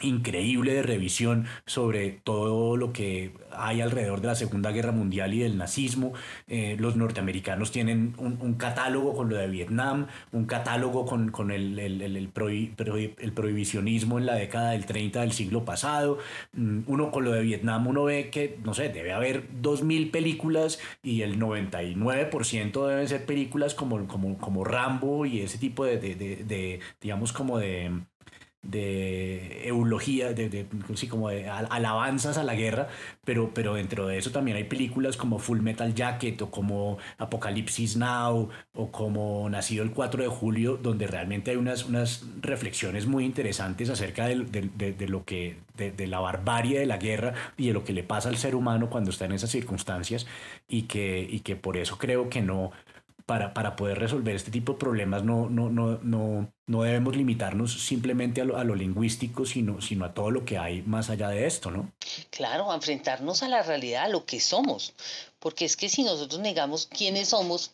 [0.00, 5.40] increíble de revisión sobre todo lo que hay alrededor de la Segunda Guerra Mundial y
[5.40, 6.12] del nazismo.
[6.46, 11.78] Eh, los norteamericanos tienen un, catálogo con lo de Vietnam, un catálogo con, con el,
[11.78, 16.18] el, el, prohibicionismo en la década del 30 del siglo pasado.
[16.52, 20.78] Mm, uno con lo de Vietnam, uno ve que, no sé, debe haber 2.000 películas
[21.02, 26.14] y el 99% deben ser películas como, como, como Rambo y ese tipo de, de,
[26.16, 27.92] de digamos, como de
[28.62, 30.66] de eulogía, de, de,
[31.08, 32.88] como de alabanzas a la guerra,
[33.24, 37.96] pero, pero dentro de eso también hay películas como Full Metal Jacket o como Apocalipsis
[37.96, 43.24] Now o como Nacido el 4 de julio, donde realmente hay unas, unas reflexiones muy
[43.24, 47.84] interesantes acerca de, de lo que, de, la barbarie de la guerra y de lo
[47.84, 50.26] que le pasa al ser humano cuando está en esas circunstancias
[50.68, 52.72] y que, y que por eso creo que no,
[53.28, 57.74] para, para poder resolver este tipo de problemas no, no, no, no, no debemos limitarnos
[57.84, 61.28] simplemente a lo, a lo, lingüístico, sino, sino a todo lo que hay más allá
[61.28, 61.92] de esto, ¿no?
[62.30, 64.94] Claro, enfrentarnos a la realidad, a lo que somos,
[65.40, 67.72] porque es que si nosotros negamos quiénes somos,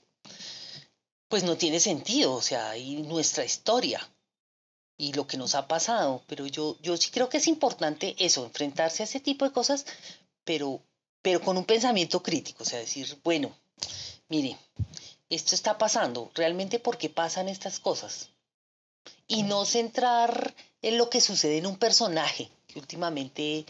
[1.28, 4.00] pues no tiene sentido, o sea, hay nuestra historia
[4.98, 8.44] y lo que nos ha pasado, pero yo, yo sí creo que es importante eso,
[8.44, 9.86] enfrentarse a ese tipo de cosas,
[10.42, 10.80] pero,
[11.22, 13.56] pero con un pensamiento crítico, o sea, decir, bueno,
[14.28, 14.58] mire,
[15.30, 18.30] esto está pasando, realmente por qué pasan estas cosas.
[19.26, 23.64] Y no centrar en lo que sucede en un personaje, que últimamente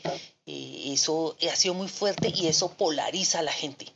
[0.47, 3.86] eh, eso ha sido muy fuerte y eso polariza a la gente.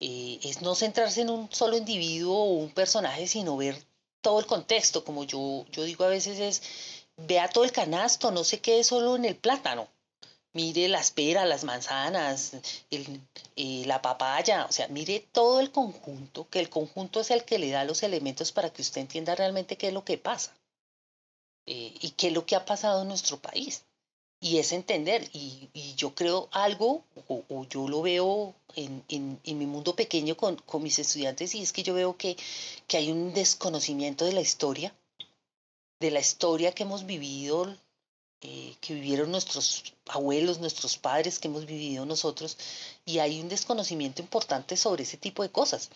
[0.00, 3.82] Eh, es no centrarse en un solo individuo o un personaje, sino ver
[4.20, 6.62] todo el contexto, como yo, yo digo a veces es,
[7.16, 9.88] vea todo el canasto, no se quede solo en el plátano
[10.52, 12.52] mire las peras, las manzanas,
[12.90, 17.58] eh, la papaya, o sea, mire todo el conjunto, que el conjunto es el que
[17.58, 20.54] le da los elementos para que usted entienda realmente qué es lo que pasa.
[21.66, 23.84] eh, y qué es lo que ha pasado en nuestro país.
[24.40, 29.04] Y es entender, y, yo creo algo, o, yo lo veo en,
[29.44, 32.36] mi mundo pequeño con, mis estudiantes, y es que yo veo que,
[32.86, 34.94] que hay un desconocimiento de la historia,
[36.00, 37.76] de la historia que hemos vivido,
[38.40, 42.56] eh, que vivieron nuestros abuelos, nuestros padres, que hemos vivido nosotros,
[43.04, 45.90] y hay un desconocimiento importante sobre ese tipo de cosas.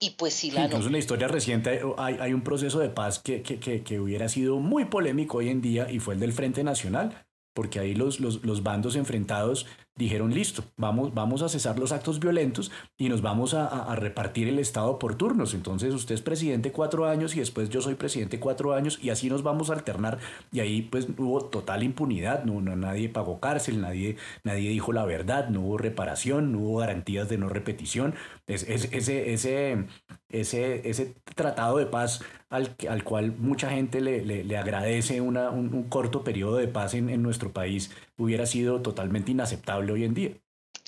[0.00, 0.64] Y pues si la...
[0.64, 4.00] Incluso en la historia reciente hay, hay un proceso de paz que, que, que, que,
[4.00, 7.24] hubiera sido muy polémico hoy en día y fue el del Frente Nacional,
[7.54, 12.18] porque ahí los, los, los bandos enfrentados dijeron, listo, vamos, vamos a cesar los actos
[12.18, 15.54] violentos y nos vamos a, repartir el Estado por turnos.
[15.54, 19.28] Entonces usted es presidente cuatro años y después yo soy presidente cuatro años y así
[19.28, 20.18] nos vamos a alternar.
[20.50, 25.48] Y ahí pues hubo total impunidad, no, nadie pagó cárcel, nadie, nadie dijo la verdad,
[25.50, 28.14] no hubo reparación, no hubo garantías de no repetición.
[28.46, 29.86] Es, ese, ese,
[30.30, 35.84] ese, ese tratado de paz al, al cual mucha gente le, le, agradece una, un,
[35.84, 37.90] corto periodo de paz en, en nuestro país
[38.22, 40.30] hubiera sido totalmente inaceptable hoy en día.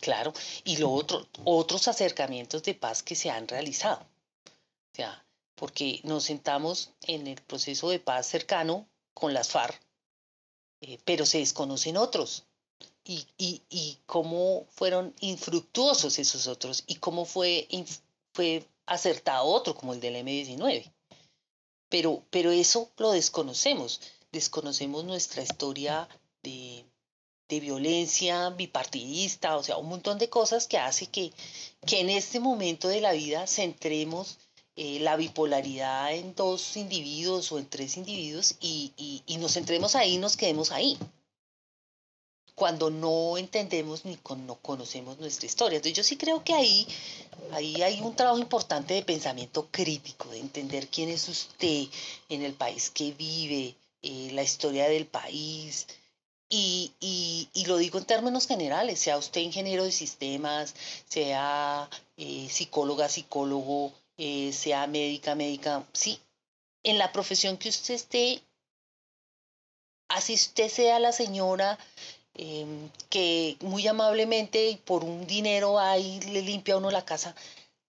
[0.00, 0.32] Claro,
[0.64, 4.00] y lo otro, otros acercamientos de paz que se han realizado.
[4.92, 5.24] O sea,
[5.54, 9.80] porque nos sentamos en el proceso de paz cercano con las FARC,
[10.82, 12.44] eh, pero se desconocen otros.
[13.06, 17.68] Y, y, y, cómo fueron infructuosos esos otros y cómo fue,
[18.32, 20.90] fue acertado otro como el del M19.
[21.88, 24.00] Pero, pero eso lo desconocemos.
[24.32, 26.08] Desconocemos nuestra historia
[26.42, 26.84] de,
[27.48, 31.32] de violencia bipartidista, o sea, un montón de cosas que hace que,
[31.86, 34.38] que en este momento de la vida centremos
[34.76, 40.14] eh, la bipolaridad en dos individuos o en tres individuos y, y, nos centremos ahí
[40.14, 40.98] y nos quedemos ahí.
[42.56, 45.76] Cuando no entendemos ni no conocemos nuestra historia.
[45.76, 46.88] Entonces yo sí creo que ahí,
[47.52, 51.86] ahí hay un trabajo importante de pensamiento crítico, de entender quién es usted
[52.28, 55.86] en el país que vive, eh, la historia del país,
[57.00, 60.74] y, lo digo en términos generales, sea usted ingeniero de sistemas,
[61.08, 66.20] sea eh, psicóloga, psicólogo, eh, sea médica, médica, sí,
[66.82, 68.42] en la profesión que usted esté,
[70.08, 71.78] así usted sea la señora
[72.34, 77.34] em, que muy amablemente y por un dinero ahí le limpia a uno la casa,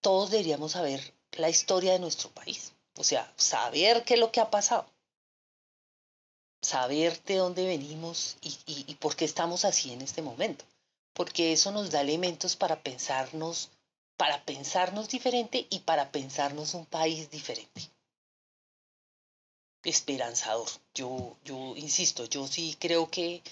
[0.01, 4.39] todos deberíamos saber la historia de nuestro país, o sea, saber qué es lo que
[4.39, 4.85] ha pasado
[6.65, 10.65] saber de dónde venimos y, por qué estamos así en este momento.
[11.13, 13.69] Porque eso nos da elementos para pensarnos,
[14.17, 17.81] para pensarnos diferente y para pensarnos un país diferente.
[19.83, 20.69] Esperanzador.
[20.93, 23.43] Yo, yo insisto, yo sí creo que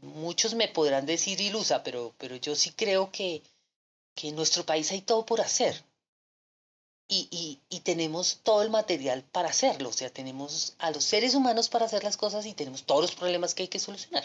[0.00, 3.42] muchos me podrán decir ilusa, pero, pero yo sí creo que,
[4.14, 5.84] que en nuestro país hay todo por hacer
[7.10, 11.68] y, y, tenemos todo el material para hacerlo, o sea, tenemos a los seres humanos
[11.68, 14.24] para hacer las cosas y tenemos todos los problemas que hay que solucionar.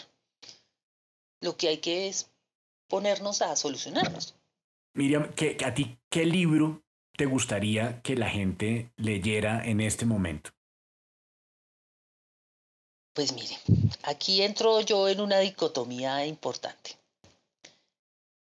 [1.40, 2.30] Lo que hay que es
[2.88, 4.36] ponernos a solucionarlos.
[4.94, 6.84] Miriam, ¿qué, ¿a ti qué libro
[7.16, 10.50] te gustaría que la gente leyera en este momento?
[13.14, 13.58] Pues mire,
[14.04, 16.96] aquí entro yo en una dicotomía importante,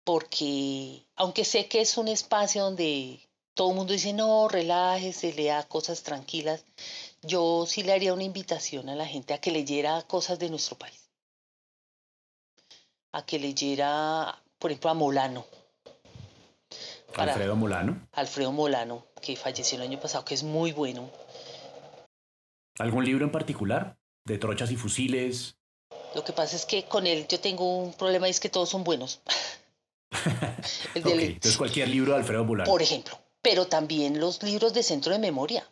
[0.05, 3.24] porque aunque sé que es un espacio donde
[3.55, 6.65] todo el mundo dice, no, relájese, lea cosas tranquilas.
[7.23, 10.77] Yo sí le haría una invitación a la gente a que leyera cosas de nuestro
[10.77, 11.09] país.
[13.13, 15.47] A que leyera, por ejemplo, a Molano.
[17.17, 18.09] Alfredo Molano.
[18.13, 21.09] Alfredo Molano, que falleció el año pasado, que es muy bueno.
[22.81, 23.97] ¿Algún libro en particular?
[24.25, 25.57] ¿De trochas y fusiles?
[26.17, 28.69] Lo que pasa es que con él yo tengo un problema y es que todos
[28.69, 29.21] son buenos.
[30.95, 32.69] entonces cualquier libro de Alfredo Molano.
[32.69, 35.71] Por ejemplo, pero también los libros de centro de memoria.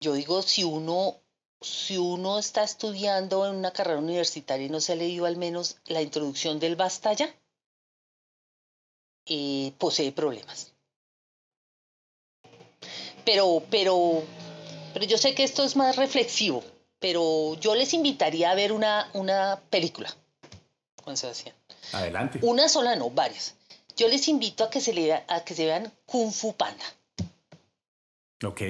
[0.00, 1.16] Yo digo, si uno,
[1.60, 5.78] si uno está estudiando en una carrera universitaria y no se ha leído al menos
[5.86, 7.34] la introducción del Bastaya,
[9.26, 10.72] eh, posee problemas.
[13.24, 14.22] Pero, pero,
[14.94, 16.62] pero yo sé que esto es más reflexivo,
[17.00, 20.16] pero yo les invitaría a ver una, una película,
[21.02, 21.56] Juan Sebastián.
[21.92, 22.38] Adelante.
[22.42, 23.57] Una sola no, varias.
[23.98, 26.84] Yo les invito a que se, a que se vean Kung Fu Panda.
[28.44, 28.62] Ok.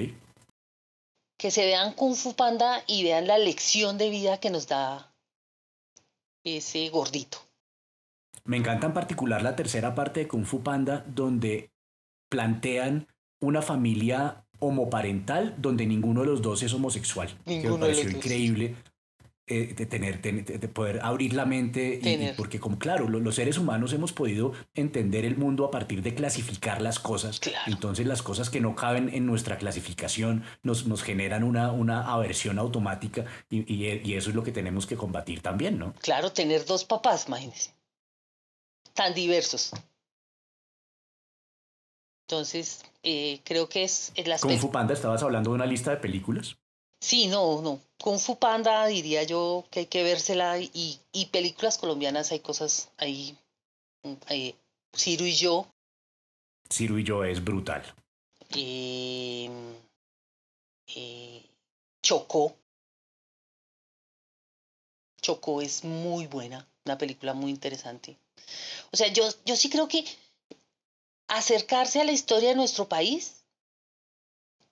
[1.37, 5.13] Que se vean Kung Fu Panda y vean la lección de vida que nos da
[6.43, 7.37] ese gordito.
[8.45, 11.69] Me encanta en particular la tercera parte de Kung Fu Panda, donde
[12.29, 13.07] plantean
[13.39, 17.29] una familia homoparental donde ninguno de los dos es homosexual.
[17.45, 18.75] Ninguno me pareció increíble.
[19.49, 23.93] Eh, de tener, de, poder abrir la mente, y, porque como claro, los, seres humanos
[23.93, 28.61] hemos podido entender el mundo a partir de clasificar las cosas, entonces las cosas que
[28.61, 34.29] no caben en nuestra clasificación nos, nos generan una, una aversión automática y, y, eso
[34.29, 35.95] es lo que tenemos que combatir también, ¿no?
[36.01, 37.71] Claro, tener dos papás, imagínense,
[38.93, 39.71] tan diversos.
[42.27, 44.37] Entonces, eh, creo que es, es la...
[44.37, 46.57] Kung Fu Panda, estabas hablando de una lista de películas.
[47.01, 47.79] Sí, no, no.
[48.01, 52.89] Kung Fu Panda diría yo que hay que vérsela y, y películas colombianas hay cosas
[52.97, 53.37] ahí.
[54.29, 54.55] Eh,
[54.95, 55.67] Ciro y yo.
[56.69, 57.83] Ciro y yo es brutal.
[58.55, 59.49] Eh,
[60.95, 61.45] eh,
[62.01, 62.55] Chocó.
[65.21, 68.17] Chocó es muy buena, una película muy interesante.
[68.91, 70.05] O sea, yo, yo sí creo que
[71.27, 73.38] acercarse a la historia de nuestro país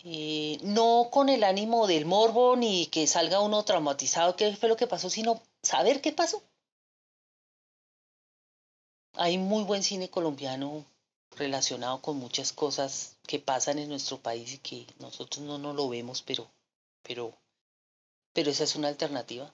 [0.10, 4.78] eh, no con el ánimo del morbo ni que salga uno traumatizado, qué fue lo
[4.78, 6.42] que pasó, sino saber qué pasó.
[9.16, 10.86] Hay muy buen cine colombiano
[11.32, 15.90] relacionado con muchas cosas que pasan en nuestro país y que nosotros no, no lo
[15.90, 16.50] vemos, pero,
[17.04, 17.38] pero,
[18.32, 19.54] pero esa es una alternativa.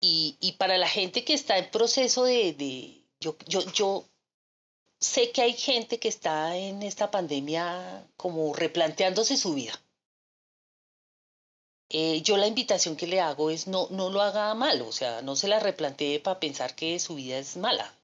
[0.00, 4.04] Y, y para la gente que está en proceso de, de yo, yo, yo
[5.00, 9.80] sé que hay gente que está en esta pandemia como replanteándose su vida.
[11.90, 15.22] Eh, yo la invitación que le hago es no, no lo haga mal, o sea,
[15.22, 17.94] no se la replantee para pensar que su vida es mala,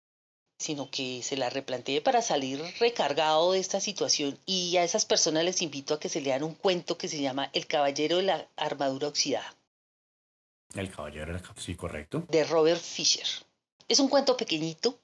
[0.59, 4.39] sino que se la replantee para salir recargado de esta situación.
[4.47, 7.51] Y a esas personas les invito a que se lean un cuento que se llama
[7.53, 9.55] El Caballero de la Armadura Oxidada.
[10.75, 12.25] El Caballero, sí, correcto.
[12.31, 13.27] De Robert Fisher.
[13.87, 14.99] Es un cuento pequeñito,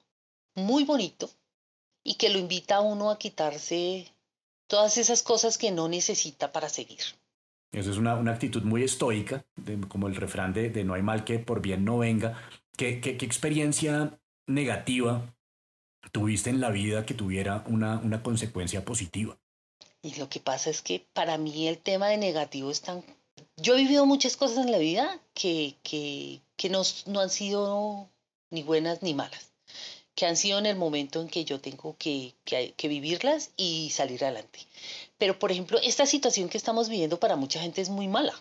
[0.55, 1.29] muy bonito,
[2.03, 4.07] y que lo invita a uno a quitarse
[4.67, 7.01] todas esas cosas que no necesita para seguir.
[7.71, 9.45] Eso es una, una actitud muy estoica,
[9.87, 12.41] como el refrán de, de, no hay mal que por bien no venga.
[12.75, 15.33] ¿Qué, qué, qué experiencia negativa
[16.11, 19.37] tuviste en la vida que tuviera una, una consecuencia positiva?
[20.01, 23.03] Y lo que pasa es que para mí el tema de negativo es tan...
[23.55, 28.09] Yo he vivido muchas cosas en la vida que, que, que no, no han sido
[28.49, 29.50] ni buenas ni malas
[30.15, 34.23] que han sido en el momento en que yo tengo que, que, vivirlas y salir
[34.23, 34.59] adelante.
[35.17, 38.33] Pero, por ejemplo, esta situación que estamos viviendo para mucha gente es muy mala,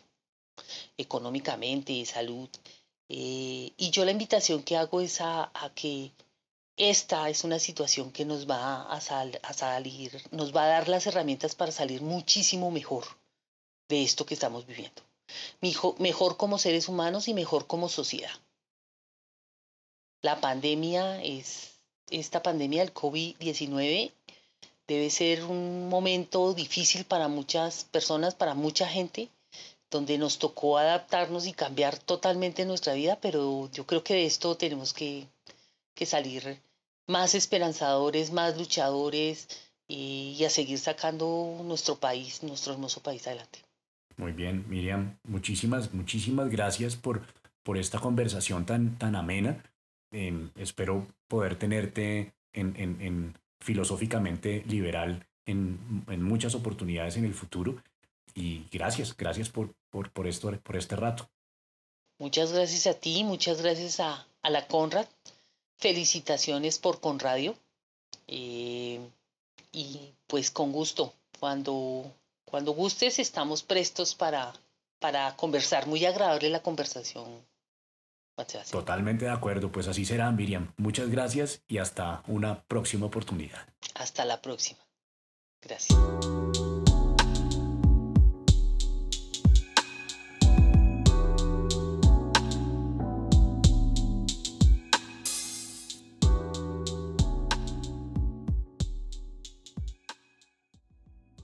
[0.99, 2.49] económicamente, salud.
[3.09, 6.13] Eh, y yo la invitación que hago es a, que
[6.77, 11.07] esta es una situación que nos va a, a, salir, nos va a dar las
[11.07, 13.05] herramientas para salir muchísimo mejor
[13.89, 15.03] de esto que estamos viviendo.
[15.99, 18.31] Mejor como seres humanos y mejor como sociedad.
[20.23, 21.79] La pandemia es,
[22.11, 24.13] esta pandemia del COVID-19
[24.87, 29.31] debe ser un momento difícil para muchas personas, para mucha gente,
[29.91, 34.57] donde nos tocó adaptarnos y cambiar totalmente nuestra vida, pero yo creo que de esto
[34.57, 35.27] tenemos que,
[35.95, 36.61] que salir
[37.07, 39.49] más esperanzadores, más luchadores
[39.89, 43.59] y, a seguir sacando nuestro país, nuestro hermoso país adelante.
[44.17, 47.23] Muy bien, Miriam, muchísimas, muchísimas gracias por,
[47.63, 49.63] por esta conversación tan, tan amena.
[50.13, 57.35] Em, espero poder tenerte en, en, en filosóficamente liberal en, en, muchas oportunidades en el
[57.35, 57.83] futuro.
[58.35, 61.29] Y gracias, gracias por, por, por, esto, por este rato.
[62.19, 65.07] Muchas gracias a ti, muchas gracias a, a la Conrad.
[65.79, 67.55] Felicitaciones por Conradio.
[68.27, 69.01] Eh,
[69.73, 72.13] y pues con gusto, cuando,
[72.45, 74.53] cuando gustes estamos prestos para,
[74.99, 75.87] para conversar.
[75.87, 77.45] Muy agradable la conversación
[78.71, 80.73] Totalmente de acuerdo, pues así será, Miriam.
[80.77, 83.67] Muchas gracias y hasta una próxima oportunidad.
[83.95, 84.81] Hasta la próxima.
[85.63, 85.99] Gracias.